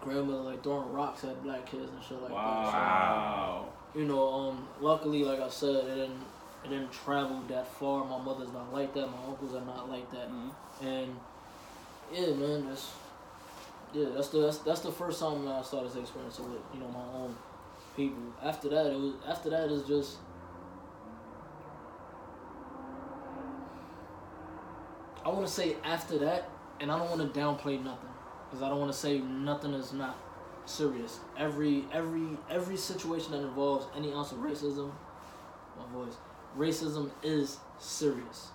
grandmother 0.00 0.42
like 0.42 0.62
throwing 0.62 0.90
rocks 0.92 1.24
at 1.24 1.42
black 1.42 1.66
kids 1.66 1.90
and 1.90 2.02
shit 2.02 2.20
like 2.22 2.30
that 2.30 2.34
Wow. 2.34 3.68
so, 3.94 3.98
you 4.00 4.06
know 4.06 4.32
um 4.32 4.68
luckily 4.80 5.24
like 5.24 5.40
i 5.40 5.48
said 5.48 5.74
it 5.74 5.94
didn't 5.94 6.20
it 6.64 6.68
didn't 6.70 6.92
travel 6.92 7.42
that 7.48 7.66
far 7.74 8.04
my 8.04 8.18
mother's 8.22 8.52
not 8.52 8.72
like 8.72 8.92
that 8.94 9.06
my 9.06 9.26
uncles 9.28 9.54
are 9.54 9.64
not 9.64 9.88
like 9.88 10.10
that 10.10 10.28
Mhm. 10.30 10.50
and 10.82 11.16
yeah, 12.12 12.32
man, 12.34 12.66
that's 12.66 12.90
yeah, 13.92 14.06
that's 14.14 14.28
the 14.28 14.40
that's, 14.40 14.58
that's 14.58 14.80
the 14.80 14.90
first 14.92 15.20
time 15.20 15.44
that 15.44 15.56
I 15.56 15.62
started 15.62 15.92
to 15.92 16.00
experience 16.00 16.38
it 16.38 16.42
with 16.44 16.60
you 16.72 16.80
know 16.80 16.88
my 16.88 17.04
own 17.18 17.36
people. 17.96 18.22
After 18.42 18.68
that, 18.70 18.86
it 18.86 18.98
was 18.98 19.12
after 19.26 19.50
that 19.50 19.70
is 19.70 19.82
just 19.86 20.16
I 25.24 25.28
want 25.28 25.46
to 25.46 25.52
say 25.52 25.76
after 25.84 26.18
that, 26.18 26.48
and 26.80 26.90
I 26.90 26.98
don't 26.98 27.10
want 27.10 27.34
to 27.34 27.38
downplay 27.40 27.82
nothing 27.82 28.08
because 28.48 28.62
I 28.62 28.68
don't 28.68 28.78
want 28.80 28.92
to 28.92 28.98
say 28.98 29.18
nothing 29.18 29.74
is 29.74 29.92
not 29.92 30.16
serious. 30.66 31.20
Every 31.36 31.84
every 31.92 32.26
every 32.50 32.76
situation 32.76 33.32
that 33.32 33.40
involves 33.40 33.86
any 33.96 34.12
ounce 34.12 34.32
of 34.32 34.38
racism, 34.38 34.90
my 35.78 35.86
voice, 35.92 36.16
racism 36.56 37.10
is 37.22 37.58
serious. 37.78 38.48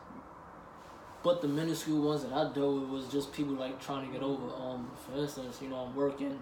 But 1.24 1.42
the 1.42 1.48
minuscule 1.48 2.02
ones 2.02 2.24
that 2.24 2.34
I 2.34 2.52
dealt 2.54 2.82
with 2.82 2.90
was 2.90 3.08
just 3.08 3.32
people 3.32 3.54
like 3.54 3.80
trying 3.82 4.06
to 4.06 4.12
get 4.12 4.22
over. 4.22 4.44
Um, 4.56 4.92
for 5.06 5.18
instance, 5.18 5.60
you 5.62 5.70
know, 5.70 5.78
I'm 5.78 5.96
working. 5.96 6.38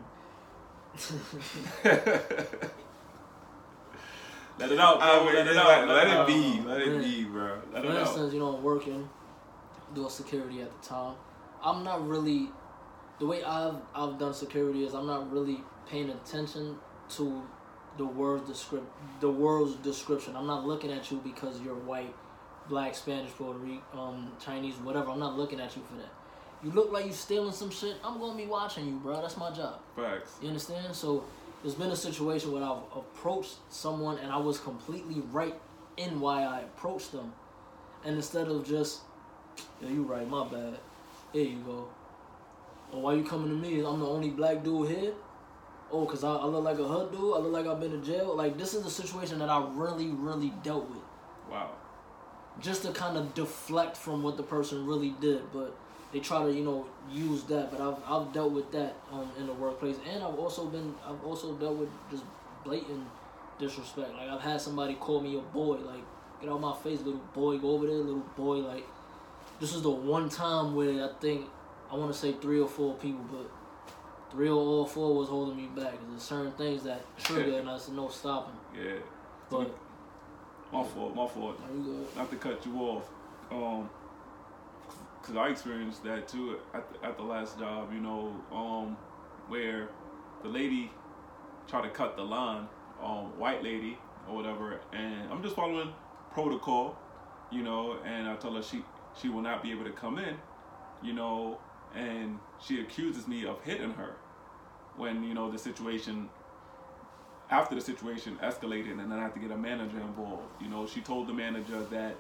Let 4.60 4.72
it 4.72 4.80
out, 4.80 5.00
bro. 5.00 5.08
I 5.08 5.34
let 5.34 5.48
it 5.48 5.58
out. 5.58 5.66
like- 5.66 5.88
Let, 5.88 6.08
it 6.08 6.14
out. 6.14 6.28
be. 6.28 6.62
Let 6.66 6.80
Yeah. 6.86 6.94
it 6.94 7.00
be, 7.04 7.24
bro. 7.26 7.62
Let 7.74 7.84
for 7.84 7.90
it 7.90 7.96
out. 7.96 8.02
instance, 8.08 8.34
you 8.34 8.40
know, 8.40 8.56
I'm 8.56 8.64
working, 8.64 9.10
doing 9.96 10.10
security 10.10 10.62
at 10.62 10.82
the 10.82 10.88
time. 10.88 11.16
I'm 11.64 11.84
not 11.84 12.08
really, 12.08 12.50
the 13.22 13.28
way 13.28 13.44
I've 13.44 13.76
I've 13.94 14.18
done 14.18 14.34
security 14.34 14.84
is 14.84 14.96
I'm 14.96 15.06
not 15.06 15.32
really 15.32 15.62
paying 15.88 16.10
attention 16.10 16.76
to 17.10 17.44
the 17.98 18.06
word 18.06 18.48
descript 18.48 18.88
the 19.22 19.30
word's 19.30 19.76
description. 19.76 20.36
I'm 20.36 20.48
not 20.48 20.66
looking 20.66 20.92
at 20.92 21.12
you 21.12 21.22
because 21.24 21.62
you're 21.62 21.76
white, 21.76 22.16
black, 22.68 22.96
Spanish, 22.96 23.30
Puerto 23.32 23.60
Rican, 23.60 23.84
um, 23.94 24.32
Chinese, 24.44 24.74
whatever. 24.78 25.12
I'm 25.12 25.20
not 25.20 25.38
looking 25.38 25.60
at 25.60 25.76
you 25.76 25.84
for 25.84 25.98
that. 25.98 26.10
You 26.64 26.72
look 26.72 26.92
like 26.92 27.06
you 27.06 27.14
stealing 27.14 27.52
some 27.52 27.70
shit. 27.70 27.96
I'm 28.04 28.20
gonna 28.20 28.36
be 28.36 28.48
watching 28.48 28.88
you, 28.88 28.96
bro. 28.96 29.22
That's 29.22 29.38
my 29.38 29.52
job. 29.52 29.82
Facts. 29.96 30.38
You 30.42 30.48
understand? 30.48 30.96
So 30.96 31.24
there's 31.62 31.76
been 31.76 31.92
a 31.92 31.96
situation 31.96 32.52
where 32.52 32.64
I've 32.64 32.82
approached 32.96 33.58
someone 33.70 34.18
and 34.18 34.32
I 34.32 34.38
was 34.38 34.58
completely 34.58 35.22
right 35.32 35.56
in 35.96 36.20
why 36.20 36.42
I 36.44 36.62
approached 36.62 37.12
them. 37.12 37.34
And 38.04 38.16
instead 38.16 38.48
of 38.48 38.68
just, 38.68 39.02
yeah, 39.80 39.90
you 39.90 40.02
right, 40.02 40.28
my 40.28 40.48
bad. 40.48 40.80
Here 41.34 41.46
you 41.46 41.60
go. 41.60 41.88
Or 42.92 43.02
why 43.02 43.14
you 43.14 43.24
coming 43.24 43.50
to 43.50 43.56
me? 43.56 43.80
I'm 43.86 44.00
the 44.00 44.08
only 44.08 44.30
black 44.30 44.64
dude 44.64 44.90
here? 44.90 45.14
Oh, 45.92 46.06
because 46.06 46.24
I, 46.24 46.36
I 46.36 46.46
look 46.46 46.64
like 46.64 46.80
a 46.80 46.88
hood 46.88 47.12
dude? 47.12 47.20
I 47.20 47.40
look 47.40 47.52
like 47.52 47.68
I've 47.68 47.80
been 47.80 47.92
to 47.92 48.06
jail? 48.06 48.36
Like, 48.36 48.58
this 48.58 48.74
is 48.74 48.86
a 48.86 48.90
situation 48.90 49.40
that 49.40 49.50
I 49.50 49.66
really, 49.74 50.08
really 50.08 50.54
dealt 50.64 50.90
with. 50.90 51.04
Wow. 51.50 51.72
Just 52.60 52.84
to 52.84 52.92
kind 52.92 53.18
of 53.18 53.34
deflect 53.34 53.98
from 53.98 54.24
what 54.24 54.38
the 54.38 54.44
person 54.44 54.86
really 54.86 55.16
did. 55.22 55.42
But 55.54 55.76
they 56.12 56.20
try 56.20 56.44
to, 56.44 56.52
you 56.52 56.64
know, 56.64 56.86
use 57.10 57.44
that. 57.44 57.72
But 57.72 57.82
I've, 57.82 57.98
I've 58.06 58.34
dealt 58.34 58.52
with 58.52 58.72
that 58.72 58.96
um, 59.12 59.30
in 59.40 59.48
the 59.48 59.54
workplace. 59.54 59.98
And 60.10 60.24
I've 60.24 60.40
also 60.40 60.66
been, 60.66 60.94
I've 61.06 61.24
also 61.24 61.54
dealt 61.56 61.78
with 61.78 61.90
just 62.10 62.24
blatant 62.64 63.08
disrespect. 63.60 64.14
Like, 64.14 64.30
I've 64.30 64.42
had 64.42 64.60
somebody 64.60 64.96
call 64.96 65.22
me 65.22 65.38
a 65.38 65.42
boy. 65.42 65.78
Like, 65.78 66.04
get 66.42 66.50
out 66.50 66.60
my 66.60 66.76
face, 66.76 67.00
little 67.00 67.22
boy. 67.34 67.58
Go 67.58 67.72
over 67.72 67.88
there, 67.88 67.96
little 67.96 68.26
boy. 68.36 68.58
Like, 68.58 68.86
this 69.60 69.74
is 69.74 69.82
the 69.82 69.90
one 69.90 70.30
time 70.30 70.76
where 70.76 71.06
I 71.06 71.10
think, 71.20 71.48
I 71.92 71.96
want 71.96 72.12
to 72.12 72.18
say 72.18 72.32
three 72.34 72.60
or 72.60 72.68
four 72.68 72.96
people, 72.96 73.26
but 73.30 73.52
three 74.32 74.48
or 74.48 74.54
all 74.54 74.86
four 74.86 75.14
was 75.16 75.28
holding 75.28 75.58
me 75.58 75.68
back. 75.76 75.94
there's 76.10 76.24
certain 76.24 76.54
things 76.54 76.84
that 76.84 77.04
trigger 77.18 77.60
and 77.60 77.68
there's 77.68 77.90
no 77.90 78.08
stopping. 78.08 78.56
Yeah. 78.74 78.94
But, 79.50 79.76
My 80.72 80.84
fault. 80.86 81.16
My 81.16 81.28
fault. 81.28 81.60
are 81.68 81.76
you 81.76 81.84
good? 81.84 82.16
Not 82.16 82.30
to 82.30 82.38
cut 82.38 82.66
you 82.66 82.76
off. 82.78 83.10
Um, 83.52 83.90
cause 85.22 85.36
I 85.36 85.50
experienced 85.50 86.04
that 86.06 86.30
too 86.30 86.60
at 86.74 86.88
the, 86.94 87.06
at 87.08 87.18
the 87.18 87.24
last 87.24 87.60
job. 87.60 87.92
You 87.94 88.00
know, 88.00 88.34
um, 88.54 88.96
where 89.50 89.90
the 90.44 90.48
lady 90.48 90.90
tried 91.68 91.82
to 91.82 91.90
cut 91.90 92.16
the 92.16 92.24
line, 92.24 92.68
um, 93.04 93.38
white 93.38 93.62
lady 93.64 93.98
or 94.30 94.36
whatever, 94.38 94.80
and 94.94 95.30
I'm 95.30 95.44
just 95.44 95.56
following 95.58 95.94
protocol, 96.32 96.98
you 97.52 97.64
know, 97.64 97.98
and 98.06 98.30
I 98.30 98.36
told 98.38 98.56
her 98.56 98.64
she 98.64 98.86
she 99.22 99.28
will 99.28 99.42
not 99.42 99.62
be 99.62 99.72
able 99.72 99.84
to 99.84 99.92
come 99.92 100.18
in, 100.18 100.38
you 101.04 101.12
know, 101.12 101.60
and 101.96 102.40
she 102.60 102.80
accuses 102.80 103.28
me 103.28 103.46
of 103.46 103.62
hitting 103.64 103.92
her 103.92 104.16
when 104.98 105.24
you 105.24 105.34
know 105.34 105.52
the 105.52 105.58
situation 105.58 106.30
after 107.50 107.76
the 107.76 107.82
situation 107.82 108.38
escalated 108.42 109.00
and 109.00 109.12
then 109.12 109.20
I 109.20 109.24
had 109.24 109.34
to 109.34 109.40
get 109.40 109.52
a 109.52 109.58
manager 109.58 110.00
involved. 110.00 110.62
You 110.62 110.70
know, 110.70 110.88
she 110.88 111.02
told 111.02 111.28
the 111.28 111.34
manager 111.34 111.82
that 111.92 112.16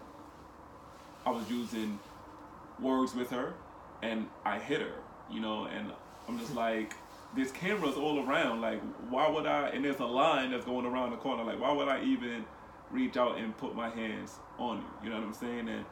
I 1.25 1.29
was 1.29 1.49
using 1.49 1.99
words 2.79 3.15
with 3.15 3.29
her 3.29 3.53
and 4.01 4.27
I 4.43 4.59
hit 4.59 4.81
her, 4.81 4.93
you 5.31 5.39
know, 5.39 5.65
and 5.65 5.91
I'm 6.27 6.37
just 6.37 6.53
like, 6.53 6.95
there's 7.35 7.51
cameras 7.51 7.95
all 7.95 8.27
around. 8.27 8.61
Like, 8.61 8.81
why 9.09 9.29
would 9.29 9.45
I? 9.45 9.69
And 9.69 9.85
there's 9.85 9.99
a 9.99 10.05
line 10.05 10.51
that's 10.51 10.65
going 10.65 10.85
around 10.85 11.11
the 11.11 11.17
corner. 11.17 11.43
Like, 11.43 11.59
why 11.59 11.71
would 11.71 11.87
I 11.87 12.03
even 12.03 12.45
reach 12.89 13.15
out 13.15 13.37
and 13.37 13.55
put 13.57 13.75
my 13.75 13.89
hands 13.89 14.37
on 14.57 14.77
you? 14.77 14.83
You 15.03 15.09
know 15.11 15.15
what 15.17 15.27
I'm 15.27 15.33
saying? 15.33 15.69
And 15.69 15.85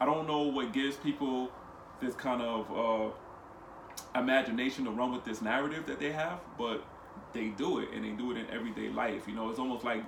I 0.00 0.06
don't 0.06 0.26
know 0.26 0.42
what 0.42 0.72
gives 0.72 0.96
people 0.96 1.50
this 2.00 2.14
kind 2.14 2.42
of 2.42 2.70
uh, 4.14 4.18
imagination 4.18 4.84
to 4.84 4.90
run 4.90 5.12
with 5.12 5.24
this 5.24 5.42
narrative 5.42 5.86
that 5.86 5.98
they 5.98 6.12
have, 6.12 6.40
but 6.58 6.84
they 7.32 7.48
do 7.48 7.78
it, 7.80 7.88
and 7.94 8.04
they 8.04 8.10
do 8.10 8.30
it 8.32 8.36
in 8.38 8.46
everyday 8.50 8.88
life. 8.88 9.26
You 9.26 9.34
know, 9.34 9.50
it's 9.50 9.58
almost 9.58 9.84
like 9.84 10.02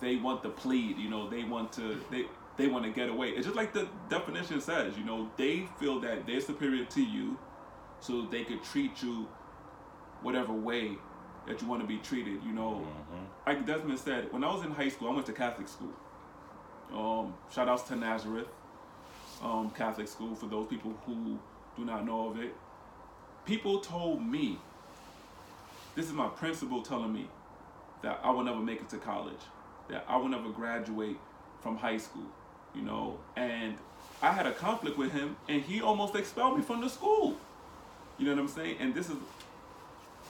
they 0.00 0.16
want 0.16 0.42
to 0.42 0.48
plead. 0.50 0.98
You 0.98 1.08
know, 1.10 1.28
they 1.28 1.44
want 1.44 1.72
to 1.74 1.98
they 2.10 2.26
they 2.56 2.68
want 2.68 2.84
to 2.84 2.90
get 2.90 3.08
away. 3.08 3.30
It's 3.30 3.44
just 3.46 3.56
like 3.56 3.72
the 3.72 3.88
definition 4.08 4.60
says. 4.60 4.96
You 4.96 5.04
know, 5.04 5.30
they 5.36 5.68
feel 5.78 6.00
that 6.00 6.26
they're 6.26 6.40
superior 6.40 6.84
to 6.84 7.02
you, 7.02 7.38
so 8.00 8.22
they 8.22 8.44
could 8.44 8.62
treat 8.62 9.02
you 9.02 9.28
whatever 10.22 10.52
way 10.52 10.92
that 11.46 11.60
you 11.62 11.68
want 11.68 11.80
to 11.82 11.86
be 11.86 11.98
treated. 11.98 12.42
You 12.44 12.52
know, 12.52 12.82
Mhm. 13.12 13.26
like 13.46 13.66
Desmond 13.66 13.98
said, 13.98 14.32
when 14.32 14.42
I 14.42 14.52
was 14.52 14.64
in 14.64 14.70
high 14.72 14.88
school, 14.88 15.08
I 15.10 15.14
went 15.14 15.26
to 15.26 15.32
Catholic 15.32 15.68
school. 15.68 15.92
Um, 16.92 17.34
shout 17.50 17.68
outs 17.68 17.82
to 17.84 17.96
Nazareth 17.96 18.48
um, 19.42 19.70
Catholic 19.70 20.08
school 20.08 20.34
for 20.34 20.46
those 20.46 20.66
people 20.66 20.94
who 21.06 21.38
do 21.76 21.84
not 21.84 22.04
know 22.04 22.28
of 22.28 22.40
it. 22.40 22.54
People 23.44 23.80
told 23.80 24.24
me, 24.24 24.58
this 25.94 26.06
is 26.06 26.12
my 26.12 26.28
principal 26.28 26.82
telling 26.82 27.12
me, 27.12 27.28
that 28.02 28.20
I 28.22 28.30
will 28.30 28.44
never 28.44 28.60
make 28.60 28.80
it 28.80 28.88
to 28.90 28.98
college, 28.98 29.40
that 29.88 30.04
I 30.08 30.16
will 30.16 30.28
never 30.28 30.50
graduate 30.50 31.16
from 31.60 31.76
high 31.76 31.98
school, 31.98 32.26
you 32.74 32.82
know, 32.82 33.18
and 33.36 33.76
I 34.22 34.32
had 34.32 34.46
a 34.46 34.52
conflict 34.52 34.96
with 34.96 35.12
him 35.12 35.36
and 35.48 35.62
he 35.62 35.80
almost 35.80 36.14
expelled 36.14 36.56
me 36.56 36.62
from 36.62 36.80
the 36.80 36.88
school. 36.88 37.36
You 38.18 38.26
know 38.26 38.34
what 38.34 38.40
I'm 38.42 38.48
saying? 38.48 38.76
And 38.80 38.94
this 38.94 39.10
is 39.10 39.16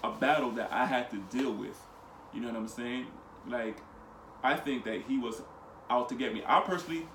a 0.03 0.11
battle 0.11 0.51
that 0.53 0.73
I 0.73 0.87
had 0.87 1.11
to 1.11 1.19
deal 1.31 1.53
with. 1.53 1.79
You 2.35 2.41
know 2.41 2.49
what 2.49 2.57
I'm 2.57 2.69
saying? 2.69 3.07
Like, 3.49 3.79
I 4.43 4.57
think 4.57 4.85
that 4.85 5.03
he 5.03 5.19
was 5.19 5.43
out 5.89 6.09
to 6.09 6.15
get 6.15 6.35
me. 6.35 6.43
I 6.47 6.61
personally 6.61 7.07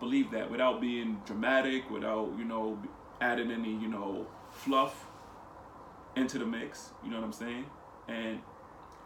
believe 0.00 0.30
that 0.30 0.50
without 0.50 0.80
being 0.80 1.20
dramatic, 1.26 1.90
without, 1.90 2.32
you 2.38 2.44
know, 2.44 2.80
adding 3.20 3.50
any, 3.50 3.70
you 3.70 3.88
know, 3.88 4.26
fluff 4.50 5.06
into 6.16 6.38
the 6.38 6.46
mix. 6.46 6.90
You 7.04 7.10
know 7.10 7.16
what 7.16 7.24
I'm 7.24 7.32
saying? 7.32 7.66
And 8.08 8.40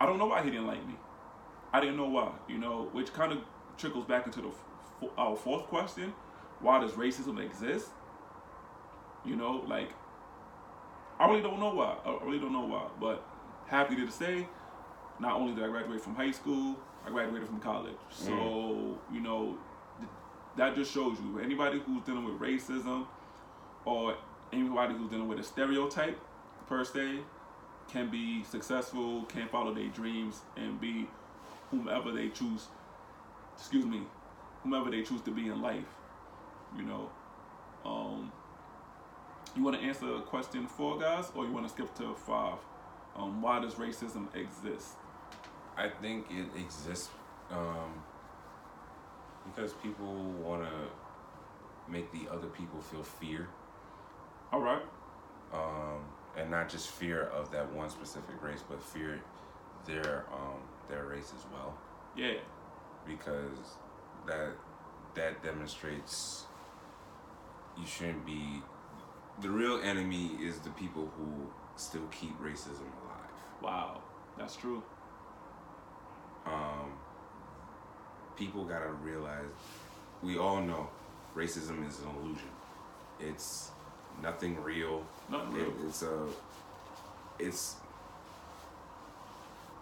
I 0.00 0.06
don't 0.06 0.18
know 0.18 0.26
why 0.26 0.42
he 0.42 0.50
didn't 0.50 0.66
like 0.66 0.86
me. 0.86 0.94
I 1.72 1.80
didn't 1.80 1.96
know 1.96 2.08
why, 2.08 2.32
you 2.48 2.58
know, 2.58 2.88
which 2.92 3.12
kind 3.12 3.32
of 3.32 3.38
trickles 3.78 4.04
back 4.04 4.26
into 4.26 4.42
the 4.42 4.48
f- 4.48 5.08
our 5.16 5.36
fourth 5.36 5.64
question. 5.64 6.12
Why 6.60 6.80
does 6.80 6.92
racism 6.92 7.42
exist? 7.44 7.88
You 9.24 9.36
know, 9.36 9.64
like, 9.66 9.90
I 11.18 11.28
really 11.28 11.42
don't 11.42 11.58
know 11.58 11.74
why. 11.74 11.96
I 12.04 12.24
really 12.24 12.38
don't 12.38 12.52
know 12.52 12.66
why. 12.66 12.88
But 13.00 13.24
happy 13.66 13.96
to 13.96 14.10
say, 14.10 14.46
not 15.18 15.40
only 15.40 15.54
did 15.54 15.64
I 15.64 15.68
graduate 15.68 16.00
from 16.00 16.14
high 16.14 16.30
school, 16.30 16.76
I 17.06 17.10
graduated 17.10 17.48
from 17.48 17.60
college. 17.60 17.96
So, 18.10 18.30
mm. 18.30 18.96
you 19.12 19.20
know, 19.20 19.56
that 20.56 20.74
just 20.74 20.92
shows 20.92 21.18
you 21.20 21.38
anybody 21.38 21.80
who's 21.80 22.02
dealing 22.04 22.24
with 22.24 22.38
racism 22.38 23.06
or 23.84 24.16
anybody 24.52 24.94
who's 24.94 25.10
dealing 25.10 25.28
with 25.28 25.38
a 25.38 25.42
stereotype 25.42 26.18
per 26.66 26.84
se 26.84 27.18
can 27.90 28.08
be 28.10 28.44
successful, 28.44 29.22
can 29.24 29.48
follow 29.48 29.74
their 29.74 29.88
dreams, 29.88 30.40
and 30.56 30.80
be 30.80 31.06
whomever 31.70 32.12
they 32.12 32.28
choose. 32.28 32.66
Excuse 33.56 33.84
me, 33.84 34.02
whomever 34.62 34.90
they 34.90 35.02
choose 35.02 35.20
to 35.22 35.30
be 35.30 35.48
in 35.48 35.60
life. 35.60 35.84
You 36.76 36.84
know, 36.84 37.10
um, 37.84 38.32
you 39.56 39.62
want 39.62 39.78
to 39.78 39.86
answer 39.86 40.18
question 40.20 40.66
four, 40.66 40.98
guys, 40.98 41.30
or 41.34 41.44
you 41.44 41.52
want 41.52 41.66
to 41.66 41.72
skip 41.72 41.94
to 41.96 42.14
five? 42.14 42.58
Um, 43.16 43.42
why 43.42 43.60
does 43.60 43.74
racism 43.74 44.34
exist? 44.34 44.94
I 45.76 45.88
think 45.88 46.26
it 46.30 46.46
exists 46.58 47.10
um, 47.50 48.02
because 49.46 49.72
people 49.74 50.14
want 50.42 50.62
to 50.62 51.90
make 51.90 52.10
the 52.12 52.30
other 52.32 52.46
people 52.48 52.80
feel 52.80 53.02
fear, 53.02 53.48
All 54.52 54.60
right. 54.60 54.82
um, 55.52 56.04
and 56.36 56.50
not 56.50 56.68
just 56.68 56.88
fear 56.90 57.24
of 57.34 57.50
that 57.52 57.70
one 57.72 57.90
specific 57.90 58.40
race, 58.42 58.60
but 58.68 58.82
fear 58.82 59.20
their 59.86 60.24
um, 60.32 60.60
their 60.88 61.04
race 61.06 61.32
as 61.36 61.44
well, 61.52 61.76
Yeah. 62.16 62.34
because 63.06 63.76
that 64.26 64.50
that 65.14 65.42
demonstrates 65.42 66.46
you 67.78 67.86
shouldn't 67.86 68.24
be. 68.26 68.62
The 69.40 69.48
real 69.50 69.80
enemy 69.82 70.32
is 70.40 70.58
the 70.60 70.70
people 70.70 71.10
who 71.16 71.50
still 71.76 72.06
keep 72.10 72.38
racism 72.40 72.86
alive. 73.02 73.30
Wow. 73.62 74.02
That's 74.38 74.56
true. 74.56 74.82
um, 76.46 76.92
people 78.42 78.64
gotta 78.64 78.90
realize 79.04 79.44
we 80.22 80.36
all 80.36 80.60
know 80.60 80.88
racism 81.36 81.86
is 81.88 82.00
an 82.00 82.06
illusion. 82.16 82.48
It's 83.20 83.70
nothing 84.20 84.60
real. 84.62 85.02
Nothing 85.30 85.56
It- 85.56 85.68
real. 85.78 85.88
it's 85.88 86.02
a. 86.02 86.26
It's. 87.38 87.76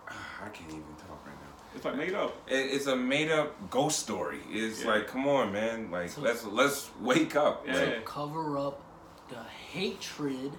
I 0.08 0.48
can't 0.52 0.68
even 0.70 0.82
talk 0.98 1.24
right 1.26 1.34
now. 1.34 1.46
It's 1.74 1.84
like 1.84 1.96
made 1.96 2.14
up. 2.14 2.34
It, 2.48 2.54
it's 2.74 2.86
a 2.86 2.96
made 2.96 3.30
up 3.30 3.70
ghost 3.70 4.00
story. 4.00 4.40
It's 4.50 4.82
Yeah. 4.82 4.90
like, 4.90 5.08
come 5.08 5.26
on, 5.26 5.52
man. 5.52 5.90
Like, 5.90 6.10
So- 6.10 6.20
let's 6.20 6.44
let's 6.44 6.90
wake 7.00 7.36
up. 7.36 7.66
Yeah. 7.66 7.74
Like, 7.78 7.94
to 7.94 8.00
cover 8.02 8.58
up 8.58 8.80
the 9.30 9.42
hatred 9.72 10.52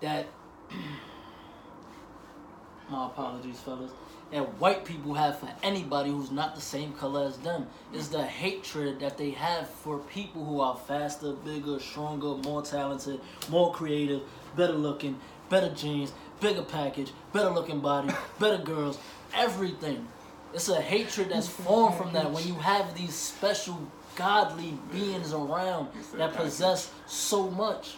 that 0.00 0.26
my 2.90 3.06
apologies 3.06 3.60
fellas 3.60 3.92
that 4.32 4.58
white 4.60 4.84
people 4.84 5.14
have 5.14 5.38
for 5.38 5.48
anybody 5.62 6.10
who's 6.10 6.30
not 6.30 6.54
the 6.54 6.60
same 6.60 6.92
color 6.92 7.26
as 7.26 7.36
them 7.38 7.66
is 7.92 8.08
the 8.08 8.22
hatred 8.22 9.00
that 9.00 9.18
they 9.18 9.30
have 9.30 9.68
for 9.68 9.98
people 9.98 10.44
who 10.44 10.60
are 10.60 10.76
faster 10.76 11.32
bigger 11.32 11.78
stronger 11.78 12.34
more 12.48 12.62
talented 12.62 13.20
more 13.48 13.72
creative 13.72 14.22
better 14.56 14.72
looking 14.72 15.18
better 15.48 15.70
jeans 15.74 16.12
bigger 16.40 16.62
package 16.62 17.12
better 17.32 17.50
looking 17.50 17.80
body 17.80 18.12
better 18.38 18.62
girls 18.62 18.98
everything 19.34 20.06
it's 20.52 20.68
a 20.68 20.80
hatred 20.80 21.28
that's 21.30 21.48
formed 21.48 21.96
from 21.96 22.12
that 22.12 22.30
when 22.30 22.46
you 22.46 22.54
have 22.54 22.96
these 22.96 23.14
special 23.14 23.80
godly 24.16 24.76
beings 24.92 25.32
around 25.32 25.88
that 26.14 26.34
possess 26.34 26.92
so 27.06 27.48
much. 27.50 27.96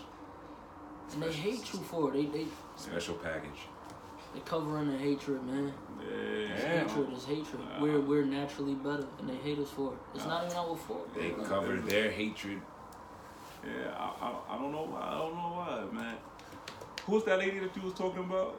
And 1.12 1.22
they 1.22 1.32
hate 1.32 1.72
you 1.72 1.80
for 1.80 2.14
it. 2.14 2.32
They 2.32 2.38
they 2.38 2.46
special 2.76 3.14
package. 3.14 3.68
they 4.34 4.40
covering 4.40 4.90
the 4.90 4.98
hatred, 4.98 5.42
man. 5.44 5.72
Yeah. 6.10 6.48
Yeah. 6.48 6.84
Hatred 6.88 7.12
is 7.16 7.24
hatred. 7.24 7.60
Wow. 7.60 7.78
We're 7.80 8.00
we're 8.00 8.24
naturally 8.24 8.74
better, 8.74 9.06
and 9.18 9.28
they 9.28 9.36
hate 9.36 9.58
us 9.58 9.70
for 9.70 9.92
it. 9.94 9.98
It's 10.14 10.24
not 10.26 10.44
even 10.44 10.56
our 10.56 10.76
fault. 10.76 11.14
They 11.14 11.28
Yeah. 11.28 11.44
cover 11.44 11.76
their 11.76 12.10
hatred. 12.10 12.60
Yeah, 13.64 13.90
I, 13.96 14.26
I, 14.26 14.54
I 14.54 14.58
don't 14.58 14.72
know 14.72 14.86
why. 14.90 15.00
I 15.00 15.18
don't 15.18 15.34
know 15.34 15.52
why, 15.54 15.84
man. 15.92 16.16
Who's 17.06 17.24
that 17.24 17.38
lady 17.38 17.60
that 17.60 17.76
you 17.76 17.82
was 17.82 17.94
talking 17.94 18.20
about 18.24 18.58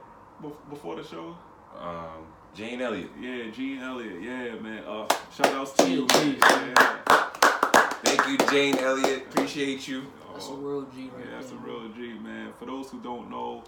before 0.69 0.95
the 0.95 1.03
show? 1.03 1.35
Um, 1.77 2.25
Jane 2.55 2.81
Elliott. 2.81 3.09
Yeah, 3.19 3.49
Gene 3.51 3.79
Elliott. 3.79 4.21
Yeah, 4.21 4.55
man. 4.61 4.83
Uh, 4.85 5.07
shout 5.35 5.47
outs 5.47 5.73
to 5.73 5.89
you, 5.89 6.05
man. 6.07 6.37
Yeah. 6.39 7.29
Thank 8.03 8.27
you, 8.29 8.37
Jane 8.47 8.77
Elliott. 8.77 9.23
Appreciate 9.29 9.87
you. 9.87 10.03
That's 10.31 10.47
a 10.49 10.53
real 10.53 10.83
G 10.83 11.09
right 11.15 11.25
yeah, 11.25 11.39
that's 11.39 11.51
a 11.51 11.55
real 11.55 11.89
G, 11.89 12.13
man. 12.19 12.53
For 12.57 12.65
those 12.65 12.89
who 12.89 12.99
don't 13.01 13.29
know 13.29 13.63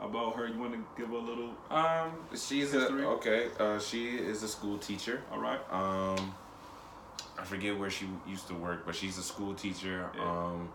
about 0.00 0.36
her, 0.36 0.46
you 0.48 0.58
want 0.58 0.72
to 0.72 0.84
give 0.96 1.10
a 1.10 1.18
little. 1.18 1.50
Um, 1.70 2.12
she's 2.34 2.74
a 2.74 2.80
History? 2.80 3.04
okay. 3.04 3.48
Uh, 3.58 3.78
she 3.78 4.16
is 4.16 4.42
a 4.42 4.48
school 4.48 4.78
teacher. 4.78 5.22
All 5.30 5.40
right. 5.40 5.60
Um, 5.70 6.34
I 7.38 7.44
forget 7.44 7.78
where 7.78 7.90
she 7.90 8.06
used 8.26 8.48
to 8.48 8.54
work, 8.54 8.84
but 8.86 8.94
she's 8.94 9.18
a 9.18 9.22
school 9.22 9.54
teacher. 9.54 10.10
Yeah. 10.14 10.22
Um, 10.22 10.68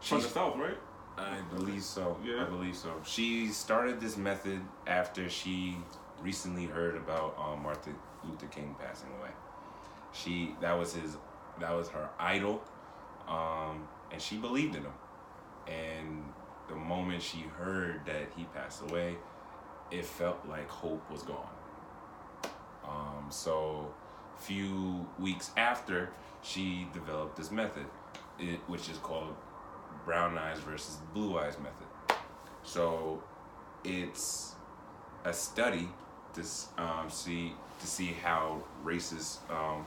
From 0.00 0.20
the 0.20 0.28
south, 0.28 0.56
right? 0.56 0.76
I 1.16 1.38
believe 1.54 1.82
so. 1.82 2.16
Yeah. 2.24 2.42
I 2.42 2.44
believe 2.44 2.76
so. 2.76 2.92
She 3.04 3.48
started 3.48 4.00
this 4.00 4.16
method 4.16 4.60
after 4.86 5.28
she 5.28 5.76
recently 6.20 6.66
heard 6.66 6.96
about 6.96 7.36
um, 7.38 7.62
Martin 7.62 7.94
Luther 8.28 8.46
King 8.46 8.74
passing 8.80 9.08
away. 9.20 9.30
She 10.12 10.54
that 10.60 10.76
was 10.78 10.94
his 10.94 11.16
that 11.60 11.72
was 11.72 11.88
her 11.88 12.08
idol, 12.18 12.62
um, 13.28 13.86
and 14.12 14.20
she 14.20 14.36
believed 14.36 14.74
in 14.76 14.82
him. 14.82 14.92
And 15.68 16.24
the 16.68 16.74
moment 16.74 17.22
she 17.22 17.40
heard 17.58 18.00
that 18.06 18.28
he 18.36 18.44
passed 18.54 18.82
away, 18.90 19.16
it 19.90 20.04
felt 20.04 20.38
like 20.48 20.68
hope 20.68 21.08
was 21.10 21.22
gone. 21.22 21.48
Um, 22.86 23.26
so, 23.30 23.92
few 24.38 25.06
weeks 25.18 25.50
after, 25.56 26.10
she 26.42 26.86
developed 26.92 27.36
this 27.36 27.50
method, 27.50 27.86
it, 28.38 28.60
which 28.66 28.88
is 28.88 28.98
called 28.98 29.34
brown 30.04 30.36
eyes 30.36 30.58
versus 30.60 30.98
blue 31.14 31.38
eyes 31.38 31.56
method. 31.58 32.18
So, 32.62 33.22
it's 33.84 34.54
a 35.24 35.32
study 35.32 35.88
to 36.34 36.42
um, 36.78 37.08
see 37.10 37.52
to 37.80 37.86
see 37.86 38.14
how 38.22 38.62
racist 38.84 39.38
um, 39.50 39.84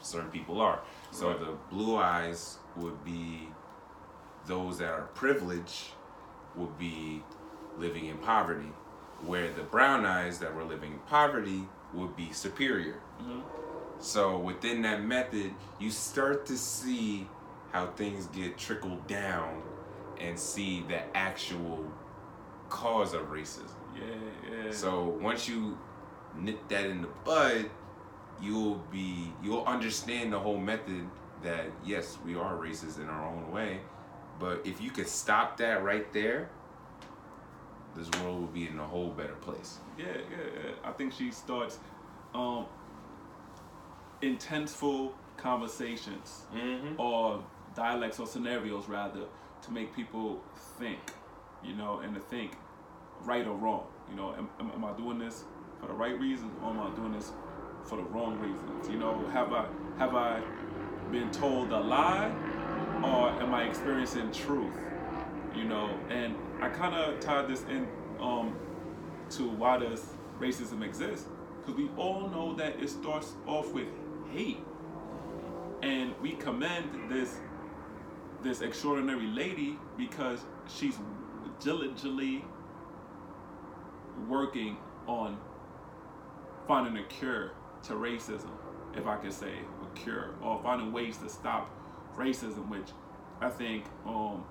certain 0.00 0.30
people 0.30 0.60
are. 0.60 0.80
So 1.10 1.28
Right. 1.28 1.40
the 1.40 1.52
blue 1.70 1.96
eyes 1.96 2.58
would 2.76 3.04
be 3.04 3.48
those 4.48 4.78
that 4.78 4.90
are 4.90 5.08
privileged 5.14 5.92
would 6.56 6.76
be 6.78 7.22
living 7.78 8.06
in 8.06 8.18
poverty, 8.18 8.72
where 9.24 9.52
the 9.52 9.62
brown 9.62 10.04
eyes 10.04 10.40
that 10.40 10.52
were 10.54 10.64
living 10.64 10.92
in 10.92 10.98
poverty 11.00 11.68
would 11.94 12.16
be 12.16 12.32
superior. 12.32 13.00
Mhm. 13.22 13.42
So 14.00 14.38
within 14.38 14.82
that 14.82 15.02
method, 15.04 15.54
you 15.78 15.90
start 15.90 16.46
to 16.46 16.56
see 16.56 17.28
how 17.72 17.86
things 17.88 18.26
get 18.28 18.58
trickled 18.58 19.06
down 19.06 19.62
and 20.18 20.38
see 20.38 20.82
the 20.88 21.16
actual 21.16 21.84
cause 22.68 23.14
of 23.14 23.30
racism. 23.30 23.76
Yeah, 23.94 24.64
yeah. 24.64 24.72
So 24.72 25.04
once 25.04 25.48
you 25.48 25.78
nip 26.36 26.66
that 26.68 26.86
in 26.86 27.02
the 27.02 27.08
bud, 27.24 27.70
you'll 28.40 28.80
be 28.90 29.32
you'll 29.42 29.64
understand 29.64 30.32
the 30.32 30.38
whole 30.38 30.58
method 30.58 31.08
that 31.42 31.66
yes, 31.84 32.18
we 32.24 32.34
are 32.36 32.56
racist 32.56 32.98
in 32.98 33.08
our 33.08 33.24
own 33.24 33.50
way, 33.50 33.80
but 34.38 34.62
if 34.64 34.80
you 34.80 34.90
could 34.90 35.08
stop 35.08 35.56
that 35.58 35.82
right 35.82 36.10
there, 36.12 36.48
this 37.96 38.08
world 38.20 38.40
would 38.42 38.54
be 38.54 38.68
in 38.68 38.78
a 38.78 38.86
whole 38.86 39.08
better 39.10 39.34
place. 39.34 39.78
Yeah, 39.98 40.06
yeah, 40.06 40.36
yeah. 40.64 40.70
I 40.84 40.92
think 40.92 41.12
she 41.12 41.30
starts 41.30 41.78
um 42.34 42.66
intenseful 44.22 45.14
conversations 45.36 46.42
Mm-hmm. 46.54 47.00
or 47.00 47.42
dialects 47.74 48.18
or 48.18 48.26
scenarios 48.26 48.88
rather 48.88 49.20
to 49.62 49.72
make 49.72 49.94
people 49.94 50.40
think, 50.78 50.98
you 51.62 51.74
know, 51.74 52.00
and 52.00 52.14
to 52.14 52.20
think 52.20 52.52
right 53.24 53.46
or 53.46 53.54
wrong. 53.56 53.84
You 54.10 54.16
know, 54.16 54.34
am, 54.36 54.48
am, 54.58 54.70
am 54.72 54.84
I 54.84 54.92
doing 54.92 55.18
this 55.18 55.44
for 55.80 55.86
the 55.86 55.92
right 55.92 56.18
reasons 56.18 56.52
or 56.62 56.70
am 56.70 56.80
I 56.80 56.90
doing 56.96 57.12
this 57.12 57.32
for 57.84 57.96
the 57.96 58.04
wrong 58.04 58.38
reasons? 58.38 58.88
You 58.88 58.98
know, 58.98 59.26
have 59.32 59.52
I 59.52 59.66
have 59.98 60.14
I 60.14 60.40
been 61.10 61.30
told 61.30 61.72
a 61.72 61.80
lie 61.80 62.32
or 63.02 63.30
am 63.42 63.54
I 63.54 63.64
experiencing 63.64 64.32
truth? 64.32 64.74
You 65.54 65.64
know, 65.64 65.90
and 66.10 66.34
I 66.60 66.68
kind 66.68 66.94
of 66.94 67.20
tied 67.20 67.48
this 67.48 67.62
in 67.64 67.86
um, 68.20 68.56
to 69.30 69.48
why 69.48 69.78
does 69.78 70.04
racism 70.40 70.84
exist? 70.84 71.26
Because 71.60 71.76
we 71.76 71.88
all 71.96 72.28
know 72.28 72.54
that 72.54 72.80
it 72.80 72.88
starts 72.88 73.34
off 73.46 73.72
with 73.72 73.88
hate, 74.30 74.60
and 75.82 76.14
we 76.20 76.32
commend 76.32 77.10
this 77.10 77.38
this 78.42 78.60
extraordinary 78.60 79.26
lady 79.26 79.78
because 79.96 80.44
she's 80.68 80.96
diligently 81.60 82.44
working 84.28 84.76
on 85.06 85.36
finding 86.68 87.02
a 87.02 87.06
cure 87.06 87.52
to 87.82 87.94
racism, 87.94 88.50
if 88.94 89.06
I 89.06 89.16
could 89.16 89.32
say 89.32 89.52
a 89.82 89.98
cure, 89.98 90.34
or 90.42 90.60
finding 90.62 90.92
ways 90.92 91.16
to 91.18 91.28
stop 91.28 91.70
racism, 92.18 92.68
which 92.68 92.88
I 93.40 93.48
think 93.48 93.84
um, 94.06 94.44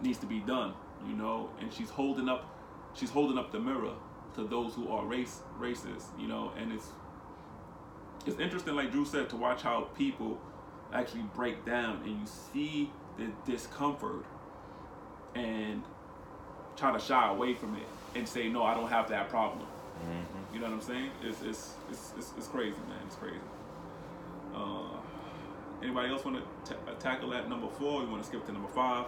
needs 0.00 0.18
to 0.18 0.26
be 0.26 0.40
done. 0.40 0.74
You 1.06 1.14
know, 1.14 1.50
and 1.60 1.72
she's 1.72 1.90
holding 1.90 2.28
up, 2.28 2.48
she's 2.94 3.10
holding 3.10 3.36
up 3.36 3.52
the 3.52 3.60
mirror 3.60 3.92
to 4.36 4.44
those 4.44 4.74
who 4.74 4.88
are 4.88 5.04
race 5.04 5.40
racist. 5.58 6.18
You 6.18 6.28
know, 6.28 6.52
and 6.58 6.72
it's 6.72 6.88
it's 8.26 8.38
interesting, 8.38 8.74
like 8.74 8.90
Drew 8.90 9.04
said, 9.04 9.28
to 9.30 9.36
watch 9.36 9.62
how 9.62 9.82
people 9.96 10.40
actually 10.92 11.24
break 11.34 11.64
down 11.66 12.00
and 12.04 12.20
you 12.20 12.26
see 12.26 12.90
the 13.18 13.26
discomfort 13.50 14.24
and 15.34 15.82
try 16.76 16.92
to 16.92 16.98
shy 16.98 17.28
away 17.30 17.54
from 17.54 17.74
it 17.76 17.86
and 18.14 18.28
say, 18.28 18.48
no, 18.48 18.62
I 18.62 18.74
don't 18.74 18.88
have 18.88 19.08
that 19.10 19.28
problem. 19.28 19.66
Mm-hmm. 19.66 20.54
You 20.54 20.60
know 20.60 20.66
what 20.66 20.74
I'm 20.74 20.80
saying? 20.80 21.10
It's 21.22 21.42
it's 21.42 21.74
it's 21.90 22.12
it's, 22.16 22.32
it's 22.36 22.48
crazy, 22.48 22.78
man. 22.88 22.98
It's 23.06 23.16
crazy. 23.16 23.36
Uh, 24.54 24.93
anybody 25.84 26.08
else 26.08 26.24
want 26.24 26.38
to 26.38 26.74
ta- 26.74 26.80
uh, 26.90 26.94
tackle 26.98 27.30
that 27.30 27.48
number 27.48 27.68
four? 27.68 28.02
You 28.02 28.08
want 28.08 28.22
to 28.22 28.28
skip 28.28 28.44
to 28.46 28.52
number 28.52 28.68
five? 28.68 29.04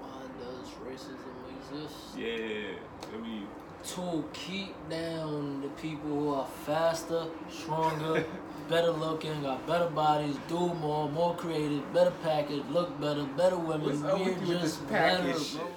Why 0.00 0.22
does 0.40 0.70
racism 0.84 1.84
exist? 1.84 2.16
Yeah, 2.16 3.14
I 3.14 3.20
mean, 3.20 3.46
To 3.94 4.24
keep 4.32 4.74
down 4.88 5.60
the 5.60 5.68
people 5.80 6.08
who 6.08 6.34
are 6.34 6.46
faster, 6.64 7.26
stronger, 7.50 8.24
better 8.68 8.90
looking, 8.90 9.42
got 9.42 9.64
better 9.66 9.88
bodies, 9.90 10.36
do 10.48 10.74
more, 10.74 11.08
more 11.10 11.36
creative, 11.36 11.92
better 11.92 12.12
package, 12.22 12.64
look 12.70 12.98
better, 13.00 13.24
better 13.36 13.56
women. 13.58 14.02
We're 14.02 14.16
with 14.16 14.26
you 14.26 14.32
with 14.32 14.48
this 14.48 14.76
just 14.76 14.88
better, 14.88 15.22
bro. 15.32 15.68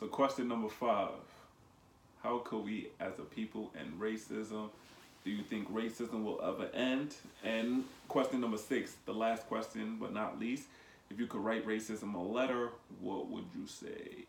so 0.00 0.06
question 0.08 0.48
number 0.48 0.68
five: 0.68 1.10
How 2.22 2.38
could 2.38 2.64
we, 2.64 2.88
as 2.98 3.18
a 3.18 3.22
people, 3.22 3.70
end 3.78 4.00
racism? 4.00 4.70
Do 5.24 5.30
you 5.30 5.42
think 5.42 5.72
racism 5.72 6.22
will 6.22 6.40
ever 6.42 6.68
end? 6.74 7.14
And 7.42 7.84
question 8.08 8.40
number 8.40 8.58
six, 8.58 8.94
the 9.06 9.14
last 9.14 9.46
question 9.46 9.96
but 9.98 10.12
not 10.12 10.38
least: 10.38 10.64
If 11.10 11.18
you 11.18 11.26
could 11.26 11.40
write 11.42 11.66
racism 11.66 12.14
a 12.14 12.18
letter, 12.18 12.70
what 13.00 13.28
would 13.28 13.46
you 13.54 13.66
say? 13.66 14.26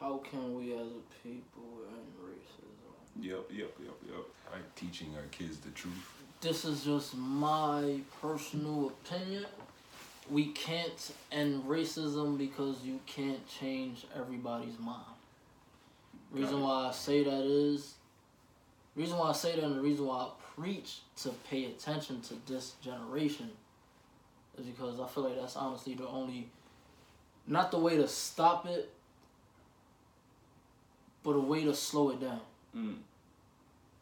How 0.00 0.18
can 0.18 0.54
we 0.54 0.72
as 0.72 0.86
a 0.86 1.26
people 1.28 1.82
end 1.88 2.12
racism? 2.24 3.20
Yep, 3.20 3.50
yep, 3.50 3.74
yep, 3.80 3.96
yep. 4.06 4.24
Like 4.50 4.74
teaching 4.76 5.08
our 5.16 5.26
kids 5.30 5.58
the 5.58 5.70
truth. 5.70 5.92
This 6.40 6.64
is 6.64 6.84
just 6.84 7.16
my 7.16 8.00
personal 8.22 8.88
opinion. 8.88 9.44
We 10.30 10.52
can't 10.52 11.12
end 11.32 11.64
racism 11.64 12.38
because 12.38 12.82
you 12.82 13.00
can't 13.06 13.46
change 13.48 14.06
everybody's 14.16 14.78
mind. 14.78 15.04
Reason 16.30 16.60
why 16.60 16.88
I 16.88 16.92
say 16.92 17.24
that 17.24 17.44
is 17.44 17.94
reason 18.98 19.18
why 19.18 19.30
I 19.30 19.32
say 19.32 19.54
that 19.54 19.64
and 19.64 19.76
the 19.76 19.80
reason 19.80 20.06
why 20.06 20.16
I 20.22 20.28
preach 20.56 20.98
to 21.22 21.30
pay 21.48 21.66
attention 21.66 22.20
to 22.22 22.34
this 22.46 22.72
generation 22.82 23.50
is 24.58 24.66
because 24.66 24.98
I 25.00 25.06
feel 25.06 25.24
like 25.24 25.38
that's 25.40 25.56
honestly 25.56 25.94
the 25.94 26.06
only 26.08 26.48
not 27.46 27.70
the 27.70 27.78
way 27.78 27.96
to 27.96 28.06
stop 28.08 28.66
it, 28.66 28.90
but 31.22 31.30
a 31.30 31.40
way 31.40 31.64
to 31.64 31.74
slow 31.74 32.10
it 32.10 32.20
down 32.20 32.40
Mm. 32.76 32.96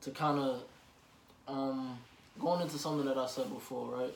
to 0.03 0.11
kind 0.11 0.41
of 0.41 0.63
um 1.47 1.97
going 2.41 2.61
into 2.63 2.79
something 2.79 3.07
that 3.07 3.17
I 3.17 3.27
said 3.27 3.49
before, 3.55 3.87
right? 3.97 4.13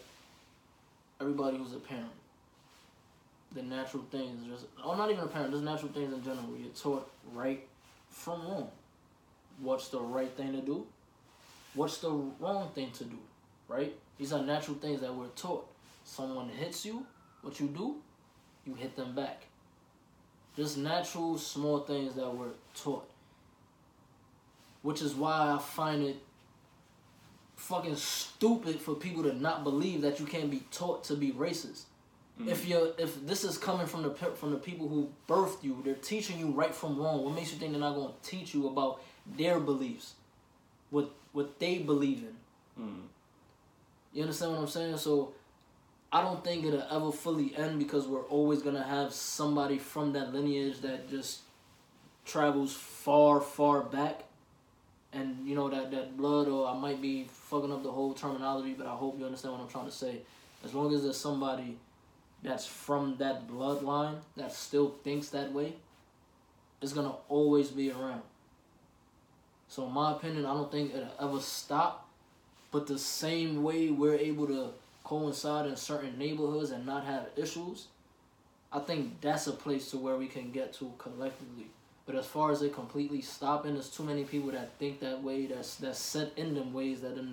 Everybody 1.21 1.57
who's 1.59 1.73
a 1.73 1.79
parent, 1.79 2.11
the 3.53 3.63
natural 3.63 4.03
things 4.11 4.47
just 4.49 4.67
oh 4.83 4.97
not 4.97 5.11
even 5.11 5.23
a 5.23 5.29
parent, 5.29 5.53
just 5.53 5.63
natural 5.63 5.93
things 5.93 6.13
in 6.13 6.23
general. 6.25 6.49
You're 6.59 6.73
taught 6.73 7.09
right 7.33 7.65
from 8.11 8.43
wrong. 8.43 8.71
What's 9.61 9.89
the 9.89 10.01
right 10.01 10.31
thing 10.31 10.53
to 10.53 10.61
do? 10.61 10.87
What's 11.75 11.99
the 11.99 12.11
wrong 12.11 12.71
thing 12.75 12.91
to 12.93 13.05
do? 13.05 13.19
Right? 13.69 13.95
These 14.19 14.33
are 14.33 14.43
natural 14.43 14.77
things 14.77 15.01
that 15.01 15.15
we're 15.15 15.29
taught. 15.29 15.67
Someone 16.05 16.49
hits 16.49 16.85
you, 16.85 17.07
what 17.43 17.61
you 17.61 17.69
do? 17.69 17.97
You 18.67 18.75
hit 18.75 18.97
them 18.97 19.15
back. 19.15 19.43
Just 20.57 20.77
natural 20.77 21.39
small 21.39 21.81
things 21.81 22.15
that 22.15 22.35
we're 22.35 22.49
taught 22.75 23.11
which 24.83 25.03
is 25.03 25.15
why 25.15 25.55
I 25.55 25.59
find 25.59 26.03
it 26.03 26.17
fucking 27.57 27.97
stupid 27.97 28.81
for 28.81 28.95
people 28.95 29.23
to 29.25 29.35
not 29.35 29.65
believe 29.65 30.03
that 30.03 30.19
you 30.19 30.27
can't 30.27 30.51
be 30.51 30.63
taught 30.71 31.05
to 31.05 31.15
be 31.15 31.33
racist. 31.33 31.83
Mm-hmm. 32.39 32.49
If 32.49 32.67
you're 32.67 32.93
if 32.99 33.27
this 33.27 33.45
is 33.45 33.59
coming 33.59 33.87
from 33.87 34.03
the 34.03 34.11
from 34.11 34.51
the 34.51 34.57
people 34.57 34.89
who 34.89 35.11
birthed 35.29 35.63
you, 35.63 35.81
they're 35.85 35.95
teaching 35.95 36.39
you 36.39 36.51
right 36.51 36.75
from 36.75 36.99
wrong. 36.99 37.25
What 37.25 37.35
makes 37.35 37.53
you 37.53 37.59
think 37.59 37.73
they're 37.73 37.81
not 37.81 37.95
going 37.95 38.09
to 38.09 38.31
teach 38.31 38.55
you 38.55 38.69
about 38.69 39.03
their 39.37 39.61
beliefs, 39.61 40.15
what 40.91 41.11
what 41.33 41.59
they 41.59 41.79
believe 41.79 42.25
in? 42.25 42.85
Mm. 42.85 43.03
You 44.13 44.23
understand 44.23 44.53
what 44.53 44.61
I'm 44.61 44.69
saying? 44.69 44.97
So 44.99 45.33
I 46.13 46.23
don't 46.23 46.43
think 46.43 46.65
it'll 46.65 46.83
ever 46.91 47.13
fully 47.13 47.55
end 47.57 47.79
because 47.79 48.09
we're 48.09 48.25
always 48.25 48.63
gonna 48.63 48.83
have 48.83 49.13
somebody 49.13 49.79
from 49.79 50.13
that 50.15 50.33
lineage 50.35 50.81
that 50.81 51.09
just 51.09 51.41
travels 52.25 52.75
far, 52.75 53.41
far 53.41 53.83
back. 53.83 54.25
And 55.13 55.47
you 55.47 55.55
know 55.55 55.69
that 55.69 55.91
that 55.93 56.17
blood 56.17 56.49
or 56.49 56.69
I 56.69 56.75
might 56.77 57.01
be 57.01 57.29
fucking 57.31 57.73
up 57.73 57.83
the 57.83 57.93
whole 57.93 58.15
terminology, 58.15 58.75
but 58.75 58.87
I 58.87 58.95
hope 58.95 59.19
you 59.19 59.25
understand 59.25 59.55
what 59.55 59.63
I'm 59.63 59.69
trying 59.69 59.87
to 59.87 59.93
say. 59.93 60.21
As 60.65 60.75
long 60.75 60.93
as 60.95 61.03
there's 61.03 61.17
somebody 61.17 61.79
that's 62.43 62.67
from 62.67 63.17
that 63.19 63.49
bloodline 63.49 64.17
that 64.37 64.53
still 64.53 64.95
thinks 65.05 65.29
that 65.31 65.53
way, 65.53 65.75
it's 66.83 66.93
gonna 66.93 67.15
always 67.29 67.69
be 67.69 67.91
around. 67.93 68.23
So 69.71 69.87
in 69.87 69.93
my 69.93 70.13
opinion, 70.13 70.45
I 70.47 70.53
don't 70.53 70.71
think 70.71 70.93
it'll 70.93 71.31
ever 71.31 71.41
stop. 71.41 72.09
But 72.73 72.89
the 72.89 72.99
same 72.99 73.63
way 73.63 73.89
we're 73.89 74.17
able 74.17 74.47
to 74.49 74.71
coincide 75.05 75.67
in 75.67 75.77
certain 75.77 76.19
neighborhoods 76.19 76.73
and 76.73 76.85
not 76.85 77.05
have 77.05 77.29
issues, 77.37 77.87
I 78.73 78.81
think 78.81 79.21
that's 79.21 79.47
a 79.47 79.53
place 79.53 79.91
to 79.93 79.97
where 79.97 80.17
we 80.17 80.27
can 80.27 80.51
get 80.51 80.73
to 80.75 80.93
collectively. 80.99 81.67
But 82.05 82.17
as 82.17 82.27
far 82.27 82.51
as 82.51 82.63
it 82.63 82.75
completely 82.75 83.23
stopping, 83.23 83.75
there's 83.75 83.89
too 83.89 84.03
many 84.03 84.25
people 84.25 84.51
that 84.51 84.77
think 84.79 84.99
that 85.01 85.23
way. 85.23 85.47
That's 85.47 85.77
that's 85.77 86.01
set 86.01 86.33
in 86.37 86.55
them 86.55 86.73
ways 86.73 87.01
that 87.03 87.17
have 87.17 87.27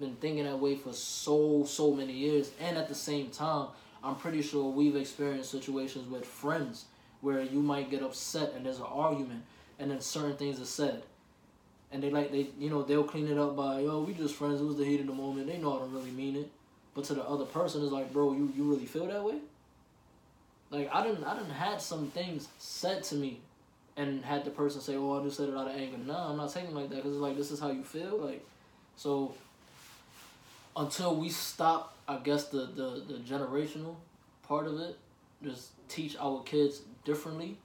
been 0.00 0.16
thinking 0.16 0.44
that 0.44 0.58
way 0.58 0.74
for 0.74 0.92
so 0.92 1.64
so 1.64 1.92
many 1.92 2.12
years. 2.12 2.50
And 2.60 2.76
at 2.76 2.88
the 2.88 2.94
same 2.96 3.30
time, 3.30 3.68
I'm 4.02 4.16
pretty 4.16 4.42
sure 4.42 4.68
we've 4.68 4.96
experienced 4.96 5.52
situations 5.52 6.08
with 6.08 6.26
friends 6.26 6.86
where 7.20 7.42
you 7.42 7.60
might 7.60 7.90
get 7.90 8.02
upset 8.02 8.52
and 8.54 8.66
there's 8.66 8.78
an 8.78 8.86
argument, 8.86 9.44
and 9.78 9.92
then 9.92 10.00
certain 10.00 10.36
things 10.36 10.60
are 10.60 10.64
said 10.64 11.04
and 11.94 12.02
they 12.02 12.10
like 12.10 12.32
they 12.32 12.48
you 12.58 12.70
know 12.70 12.82
they'll 12.82 13.04
clean 13.04 13.28
it 13.28 13.38
up 13.38 13.56
by 13.56 13.80
yo 13.80 14.02
we 14.02 14.14
just 14.14 14.34
friends 14.34 14.60
it 14.60 14.64
was 14.64 14.76
the 14.76 14.84
heat 14.84 15.00
of 15.00 15.06
the 15.06 15.14
moment 15.14 15.46
they 15.46 15.58
know 15.58 15.76
I 15.76 15.80
don't 15.80 15.94
really 15.94 16.10
mean 16.10 16.36
it 16.36 16.50
but 16.94 17.04
to 17.06 17.14
the 17.14 17.24
other 17.24 17.46
person 17.46 17.82
it's 17.84 17.92
like 17.92 18.12
bro 18.12 18.32
you 18.32 18.52
you 18.56 18.64
really 18.64 18.86
feel 18.86 19.06
that 19.06 19.24
way 19.24 19.36
Like 20.70 20.90
I 20.92 21.06
didn't 21.06 21.24
I 21.24 21.34
didn't 21.36 21.50
had 21.52 21.80
some 21.80 22.08
things 22.10 22.48
said 22.58 23.04
to 23.04 23.14
me, 23.14 23.40
and 23.96 24.24
had 24.24 24.44
the 24.44 24.50
person 24.50 24.80
say, 24.80 24.96
"Oh, 24.96 25.20
I 25.20 25.24
just 25.24 25.36
said 25.36 25.48
it 25.48 25.56
out 25.56 25.68
of 25.68 25.76
anger." 25.76 25.98
No, 25.98 26.14
I'm 26.16 26.36
not 26.36 26.52
taking 26.52 26.74
like 26.74 26.88
that 26.90 26.96
because 26.96 27.12
it's 27.12 27.20
like 27.20 27.36
this 27.36 27.50
is 27.50 27.60
how 27.60 27.70
you 27.70 27.84
feel. 27.84 28.18
Like, 28.18 28.44
so 28.96 29.34
until 30.76 31.16
we 31.16 31.28
stop, 31.28 31.96
I 32.08 32.16
guess 32.18 32.48
the 32.48 32.66
the 32.66 33.02
the 33.06 33.18
generational 33.20 33.96
part 34.46 34.66
of 34.66 34.80
it, 34.80 34.98
just 35.42 35.70
teach 35.88 36.16
our 36.18 36.42
kids 36.42 36.82
differently, 37.04 37.58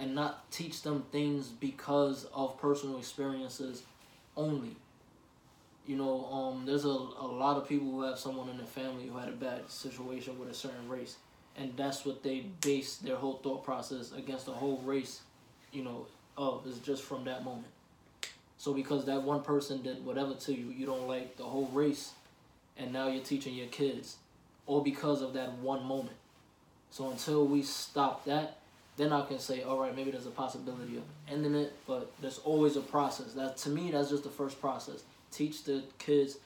and 0.00 0.14
not 0.14 0.50
teach 0.50 0.82
them 0.82 1.04
things 1.12 1.48
because 1.48 2.26
of 2.34 2.58
personal 2.58 2.98
experiences 2.98 3.82
only. 4.36 4.74
You 5.86 5.96
know, 5.96 6.24
um, 6.26 6.64
there's 6.64 6.84
a, 6.84 6.88
a 6.88 7.28
lot 7.28 7.56
of 7.56 7.68
people 7.68 7.90
who 7.90 8.02
have 8.02 8.18
someone 8.18 8.48
in 8.48 8.56
their 8.56 8.66
family 8.66 9.06
who 9.06 9.18
had 9.18 9.28
a 9.28 9.32
bad 9.32 9.70
situation 9.70 10.38
with 10.38 10.48
a 10.48 10.54
certain 10.54 10.88
race, 10.88 11.16
and 11.56 11.76
that's 11.76 12.04
what 12.06 12.22
they 12.22 12.46
base 12.62 12.96
their 12.96 13.16
whole 13.16 13.40
thought 13.42 13.64
process 13.64 14.12
against 14.12 14.46
the 14.46 14.52
whole 14.52 14.78
race, 14.84 15.20
you 15.72 15.84
know, 15.84 16.06
of 16.36 16.66
is 16.66 16.78
just 16.78 17.02
from 17.02 17.24
that 17.24 17.44
moment. 17.44 17.66
So 18.56 18.72
because 18.72 19.04
that 19.06 19.22
one 19.22 19.42
person 19.42 19.82
did 19.82 20.04
whatever 20.04 20.34
to 20.34 20.54
you, 20.54 20.66
you 20.70 20.86
don't 20.86 21.08
like 21.08 21.36
the 21.36 21.44
whole 21.44 21.68
race, 21.72 22.12
and 22.76 22.92
now 22.92 23.08
you're 23.08 23.24
teaching 23.24 23.54
your 23.54 23.68
kids, 23.68 24.16
all 24.66 24.80
because 24.80 25.20
of 25.22 25.34
that 25.34 25.52
one 25.58 25.84
moment. 25.84 26.16
So 26.90 27.10
until 27.10 27.46
we 27.46 27.62
stop 27.62 28.24
that, 28.24 28.59
then 29.00 29.12
I 29.12 29.24
can 29.24 29.38
say, 29.38 29.62
all 29.62 29.78
right, 29.78 29.94
maybe 29.96 30.10
there's 30.10 30.26
a 30.26 30.30
possibility 30.30 30.96
of 30.98 31.04
ending 31.28 31.54
it, 31.54 31.72
but 31.86 32.12
there's 32.20 32.38
always 32.38 32.76
a 32.76 32.80
process. 32.80 33.32
That 33.32 33.56
to 33.58 33.70
me, 33.70 33.90
that's 33.90 34.10
just 34.10 34.24
the 34.24 34.30
first 34.30 34.60
process. 34.60 35.02
Teach 35.32 35.64
the 35.64 35.84
kids 35.98 36.36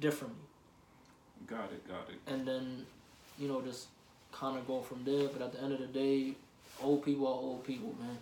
differently, 0.00 0.40
Got 1.46 1.70
it, 1.72 1.86
got 1.86 2.08
it. 2.08 2.18
and 2.26 2.46
then, 2.48 2.86
you 3.38 3.46
know, 3.46 3.60
just 3.60 3.86
kind 4.32 4.56
of 4.58 4.66
go 4.66 4.80
from 4.80 5.04
there. 5.04 5.28
But 5.28 5.42
at 5.42 5.52
the 5.52 5.62
end 5.62 5.72
of 5.74 5.78
the 5.80 5.86
day, 5.86 6.34
old 6.82 7.04
people 7.04 7.26
are 7.26 7.34
old 7.34 7.64
people, 7.64 7.94
man. 8.00 8.16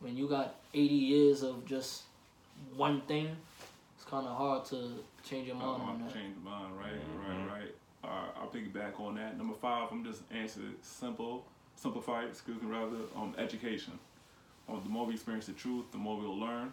When 0.00 0.16
you 0.16 0.26
got 0.28 0.56
80 0.74 0.94
years 0.94 1.42
of 1.42 1.64
just 1.64 2.02
one 2.76 3.00
thing, 3.02 3.36
it's 3.96 4.04
kind 4.04 4.26
of 4.26 4.36
hard 4.36 4.64
to 4.66 4.90
change 5.22 5.46
your 5.46 5.56
I 5.56 5.60
mind 5.60 5.82
on 5.82 5.98
that. 6.00 6.08
to 6.12 6.14
change 6.18 6.34
my 6.44 6.50
mind, 6.58 6.76
right, 6.78 6.92
Mhm. 6.92 7.28
right, 7.48 7.60
right. 7.60 7.74
All 8.04 8.10
right, 8.10 8.30
I'll 8.40 8.48
piggyback 8.48 8.98
on 9.00 9.14
that. 9.14 9.38
Number 9.38 9.54
five, 9.54 9.88
I'm 9.92 10.02
just 10.04 10.22
answer 10.32 10.60
it 10.60 10.84
simple, 10.84 11.44
simplified, 11.82 12.28
excuse 12.28 12.62
me, 12.62 12.70
rather, 12.70 12.96
um, 13.16 13.34
education. 13.38 13.98
Um, 14.68 14.80
the 14.84 14.88
more 14.88 15.04
we 15.04 15.14
experience 15.14 15.46
the 15.46 15.52
truth, 15.52 15.90
the 15.90 15.98
more 15.98 16.16
we'll 16.16 16.38
learn. 16.38 16.72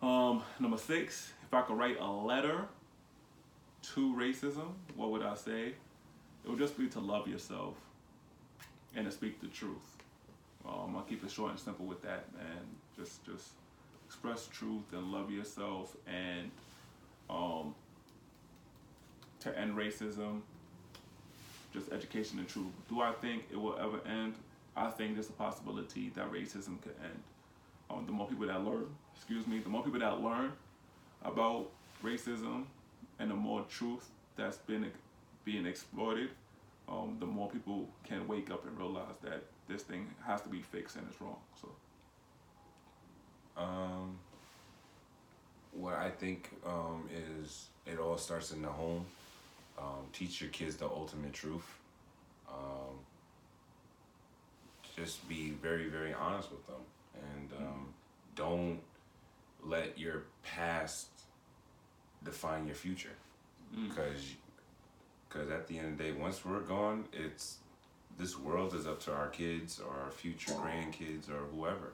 Um, 0.00 0.42
number 0.60 0.78
six, 0.78 1.32
if 1.44 1.52
I 1.52 1.62
could 1.62 1.76
write 1.76 1.98
a 1.98 2.08
letter 2.08 2.66
to 3.94 4.14
racism, 4.14 4.68
what 4.94 5.10
would 5.10 5.22
I 5.22 5.34
say? 5.34 5.74
It 6.44 6.48
would 6.48 6.58
just 6.58 6.78
be 6.78 6.86
to 6.88 7.00
love 7.00 7.26
yourself 7.26 7.74
and 8.94 9.04
to 9.04 9.10
speak 9.10 9.40
the 9.40 9.48
truth. 9.48 9.96
Um, 10.64 10.94
I'll 10.96 11.02
keep 11.02 11.24
it 11.24 11.30
short 11.30 11.50
and 11.50 11.58
simple 11.58 11.86
with 11.86 12.02
that, 12.02 12.32
man. 12.34 12.62
Just, 12.96 13.24
just 13.24 13.50
express 14.06 14.46
truth 14.46 14.92
and 14.92 15.10
love 15.10 15.30
yourself 15.30 15.96
and 16.06 16.50
um, 17.28 17.74
to 19.40 19.58
end 19.58 19.76
racism, 19.76 20.42
just 21.76 21.92
education 21.92 22.38
and 22.38 22.48
truth. 22.48 22.72
Do 22.88 23.00
I 23.00 23.12
think 23.12 23.44
it 23.52 23.56
will 23.56 23.76
ever 23.78 24.00
end? 24.08 24.34
I 24.76 24.90
think 24.90 25.14
there's 25.14 25.28
a 25.28 25.32
possibility 25.32 26.10
that 26.14 26.30
racism 26.32 26.80
could 26.82 26.94
end. 27.02 27.22
Um, 27.90 28.04
the 28.06 28.12
more 28.12 28.26
people 28.26 28.46
that 28.46 28.64
learn, 28.64 28.86
excuse 29.14 29.46
me, 29.46 29.58
the 29.60 29.68
more 29.68 29.82
people 29.82 30.00
that 30.00 30.20
learn 30.20 30.52
about 31.24 31.68
racism 32.02 32.64
and 33.18 33.30
the 33.30 33.34
more 33.34 33.64
truth 33.68 34.08
that's 34.36 34.58
been 34.58 34.90
being 35.44 35.66
exploited, 35.66 36.30
um, 36.88 37.16
the 37.20 37.26
more 37.26 37.48
people 37.48 37.88
can 38.04 38.26
wake 38.26 38.50
up 38.50 38.66
and 38.66 38.76
realize 38.78 39.16
that 39.22 39.42
this 39.68 39.82
thing 39.82 40.08
has 40.26 40.40
to 40.42 40.48
be 40.48 40.60
fixed 40.60 40.96
and 40.96 41.06
it's 41.10 41.20
wrong. 41.20 41.38
So, 41.60 41.68
Um, 43.56 44.18
what 45.72 45.94
I 45.94 46.10
think 46.10 46.50
um, 46.66 47.08
is 47.14 47.68
it 47.86 47.98
all 47.98 48.18
starts 48.18 48.52
in 48.52 48.62
the 48.62 48.68
home. 48.68 49.06
Um, 49.78 50.06
teach 50.12 50.40
your 50.40 50.50
kids 50.50 50.76
the 50.76 50.86
ultimate 50.86 51.32
truth. 51.32 51.66
Um, 52.48 52.94
just 54.96 55.28
be 55.28 55.50
very, 55.50 55.88
very 55.88 56.14
honest 56.14 56.50
with 56.50 56.66
them, 56.66 56.80
and 57.14 57.52
um, 57.66 57.88
don't 58.34 58.80
let 59.62 59.98
your 59.98 60.22
past 60.42 61.08
define 62.24 62.66
your 62.66 62.74
future. 62.76 63.10
mm, 63.76 63.88
Because, 63.88 64.22
because 65.28 65.50
at 65.50 65.66
the 65.66 65.78
end 65.78 65.92
of 65.92 65.98
the 65.98 66.04
day, 66.04 66.12
once 66.12 66.44
we're 66.44 66.60
gone, 66.60 67.04
it's 67.12 67.58
this 68.18 68.38
world 68.38 68.74
is 68.74 68.86
up 68.86 69.00
to 69.00 69.12
our 69.12 69.28
kids 69.28 69.78
or 69.80 69.94
our 70.04 70.10
future 70.10 70.52
grandkids 70.52 71.28
or 71.28 71.44
whoever. 71.54 71.92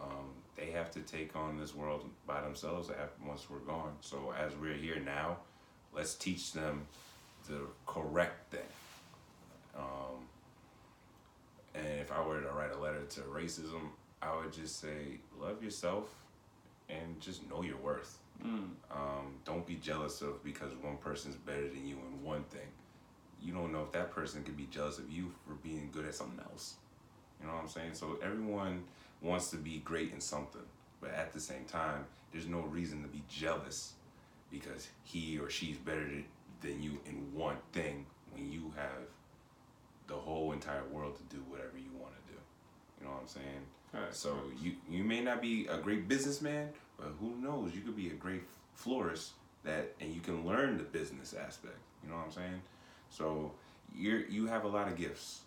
Um, 0.00 0.26
they 0.56 0.70
have 0.70 0.92
to 0.92 1.00
take 1.00 1.34
on 1.34 1.58
this 1.58 1.74
world 1.74 2.08
by 2.26 2.40
themselves 2.42 2.88
once 3.26 3.50
we're 3.50 3.58
gone. 3.58 3.94
So 4.00 4.32
as 4.38 4.52
we're 4.54 4.74
here 4.74 5.00
now, 5.00 5.38
let's 5.94 6.14
teach 6.14 6.52
them 6.52 6.86
the 7.48 7.60
correct 7.86 8.50
thing. 8.50 8.60
Um, 9.76 10.26
and 11.74 12.00
if 12.00 12.12
I 12.12 12.24
were 12.24 12.40
to 12.40 12.48
write 12.50 12.72
a 12.72 12.78
letter 12.78 13.04
to 13.04 13.20
racism, 13.22 13.88
I 14.22 14.34
would 14.36 14.52
just 14.52 14.80
say 14.80 15.18
love 15.38 15.62
yourself 15.62 16.08
and 16.88 17.20
just 17.20 17.48
know 17.50 17.62
your 17.62 17.76
worth. 17.78 18.18
mm, 18.44 18.68
Um, 18.90 19.34
don't 19.44 19.66
be 19.66 19.76
jealous 19.76 20.20
of 20.22 20.42
because 20.44 20.72
one 20.82 20.96
person's 20.98 21.36
better 21.36 21.68
than 21.68 21.86
you 21.86 21.96
in 21.96 22.22
one 22.24 22.44
thing. 22.44 22.68
You 23.42 23.52
don't 23.52 23.72
know 23.72 23.82
if 23.82 23.92
that 23.92 24.10
person 24.10 24.42
could 24.44 24.56
be 24.56 24.68
jealous 24.70 24.98
of 24.98 25.10
you 25.10 25.32
for 25.46 25.54
being 25.54 25.90
good 25.92 26.06
at 26.06 26.14
something 26.14 26.40
else. 26.50 26.74
You 27.40 27.46
know 27.46 27.54
what 27.54 27.62
I'm 27.62 27.68
saying? 27.68 27.94
So 27.94 28.18
everyone 28.22 28.84
wants 29.20 29.50
to 29.50 29.56
be 29.56 29.78
great 29.84 30.12
in 30.12 30.20
something, 30.20 30.62
but 31.00 31.10
at 31.10 31.32
the 31.32 31.40
same 31.40 31.64
time, 31.64 32.06
there's 32.32 32.46
no 32.46 32.60
reason 32.60 33.02
to 33.02 33.08
be 33.08 33.22
jealous 33.28 33.94
because 34.54 34.88
he 35.02 35.38
or 35.38 35.50
she's 35.50 35.76
better 35.76 36.08
than 36.60 36.82
you 36.82 36.98
in 37.06 37.34
one 37.34 37.56
thing 37.72 38.06
when 38.32 38.50
you 38.50 38.72
have 38.76 39.02
the 40.06 40.14
whole 40.14 40.52
entire 40.52 40.84
world 40.92 41.16
to 41.16 41.22
do 41.34 41.42
whatever 41.48 41.76
you 41.76 41.90
want 41.98 42.12
to 42.14 42.32
do. 42.32 42.38
You 43.00 43.06
know 43.06 43.12
what 43.12 43.22
I'm 43.22 43.28
saying? 43.28 43.62
Facts, 43.92 44.18
So 44.18 44.36
you 44.60 44.72
you 44.88 45.04
may 45.04 45.20
not 45.20 45.40
be 45.42 45.66
a 45.66 45.78
great 45.78 46.08
businessman, 46.08 46.70
but 46.98 47.08
who 47.20 47.36
knows? 47.36 47.74
You 47.74 47.80
could 47.80 47.96
be 47.96 48.08
a 48.08 48.14
great 48.14 48.42
florist 48.74 49.32
that, 49.64 49.92
and 50.00 50.12
you 50.12 50.20
can 50.20 50.46
learn 50.46 50.78
the 50.78 50.84
business 50.84 51.34
aspect. 51.34 51.78
You 52.02 52.10
know 52.10 52.16
what 52.16 52.26
I'm 52.26 52.32
saying? 52.32 52.62
So 53.10 53.52
you're 53.94 54.20
you 54.26 54.46
have 54.46 54.64
a 54.64 54.68
lot 54.68 54.88
of 54.88 54.96
gifts. 54.96 55.40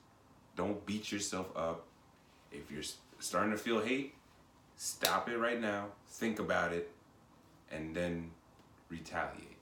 Don't 0.55 0.85
beat 0.85 1.11
yourself 1.11 1.47
up. 1.55 1.85
If 2.51 2.71
you're 2.71 2.83
starting 3.19 3.51
to 3.51 3.57
feel 3.57 3.81
hate, 3.81 4.15
stop 4.75 5.29
it 5.29 5.37
right 5.37 5.59
now. 5.59 5.87
Think 6.07 6.39
about 6.39 6.73
it, 6.73 6.89
and 7.71 7.95
then 7.95 8.31
retaliate, 8.89 9.57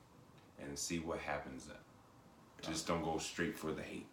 and 0.62 0.78
see 0.78 1.00
what 1.00 1.20
happens 1.20 1.66
then. 1.66 1.78
Just 2.62 2.88
don't 2.88 3.04
go 3.04 3.18
straight 3.18 3.58
for 3.58 3.72
the 3.72 3.82
hate. 3.82 4.08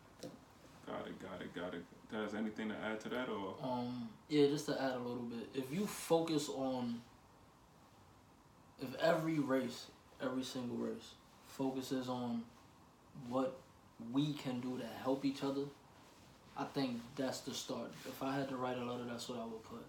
Got 0.86 1.06
it, 1.06 1.20
got 1.20 1.40
it, 1.40 1.54
got 1.54 1.74
it. 1.74 1.84
Does 2.10 2.34
anything 2.34 2.68
to 2.68 2.74
add 2.84 3.00
to 3.00 3.08
that 3.10 3.28
or? 3.28 3.54
Um, 3.62 4.08
yeah, 4.28 4.46
just 4.48 4.66
to 4.66 4.80
add 4.80 4.92
a 4.92 4.98
little 4.98 5.22
bit, 5.22 5.48
if 5.54 5.72
you 5.72 5.86
focus 5.86 6.48
on, 6.48 7.00
if 8.80 8.94
every 9.00 9.38
race, 9.38 9.86
every 10.22 10.42
single 10.42 10.76
race, 10.76 11.14
focuses 11.46 12.08
on 12.08 12.42
what 13.28 13.58
we 14.12 14.32
can 14.32 14.60
do 14.60 14.76
to 14.78 14.86
help 15.02 15.24
each 15.24 15.42
other, 15.42 15.62
I 16.56 16.64
think 16.64 17.00
that's 17.16 17.40
the 17.40 17.54
start. 17.54 17.92
If 18.06 18.22
I 18.22 18.34
had 18.34 18.48
to 18.50 18.56
write 18.56 18.76
a 18.76 18.84
letter, 18.84 19.04
that's 19.08 19.28
what 19.28 19.38
I 19.38 19.44
would 19.44 19.62
put. 19.62 19.84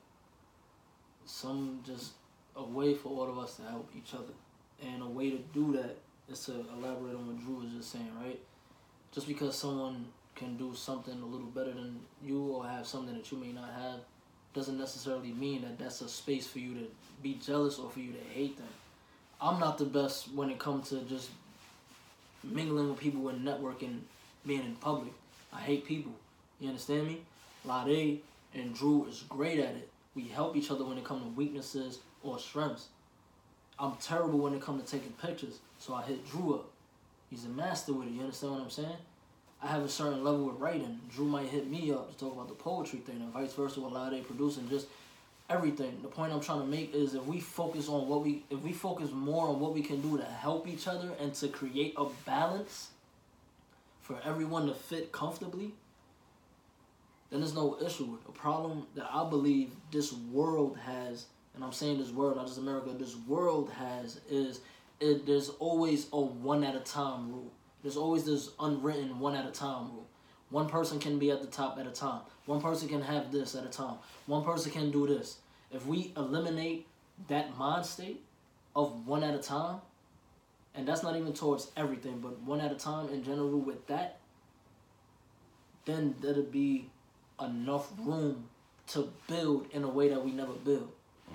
Some 1.26 1.82
just 1.86 2.14
a 2.56 2.64
way 2.64 2.94
for 2.94 3.10
all 3.10 3.30
of 3.30 3.38
us 3.38 3.58
to 3.58 3.64
help 3.64 3.90
each 3.98 4.14
other, 4.14 4.34
and 4.86 5.02
a 5.02 5.08
way 5.08 5.32
to 5.32 5.38
do 5.54 5.74
that 5.74 5.98
is 6.32 6.46
to 6.46 6.66
elaborate 6.78 7.16
on 7.16 7.28
what 7.28 7.44
Drew 7.44 7.56
was 7.56 7.72
just 7.72 7.92
saying, 7.92 8.12
right? 8.22 8.40
Just 9.12 9.28
because 9.28 9.56
someone 9.56 10.06
can 10.36 10.58
do 10.58 10.74
something 10.76 11.22
a 11.22 11.26
little 11.26 11.48
better 11.48 11.72
than 11.72 12.00
you 12.24 12.48
or 12.48 12.66
have 12.66 12.88
something 12.88 13.16
that 13.16 13.32
you 13.32 13.38
may 13.38 13.52
not 13.52 13.72
have 13.74 14.00
doesn't 14.54 14.78
necessarily 14.78 15.32
mean 15.32 15.62
that 15.62 15.78
that's 15.80 16.02
a 16.02 16.10
space 16.10 16.48
for 16.48 16.60
you 16.60 16.74
to 16.74 16.88
be 17.22 17.40
jealous 17.44 17.80
or 17.80 17.90
for 17.90 18.00
you 18.00 18.12
to 18.12 18.20
hate 18.34 18.58
them. 18.58 18.68
I'm 19.42 19.60
not 19.60 19.78
the 19.78 19.86
best 19.86 20.32
when 20.34 20.50
it 20.50 20.60
comes 20.60 20.90
to 20.90 21.02
just 21.02 21.30
mingling 22.44 22.90
with 22.90 23.00
people 23.00 23.30
and 23.30 23.46
networking, 23.46 24.00
being 24.46 24.62
in 24.62 24.76
public. 24.76 25.14
I 25.52 25.60
hate 25.60 25.86
people. 25.86 26.14
You 26.60 26.70
understand 26.70 27.08
me? 27.08 27.22
Lade 27.66 28.22
and 28.54 28.74
Drew 28.74 29.06
is 29.06 29.24
great 29.30 29.60
at 29.60 29.76
it. 29.76 29.90
We 30.16 30.24
help 30.28 30.56
each 30.56 30.70
other 30.70 30.86
when 30.86 30.98
it 30.98 31.04
comes 31.04 31.24
to 31.24 31.30
weaknesses 31.30 32.00
or 32.22 32.38
strengths. 32.40 32.88
I'm 33.84 33.98
terrible 33.98 34.40
when 34.40 34.54
it 34.54 34.62
comes 34.62 34.82
to 34.82 34.98
taking 34.98 35.12
pictures, 35.22 35.60
so 35.78 35.94
I 35.94 36.04
hit 36.04 36.26
Drew 36.26 36.56
up. 36.56 36.70
He's 37.30 37.44
a 37.44 37.50
master 37.50 37.92
with 37.92 38.08
it. 38.08 38.14
You 38.14 38.22
understand 38.22 38.54
what 38.54 38.62
I'm 38.62 38.70
saying? 38.70 38.96
I 39.62 39.68
have 39.68 39.84
a 39.84 39.90
certain 39.90 40.24
level 40.24 40.46
with 40.46 40.56
writing. 40.58 41.02
Drew 41.14 41.26
might 41.26 41.48
hit 41.48 41.70
me 41.70 41.92
up 41.92 42.10
to 42.10 42.18
talk 42.18 42.34
about 42.34 42.48
the 42.48 42.54
poetry 42.54 43.00
thing, 43.00 43.18
and 43.18 43.34
vice 43.34 43.52
versa 43.52 43.82
with 43.82 43.92
Lade 43.92 44.26
producing 44.26 44.70
just 44.70 44.88
everything. 45.50 46.00
The 46.02 46.08
point 46.08 46.32
I'm 46.32 46.40
trying 46.40 46.62
to 46.62 46.66
make 46.66 46.96
is 46.96 47.14
if 47.14 47.26
we 47.26 47.42
focus 47.42 47.90
on 47.90 48.08
what 48.08 48.24
we, 48.24 48.46
if 48.50 48.62
we 48.62 48.72
focus 48.72 49.12
more 49.12 49.50
on 49.50 49.60
what 49.60 49.74
we 49.74 49.82
can 49.82 50.00
do 50.00 50.18
to 50.18 50.24
help 50.24 50.66
each 50.66 50.88
other 50.88 51.12
and 51.20 51.34
to 51.36 51.50
create 51.50 51.94
a 51.98 52.06
balance 52.26 52.92
for 54.02 54.18
everyone 54.24 54.68
to 54.68 54.74
fit 54.74 55.12
comfortably, 55.12 55.74
then 57.30 57.42
there's 57.42 57.54
no 57.54 57.78
issue. 57.86 58.18
A 58.30 58.32
problem 58.32 58.88
that 58.96 59.10
I 59.12 59.28
believe 59.30 59.72
this 59.92 60.14
world 60.14 60.78
has, 60.86 61.26
and 61.56 61.64
I'm 61.64 61.72
saying 61.72 62.00
this 62.00 62.10
world, 62.10 62.38
not 62.38 62.48
just 62.48 62.58
America, 62.58 62.90
this 62.98 63.16
world 63.16 63.70
has 63.72 64.20
is 64.30 64.62
it 65.00 65.26
there's 65.26 65.50
always 65.50 66.08
a 66.14 66.20
one 66.20 66.64
at 66.64 66.76
a 66.76 66.80
time 66.80 67.30
rule. 67.32 67.52
There's 67.82 67.98
always 67.98 68.24
this 68.24 68.50
unwritten 68.60 69.20
one 69.20 69.36
at 69.36 69.46
a 69.46 69.52
time 69.52 69.92
rule. 69.92 70.08
One 70.50 70.70
person 70.70 71.00
can 71.00 71.20
be 71.20 71.32
at 71.32 71.42
the 71.42 71.48
top 71.48 71.78
at 71.80 71.88
a 71.88 71.92
time. 71.92 72.22
One 72.46 72.62
person 72.62 72.88
can 72.88 73.02
have 73.02 73.32
this 73.32 73.56
at 73.56 73.66
a 73.66 73.70
time. 73.70 73.96
One 74.26 74.44
person 74.44 74.72
can 74.72 74.92
do 74.92 75.08
this. 75.08 75.38
If 75.72 75.86
we 75.86 76.14
eliminate 76.16 76.88
that 77.28 77.58
mind 77.58 77.86
state 77.86 78.24
of 78.76 79.08
one 79.08 79.24
at 79.24 79.34
a 79.34 79.40
time, 79.40 79.82
and 80.76 80.88
that's 80.88 81.04
not 81.04 81.16
even 81.16 81.34
towards 81.34 81.72
everything, 81.76 82.20
but 82.20 82.40
one 82.42 82.62
at 82.62 82.72
a 82.72 82.76
time 82.76 83.10
in 83.10 83.24
general 83.24 83.60
with 83.60 83.86
that, 83.88 84.20
then 85.86 86.16
there'll 86.22 86.44
be 86.44 86.90
enough 87.42 87.92
room 88.00 88.50
to 88.88 89.12
build 89.28 89.68
in 89.72 89.84
a 89.84 89.90
way 89.90 90.10
that 90.10 90.24
we 90.24 90.32
never 90.32 90.54
build. 90.54 90.92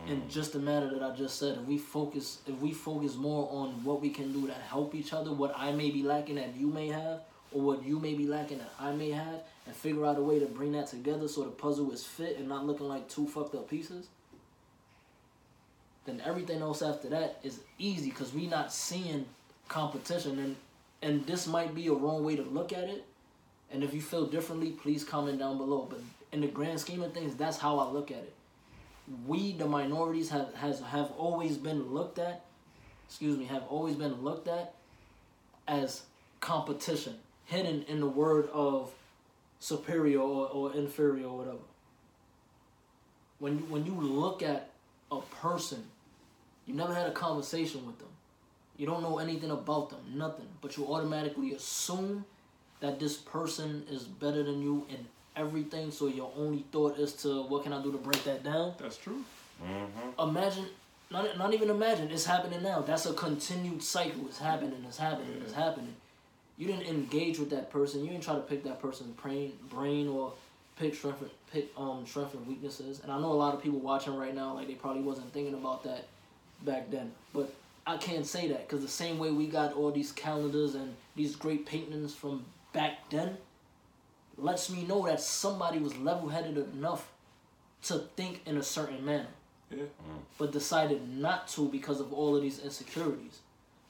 In 0.08 0.26
just 0.26 0.54
the 0.54 0.58
matter 0.58 0.88
that 0.88 1.02
I 1.02 1.14
just 1.14 1.38
said, 1.38 1.58
if 1.58 1.64
we 1.64 1.76
focus, 1.76 2.38
if 2.46 2.58
we 2.60 2.72
focus 2.72 3.14
more 3.14 3.46
on 3.52 3.84
what 3.84 4.00
we 4.00 4.08
can 4.08 4.32
do 4.32 4.46
to 4.46 4.54
help 4.54 4.94
each 4.94 5.12
other, 5.12 5.32
what 5.32 5.52
I 5.54 5.70
may 5.72 5.90
be 5.90 6.02
lacking 6.02 6.36
that 6.36 6.56
you 6.56 6.68
may 6.68 6.88
have, 6.88 7.20
or 7.52 7.60
what 7.60 7.84
you 7.84 7.98
may 7.98 8.14
be 8.14 8.26
lacking 8.26 8.56
that 8.56 8.72
I 8.80 8.92
may 8.92 9.10
have, 9.10 9.42
and 9.66 9.76
figure 9.76 10.06
out 10.06 10.16
a 10.16 10.22
way 10.22 10.38
to 10.38 10.46
bring 10.46 10.72
that 10.72 10.86
together 10.86 11.28
so 11.28 11.42
the 11.44 11.50
puzzle 11.50 11.92
is 11.92 12.04
fit 12.04 12.38
and 12.38 12.48
not 12.48 12.66
looking 12.66 12.88
like 12.88 13.06
two 13.10 13.28
fucked 13.28 13.54
up 13.54 13.68
pieces, 13.68 14.08
then 16.06 16.22
everything 16.24 16.62
else 16.62 16.80
after 16.80 17.10
that 17.10 17.38
is 17.42 17.60
easy 17.78 18.08
because 18.08 18.32
we 18.32 18.46
not 18.46 18.72
seeing 18.72 19.26
competition 19.68 20.38
and 20.38 20.56
and 21.02 21.24
this 21.26 21.46
might 21.46 21.74
be 21.74 21.86
a 21.86 21.92
wrong 21.92 22.24
way 22.24 22.34
to 22.34 22.42
look 22.42 22.72
at 22.72 22.84
it. 22.84 23.04
And 23.70 23.84
if 23.84 23.94
you 23.94 24.00
feel 24.00 24.26
differently, 24.26 24.70
please 24.70 25.04
comment 25.04 25.38
down 25.38 25.58
below. 25.58 25.86
But 25.88 26.00
in 26.32 26.40
the 26.40 26.48
grand 26.48 26.80
scheme 26.80 27.02
of 27.02 27.12
things, 27.12 27.36
that's 27.36 27.58
how 27.58 27.78
I 27.78 27.88
look 27.88 28.10
at 28.10 28.16
it. 28.16 28.34
We, 29.26 29.52
the 29.52 29.66
minorities, 29.66 30.30
have 30.30 30.54
has 30.54 30.80
have 30.80 31.10
always 31.12 31.56
been 31.56 31.92
looked 31.94 32.18
at. 32.18 32.44
Excuse 33.06 33.38
me, 33.38 33.46
have 33.46 33.64
always 33.68 33.96
been 33.96 34.22
looked 34.22 34.48
at 34.48 34.74
as 35.66 36.02
competition, 36.40 37.16
hidden 37.46 37.84
in 37.88 38.00
the 38.00 38.06
word 38.06 38.48
of 38.52 38.92
superior 39.60 40.20
or, 40.20 40.48
or 40.48 40.74
inferior 40.74 41.26
or 41.26 41.38
whatever. 41.38 41.58
When 43.38 43.58
you, 43.58 43.64
when 43.64 43.86
you 43.86 43.92
look 43.92 44.42
at 44.42 44.70
a 45.10 45.20
person, 45.20 45.84
you 46.66 46.74
never 46.74 46.94
had 46.94 47.06
a 47.06 47.12
conversation 47.12 47.86
with 47.86 47.98
them. 47.98 48.08
You 48.76 48.86
don't 48.86 49.02
know 49.02 49.18
anything 49.18 49.50
about 49.50 49.90
them, 49.90 50.00
nothing. 50.14 50.46
But 50.60 50.76
you 50.76 50.86
automatically 50.86 51.52
assume 51.52 52.24
that 52.80 53.00
this 53.00 53.16
person 53.16 53.84
is 53.90 54.04
better 54.04 54.42
than 54.42 54.62
you 54.62 54.86
in 54.88 55.06
everything. 55.38 55.90
So 55.90 56.08
your 56.08 56.32
only 56.36 56.64
thought 56.72 56.98
is 56.98 57.12
to 57.22 57.42
what 57.44 57.62
can 57.62 57.72
I 57.72 57.82
do 57.82 57.92
to 57.92 57.98
break 57.98 58.22
that 58.24 58.42
down? 58.44 58.74
That's 58.78 58.96
true. 58.96 59.24
Mm-hmm. 59.62 60.20
Imagine, 60.20 60.66
not 61.10 61.38
not 61.38 61.54
even 61.54 61.70
imagine. 61.70 62.10
It's 62.10 62.24
happening 62.24 62.62
now. 62.62 62.80
That's 62.80 63.06
a 63.06 63.14
continued 63.14 63.82
cycle. 63.82 64.26
It's 64.26 64.38
happening. 64.38 64.84
It's 64.86 64.98
happening. 64.98 65.40
It's 65.42 65.52
happening. 65.52 65.94
You 66.56 66.66
didn't 66.66 66.86
engage 66.86 67.38
with 67.38 67.50
that 67.50 67.70
person. 67.70 68.04
You 68.04 68.10
didn't 68.10 68.24
try 68.24 68.34
to 68.34 68.40
pick 68.40 68.64
that 68.64 68.82
person's 68.82 69.14
brain, 69.14 69.52
brain 69.70 70.08
or 70.08 70.32
pick 70.76 70.94
strength, 70.94 71.22
pick 71.52 71.68
um 71.76 72.04
strength 72.06 72.34
and 72.34 72.46
weaknesses. 72.46 73.00
And 73.02 73.12
I 73.12 73.20
know 73.20 73.32
a 73.32 73.40
lot 73.44 73.54
of 73.54 73.62
people 73.62 73.78
watching 73.78 74.16
right 74.16 74.34
now, 74.34 74.54
like 74.54 74.66
they 74.66 74.74
probably 74.74 75.02
wasn't 75.02 75.32
thinking 75.32 75.54
about 75.54 75.84
that 75.84 76.06
back 76.64 76.90
then. 76.90 77.12
But 77.32 77.52
I 77.86 77.96
can't 77.96 78.26
say 78.26 78.48
that 78.48 78.68
because 78.68 78.82
the 78.82 78.90
same 78.90 79.18
way 79.18 79.30
we 79.30 79.46
got 79.46 79.72
all 79.72 79.90
these 79.90 80.12
calendars 80.12 80.74
and 80.74 80.94
these 81.16 81.36
great 81.36 81.64
paintings 81.64 82.14
from 82.14 82.44
back 82.72 83.08
then 83.10 83.38
lets 84.38 84.70
me 84.70 84.84
know 84.84 85.06
that 85.06 85.20
somebody 85.20 85.78
was 85.78 85.96
level-headed 85.96 86.56
enough 86.74 87.10
to 87.84 87.98
think 88.16 88.42
in 88.46 88.56
a 88.56 88.62
certain 88.62 89.04
manner 89.04 89.26
Yeah. 89.70 89.84
but 90.38 90.52
decided 90.52 91.08
not 91.08 91.48
to 91.48 91.68
because 91.68 92.00
of 92.00 92.12
all 92.12 92.34
of 92.36 92.42
these 92.42 92.58
insecurities. 92.60 93.40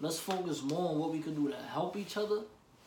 Let's 0.00 0.18
focus 0.18 0.62
more 0.62 0.90
on 0.90 0.98
what 0.98 1.10
we 1.12 1.20
can 1.20 1.34
do 1.34 1.50
to 1.50 1.56
help 1.56 1.96
each 1.96 2.16
other, 2.16 2.40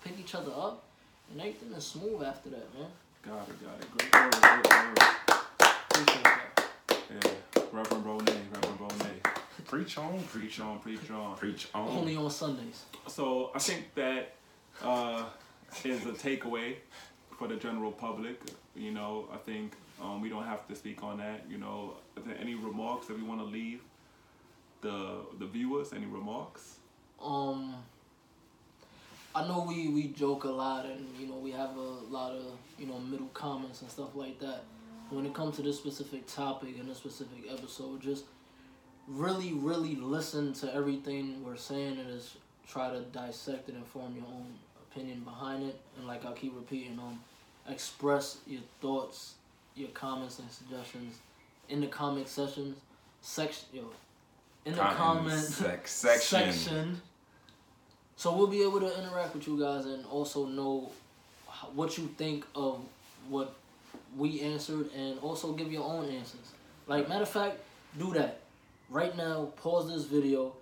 pick 0.03 0.19
each 0.19 0.35
other 0.35 0.51
up, 0.51 0.83
and 1.31 1.39
everything 1.41 1.71
is 1.73 1.85
smooth 1.85 2.23
after 2.23 2.49
that, 2.49 2.73
man. 2.73 2.87
Got 3.23 3.47
it, 3.49 3.57
got 3.63 3.79
it. 3.79 3.91
Great 3.97 4.13
word, 4.23 4.31
great 5.93 6.25
word. 6.25 6.41
Yeah. 7.09 7.31
Reverend 7.71 8.05
Bonet, 8.05 8.37
Reverend 8.53 8.79
Bonet. 8.79 9.41
Preach 9.65 9.97
on, 9.97 10.19
preach 10.23 10.31
Preach 10.31 10.59
on, 10.59 10.79
preach 10.79 11.11
on. 11.11 11.35
Preach 11.37 11.67
on. 11.73 11.87
Only 11.87 12.15
on 12.15 12.29
Sundays. 12.31 12.83
So 13.07 13.51
I 13.55 13.59
think 13.59 13.93
that 13.95 14.33
uh, 14.83 15.23
is 15.83 16.05
a 16.05 16.11
takeaway 16.11 16.75
for 17.41 17.47
the 17.47 17.55
general 17.55 17.91
public. 17.91 18.39
You 18.75 18.91
know, 18.91 19.27
I 19.33 19.37
think 19.37 19.73
um, 19.99 20.21
we 20.21 20.29
don't 20.29 20.45
have 20.45 20.67
to 20.67 20.75
speak 20.75 21.03
on 21.03 21.17
that. 21.17 21.43
You 21.49 21.57
know, 21.57 21.95
are 22.15 22.21
there 22.21 22.37
any 22.39 22.53
remarks 22.53 23.07
that 23.07 23.17
we 23.17 23.23
want 23.23 23.39
to 23.39 23.45
leave 23.45 23.81
the 24.81 25.21
the 25.39 25.47
viewers? 25.47 25.91
Any 25.91 26.05
remarks? 26.05 26.77
Um, 27.19 27.75
I 29.33 29.47
know 29.47 29.65
we 29.67 29.87
we 29.87 30.09
joke 30.09 30.43
a 30.43 30.51
lot, 30.51 30.85
and 30.85 31.07
you 31.19 31.25
know 31.25 31.37
we 31.37 31.51
have 31.51 31.75
a 31.75 31.91
lot 32.17 32.33
of 32.33 32.43
you 32.77 32.85
know 32.85 32.99
middle 32.99 33.31
comments 33.33 33.81
and 33.81 33.89
stuff 33.89 34.15
like 34.15 34.39
that. 34.39 34.61
When 35.09 35.25
it 35.25 35.33
comes 35.33 35.55
to 35.55 35.63
this 35.63 35.77
specific 35.77 36.27
topic 36.27 36.75
and 36.79 36.87
this 36.87 36.99
specific 36.99 37.43
episode, 37.49 38.01
just 38.01 38.25
really, 39.07 39.51
really 39.53 39.95
listen 39.95 40.53
to 40.53 40.73
everything 40.73 41.43
we're 41.43 41.57
saying 41.57 41.97
and 41.99 42.07
just 42.07 42.37
try 42.65 42.91
to 42.91 43.01
dissect 43.01 43.67
it 43.67 43.75
and 43.75 43.85
form 43.87 44.15
your 44.15 44.25
own 44.27 44.53
opinion 44.89 45.21
behind 45.21 45.63
it. 45.63 45.77
And 45.97 46.07
like 46.07 46.25
I 46.25 46.31
keep 46.31 46.55
repeating, 46.55 46.97
um, 46.97 47.19
express 47.69 48.37
your 48.47 48.61
thoughts, 48.81 49.35
your 49.75 49.89
comments 49.89 50.39
and 50.39 50.49
suggestions 50.51 51.17
in 51.69 51.81
the 51.81 51.87
comment 51.87 52.27
sessions, 52.27 52.77
section, 53.21 53.67
yo, 53.73 53.83
in 54.65 54.73
the 54.73 54.81
comment 54.81 55.39
sec- 55.39 55.87
section. 55.87 56.51
section. 56.51 57.01
So 58.15 58.35
we'll 58.35 58.47
be 58.47 58.61
able 58.61 58.79
to 58.81 58.99
interact 58.99 59.33
with 59.33 59.47
you 59.47 59.59
guys 59.59 59.85
and 59.85 60.05
also 60.05 60.45
know 60.45 60.91
what 61.73 61.97
you 61.97 62.07
think 62.17 62.45
of 62.55 62.79
what 63.29 63.55
we 64.17 64.41
answered 64.41 64.89
and 64.95 65.17
also 65.19 65.53
give 65.53 65.71
your 65.71 65.83
own 65.83 66.05
answers. 66.09 66.51
Like 66.87 67.07
matter 67.07 67.23
of 67.23 67.29
fact, 67.29 67.57
do 67.97 68.13
that 68.13 68.41
right 68.89 69.15
now. 69.15 69.45
Pause 69.57 69.93
this 69.93 70.05
video, 70.05 70.53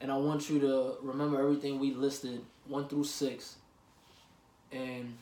and 0.00 0.10
I 0.10 0.16
want 0.16 0.50
you 0.50 0.58
to 0.60 0.94
remember 1.02 1.40
everything 1.40 1.78
we 1.78 1.94
listed 1.94 2.42
one 2.66 2.88
through 2.88 3.04
six, 3.04 3.56
and 4.72 5.16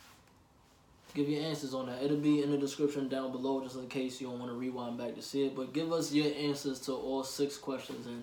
give 1.14 1.28
your 1.28 1.44
answers 1.44 1.74
on 1.74 1.86
that. 1.86 2.02
It'll 2.02 2.16
be 2.16 2.42
in 2.42 2.50
the 2.50 2.58
description 2.58 3.08
down 3.08 3.32
below, 3.32 3.62
just 3.62 3.76
in 3.76 3.88
case 3.88 4.20
you 4.20 4.26
don't 4.26 4.38
want 4.38 4.50
to 4.50 4.56
rewind 4.56 4.98
back 4.98 5.14
to 5.14 5.22
see 5.22 5.46
it. 5.46 5.56
But 5.56 5.72
give 5.72 5.92
us 5.92 6.12
your 6.12 6.32
answers 6.34 6.80
to 6.80 6.92
all 6.92 7.24
six 7.24 7.56
questions, 7.56 8.06
and 8.06 8.22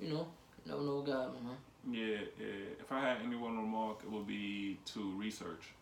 you 0.00 0.08
know, 0.08 0.26
you 0.64 0.72
never 0.72 0.82
know 0.82 0.96
what 0.96 1.06
God, 1.06 1.34
man. 1.34 1.56
Yeah, 1.90 2.18
yeah. 2.38 2.46
If 2.80 2.92
I 2.92 3.00
had 3.00 3.18
any 3.24 3.36
one 3.36 3.56
remark, 3.56 3.98
it 4.04 4.10
would 4.10 4.26
be 4.26 4.78
to 4.94 5.12
research, 5.16 5.72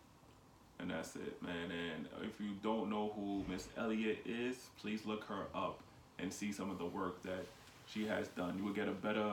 and 0.79 0.89
that's 0.89 1.15
it, 1.15 1.41
man. 1.43 1.71
And 1.71 2.07
if 2.23 2.39
you 2.39 2.51
don't 2.63 2.89
know 2.89 3.11
who 3.15 3.43
Miss 3.51 3.67
Elliott 3.77 4.19
is, 4.25 4.55
please 4.81 5.05
look 5.05 5.23
her 5.25 5.45
up 5.53 5.79
and 6.17 6.33
see 6.33 6.51
some 6.51 6.71
of 6.71 6.79
the 6.79 6.85
work 6.85 7.21
that 7.23 7.45
she 7.87 8.05
has 8.05 8.27
done. 8.29 8.57
You 8.57 8.63
will 8.63 8.73
get 8.73 8.87
a 8.87 8.91
better 8.93 9.31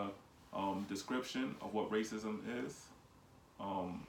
um, 0.52 0.84
description 0.88 1.54
of 1.62 1.72
what 1.72 1.90
racism 1.90 2.40
is, 2.64 2.76
um, 3.60 4.06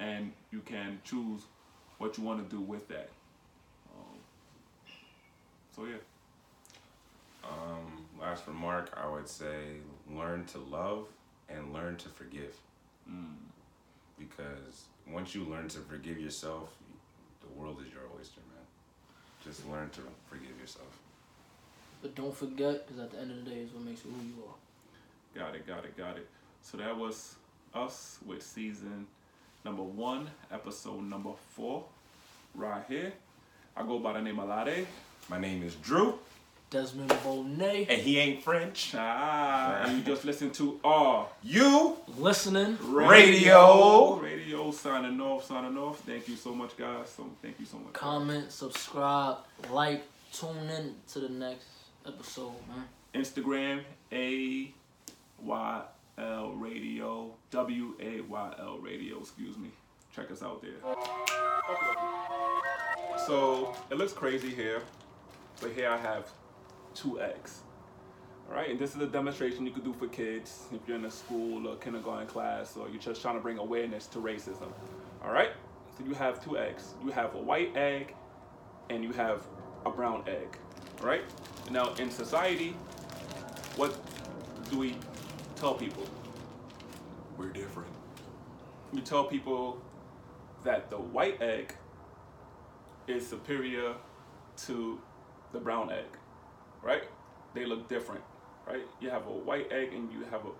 and 0.00 0.32
you 0.50 0.60
can 0.60 0.98
choose 1.04 1.42
what 1.98 2.16
you 2.18 2.24
want 2.24 2.42
to 2.48 2.56
do 2.56 2.60
with 2.60 2.88
that. 2.88 3.10
Um, 3.94 4.18
so 5.76 5.84
yeah, 5.84 5.98
Um, 7.44 8.06
last 8.20 8.46
remark, 8.46 8.92
I 8.96 9.08
would 9.08 9.28
say 9.28 9.76
learn 10.10 10.44
to 10.46 10.58
love 10.58 11.06
and 11.48 11.72
learn 11.72 11.96
to 11.98 12.08
forgive. 12.08 12.54
mm, 13.08 13.34
Because 14.18 14.84
once 15.06 15.34
you 15.34 15.44
learn 15.44 15.68
to 15.68 15.78
forgive 15.80 16.18
yourself, 16.20 16.76
the 17.40 17.48
world 17.58 17.78
is 17.86 17.92
your 17.92 18.02
oyster, 18.18 18.40
man. 18.54 18.66
Just 19.44 19.66
learn 19.68 19.88
to 19.90 20.00
forgive 20.28 20.58
yourself. 20.60 20.98
But 22.02 22.14
don't 22.14 22.34
forget, 22.36 22.86
because 22.86 23.02
at 23.02 23.10
the 23.10 23.18
end 23.18 23.30
of 23.30 23.44
the 23.44 23.50
day, 23.50 23.60
is 23.60 23.72
what 23.72 23.84
makes 23.84 24.04
you 24.04 24.10
who 24.10 24.22
you 24.26 24.44
are. 24.48 24.56
Got 25.42 25.54
it, 25.54 25.66
got 25.66 25.84
it, 25.84 25.96
got 25.96 26.16
it. 26.18 26.28
So 26.62 26.76
that 26.78 26.96
was 26.96 27.36
us 27.74 28.18
with 28.26 28.42
season 28.42 29.06
number 29.64 29.82
one, 29.82 30.30
episode 30.52 31.02
number 31.02 31.30
four, 31.50 31.84
right 32.54 32.82
here. 32.88 33.12
I 33.76 33.82
go 33.82 33.98
by 33.98 34.14
the 34.14 34.22
name 34.22 34.38
of 34.38 34.48
Lade. 34.48 34.86
My 35.28 35.38
name 35.38 35.62
is 35.62 35.74
Drew, 35.76 36.18
Desmond 36.70 37.10
Bonet, 37.10 37.86
and 37.88 38.00
he 38.02 38.18
ain't 38.18 38.42
French. 38.42 38.94
Ah, 38.96 39.82
and 39.84 39.98
you 39.98 40.04
just 40.04 40.24
listen 40.24 40.50
to 40.52 40.80
Are 40.82 41.28
You 41.42 41.96
Listening. 42.18 42.78
Radio. 42.82 44.18
Radio 44.18 44.70
signing 44.72 45.20
off, 45.20 45.44
signing 45.44 45.76
off. 45.76 46.00
Thank 46.00 46.28
you 46.28 46.36
so 46.36 46.54
much, 46.54 46.76
guys. 46.76 47.10
So 47.16 47.26
thank 47.42 47.60
you 47.60 47.66
so 47.66 47.78
much. 47.78 47.92
Comment, 47.92 48.50
subscribe, 48.50 49.38
like, 49.70 50.02
tune 50.32 50.68
in 50.68 50.94
to 51.12 51.20
the 51.20 51.28
next 51.28 51.66
episode, 52.06 52.54
man. 52.68 52.84
Instagram 53.14 53.82
A 54.12 54.72
Y 55.42 55.82
L 56.20 56.52
Radio 56.52 57.34
W 57.50 57.94
A 58.00 58.20
Y 58.20 58.54
L 58.58 58.78
Radio. 58.78 59.20
Excuse 59.20 59.56
me. 59.56 59.70
Check 60.14 60.30
us 60.30 60.42
out 60.42 60.62
there. 60.62 60.72
So 63.26 63.74
it 63.90 63.96
looks 63.96 64.12
crazy 64.12 64.50
here, 64.50 64.82
but 65.60 65.72
here 65.72 65.88
I 65.88 65.96
have 65.96 66.28
two 66.94 67.20
eggs. 67.20 67.60
All 68.48 68.56
right, 68.56 68.68
and 68.68 68.78
this 68.78 68.96
is 68.96 69.00
a 69.00 69.06
demonstration 69.06 69.64
you 69.64 69.70
could 69.70 69.84
do 69.84 69.92
for 69.92 70.08
kids 70.08 70.64
if 70.72 70.80
you're 70.88 70.96
in 70.96 71.04
a 71.04 71.10
school 71.10 71.68
or 71.68 71.76
kindergarten 71.76 72.26
class 72.26 72.76
or 72.76 72.88
you're 72.88 73.00
just 73.00 73.22
trying 73.22 73.36
to 73.36 73.40
bring 73.40 73.58
awareness 73.58 74.06
to 74.08 74.18
racism. 74.18 74.72
All 75.24 75.32
right, 75.32 75.50
so 75.96 76.04
you 76.04 76.14
have 76.14 76.42
two 76.44 76.58
eggs. 76.58 76.94
You 77.04 77.12
have 77.12 77.34
a 77.36 77.38
white 77.38 77.76
egg 77.76 78.14
and 78.88 79.04
you 79.04 79.12
have 79.12 79.46
a 79.86 79.90
brown 79.90 80.24
egg. 80.26 80.58
All 81.00 81.06
right, 81.06 81.22
now 81.70 81.94
in 81.94 82.10
society, 82.10 82.74
what 83.76 83.96
do 84.70 84.78
we 84.78 84.96
tell 85.60 85.74
people? 85.74 86.04
We're 87.36 87.50
different. 87.50 87.90
We 88.92 89.02
tell 89.02 89.24
people 89.24 89.80
that 90.64 90.90
the 90.90 90.96
white 90.96 91.40
egg 91.42 91.74
is 93.06 93.26
superior 93.26 93.94
to 94.64 95.00
the 95.52 95.58
brown 95.60 95.92
egg, 95.92 96.06
right? 96.82 97.04
They 97.54 97.66
look 97.66 97.88
different, 97.88 98.22
right? 98.66 98.82
You 99.00 99.10
have 99.10 99.26
a 99.26 99.30
white 99.32 99.70
egg 99.70 99.92
and 99.92 100.10
you 100.10 100.24
have 100.30 100.40
a 100.46 100.50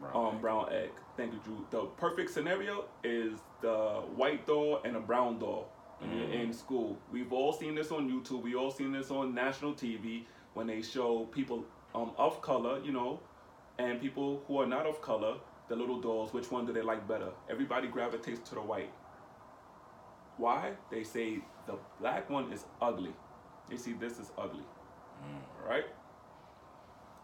Brown 0.00 0.16
um, 0.28 0.34
egg. 0.36 0.40
brown 0.40 0.72
egg. 0.72 0.90
Thank 1.16 1.34
you, 1.34 1.40
Drew. 1.44 1.66
The 1.70 1.82
perfect 1.98 2.30
scenario 2.30 2.84
is 3.04 3.40
the 3.60 4.02
white 4.16 4.46
doll 4.46 4.80
and 4.84 4.96
a 4.96 5.00
brown 5.00 5.38
doll 5.38 5.68
when 5.98 6.16
you're 6.16 6.30
in 6.30 6.54
school. 6.54 6.98
We've 7.12 7.32
all 7.32 7.52
seen 7.52 7.74
this 7.74 7.92
on 7.92 8.10
YouTube. 8.10 8.42
We 8.42 8.54
all 8.54 8.70
seen 8.70 8.92
this 8.92 9.10
on 9.10 9.34
national 9.34 9.74
TV 9.74 10.24
when 10.54 10.66
they 10.66 10.80
show 10.80 11.26
people 11.26 11.64
um, 11.94 12.12
of 12.16 12.40
color, 12.40 12.80
you 12.82 12.92
know, 12.92 13.20
and 13.78 14.00
people 14.00 14.42
who 14.46 14.58
are 14.58 14.66
not 14.66 14.86
of 14.86 15.00
color, 15.02 15.34
the 15.68 15.76
little 15.76 16.00
dolls. 16.00 16.32
Which 16.32 16.50
one 16.50 16.66
do 16.66 16.72
they 16.72 16.82
like 16.82 17.06
better? 17.08 17.30
Everybody 17.48 17.88
gravitates 17.88 18.48
to 18.50 18.54
the 18.54 18.60
white. 18.60 18.92
Why? 20.36 20.72
They 20.90 21.04
say 21.04 21.38
the 21.66 21.76
black 22.00 22.28
one 22.30 22.52
is 22.52 22.64
ugly. 22.80 23.12
They 23.68 23.76
see 23.76 23.92
this 23.92 24.18
is 24.18 24.30
ugly. 24.36 24.64
Mm. 25.22 25.68
Right? 25.68 25.84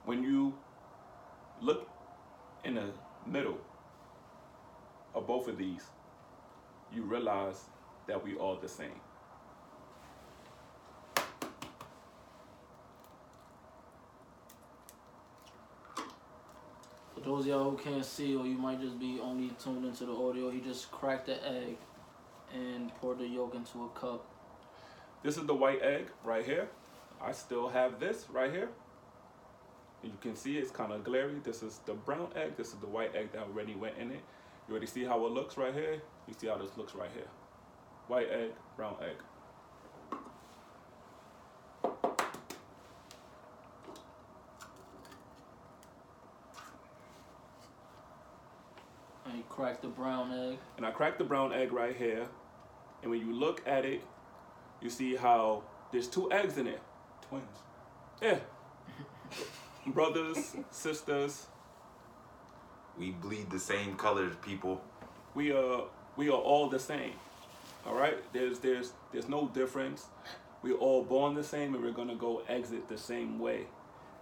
When 0.05 0.23
you 0.23 0.55
look 1.61 1.89
in 2.65 2.75
the 2.75 2.91
middle 3.27 3.59
of 5.15 5.27
both 5.27 5.49
of 5.49 5.59
these, 5.59 5.87
you 6.93 7.03
realize 7.03 7.65
that 8.07 8.23
we 8.23 8.37
all 8.37 8.57
the 8.57 8.69
same. 8.69 9.01
Those 17.27 17.41
of 17.41 17.47
y'all 17.49 17.71
who 17.71 17.77
can't 17.77 18.05
see, 18.05 18.37
or 18.37 18.47
you 18.47 18.57
might 18.57 18.81
just 18.81 18.99
be 19.01 19.19
only 19.21 19.51
tuned 19.63 19.85
into 19.85 20.07
the 20.07 20.13
audio, 20.13 20.49
he 20.49 20.61
just 20.61 20.91
cracked 20.93 21.27
the 21.27 21.45
egg 21.47 21.77
and 22.55 22.95
poured 22.97 23.19
the 23.19 23.27
yolk 23.27 23.55
into 23.55 23.85
a 23.85 23.89
cup. 23.99 24.25
This 25.25 25.37
is 25.37 25.45
the 25.45 25.55
white 25.55 25.83
egg 25.83 26.07
right 26.25 26.45
here. 26.45 26.69
I 27.21 27.33
still 27.33 27.69
have 27.69 27.99
this 27.99 28.27
right 28.31 28.53
here. 28.53 28.69
You 30.05 30.13
can 30.21 30.37
see 30.37 30.57
it's 30.57 30.71
kind 30.71 30.93
of 30.93 31.03
glary. 31.03 31.41
This 31.43 31.65
is 31.65 31.81
the 31.85 31.95
brown 31.95 32.29
egg. 32.37 32.57
This 32.57 32.69
is 32.69 32.75
the 32.75 32.87
white 32.87 33.17
egg 33.17 33.33
that 33.33 33.43
already 33.43 33.75
went 33.75 33.99
in 33.99 34.13
it. 34.13 34.21
You 34.69 34.73
already 34.73 34.87
see 34.87 35.03
how 35.03 35.27
it 35.27 35.33
looks 35.33 35.57
right 35.57 35.75
here. 35.75 36.01
You 36.29 36.35
see 36.39 36.47
how 36.47 36.59
this 36.59 36.77
looks 36.77 36.95
right 36.95 37.11
here. 37.13 37.27
White 38.07 38.31
egg, 38.31 38.51
brown 38.77 38.95
egg. 39.03 39.17
And 49.57 49.67
he 49.67 49.73
cracked 49.73 49.83
the 49.83 49.89
brown 49.89 50.33
egg. 50.33 50.59
And 50.77 50.87
I 50.87 50.91
cracked 50.91 51.19
the 51.19 51.25
brown 51.25 51.53
egg 51.53 51.73
right 51.73 51.97
here. 51.97 52.27
And 53.03 53.11
when 53.11 53.21
you 53.21 53.33
look 53.33 53.63
at 53.67 53.85
it, 53.85 54.03
you 54.81 54.91
see 54.91 55.17
how 55.17 55.63
there's 55.93 56.09
two 56.09 56.31
eggs 56.33 56.59
in 56.59 56.67
it. 56.67 56.81
Twins. 57.29 57.45
Yeah. 58.23 58.39
Brothers, 59.87 60.57
sisters, 60.71 61.47
We 62.99 63.11
bleed 63.13 63.51
the 63.51 63.59
same 63.59 63.97
colors, 63.97 64.35
people. 64.43 64.81
we 65.35 65.53
are 65.53 65.85
we 66.17 66.29
are 66.29 66.33
all 66.33 66.69
the 66.69 66.79
same. 66.79 67.13
All 67.87 67.95
right? 67.95 68.19
There's 68.33 68.59
there's 68.59 68.93
there's 69.13 69.29
no 69.29 69.49
difference. 69.49 70.07
We're 70.63 70.77
all 70.79 71.05
born 71.05 71.35
the 71.35 71.45
same 71.45 71.75
and 71.75 71.85
we're 71.85 71.93
going 71.93 72.09
to 72.09 72.15
go 72.17 72.43
exit 72.49 72.89
the 72.89 72.99
same 72.99 73.39
way. 73.39 73.67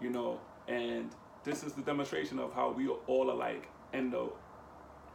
You 0.01 0.11
know, 0.11 0.41
and 0.69 1.11
this 1.45 1.63
is 1.63 1.73
the 1.73 1.83
demonstration 1.83 2.39
of 2.39 2.53
how 2.53 2.73
we 2.73 2.89
are 2.89 2.99
all 3.07 3.31
alike. 3.31 3.69
And 3.93 4.13
the 4.13 4.29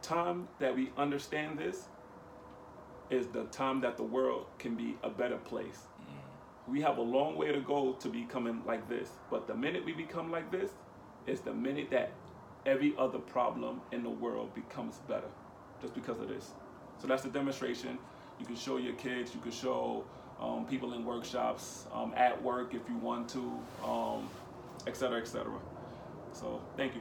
time 0.02 0.48
that 0.58 0.74
we 0.74 0.90
understand 0.96 1.58
this 1.58 1.88
is 3.10 3.26
the 3.28 3.44
time 3.44 3.80
that 3.80 3.96
the 3.96 4.02
world 4.02 4.46
can 4.58 4.74
be 4.76 4.96
a 5.02 5.10
better 5.10 5.36
place. 5.36 5.86
We 6.68 6.80
have 6.82 6.98
a 6.98 7.02
long 7.02 7.36
way 7.36 7.50
to 7.52 7.60
go 7.60 7.94
to 7.94 8.08
becoming 8.08 8.62
like 8.66 8.88
this. 8.88 9.08
But 9.30 9.46
the 9.46 9.54
minute 9.54 9.84
we 9.84 9.92
become 9.92 10.30
like 10.30 10.50
this 10.52 10.70
is 11.26 11.40
the 11.40 11.52
minute 11.52 11.90
that 11.90 12.12
every 12.66 12.94
other 12.98 13.18
problem 13.18 13.80
in 13.90 14.02
the 14.02 14.10
world 14.10 14.54
becomes 14.54 14.98
better 15.08 15.26
just 15.80 15.94
because 15.94 16.20
of 16.20 16.28
this. 16.28 16.50
So 17.00 17.08
that's 17.08 17.22
the 17.22 17.30
demonstration. 17.30 17.98
You 18.38 18.46
can 18.46 18.56
show 18.56 18.76
your 18.76 18.94
kids, 18.94 19.34
you 19.34 19.40
can 19.40 19.52
show 19.52 20.04
um, 20.40 20.66
people 20.66 20.92
in 20.94 21.04
workshops, 21.04 21.86
um, 21.92 22.14
at 22.16 22.40
work 22.42 22.74
if 22.74 22.82
you 22.88 22.96
want 22.96 23.28
to, 23.30 23.58
um, 23.84 24.28
et 24.86 24.96
cetera, 24.96 25.18
et 25.18 25.26
cetera. 25.26 25.58
So. 26.32 26.60
Thank 26.76 26.94
you. 26.94 27.00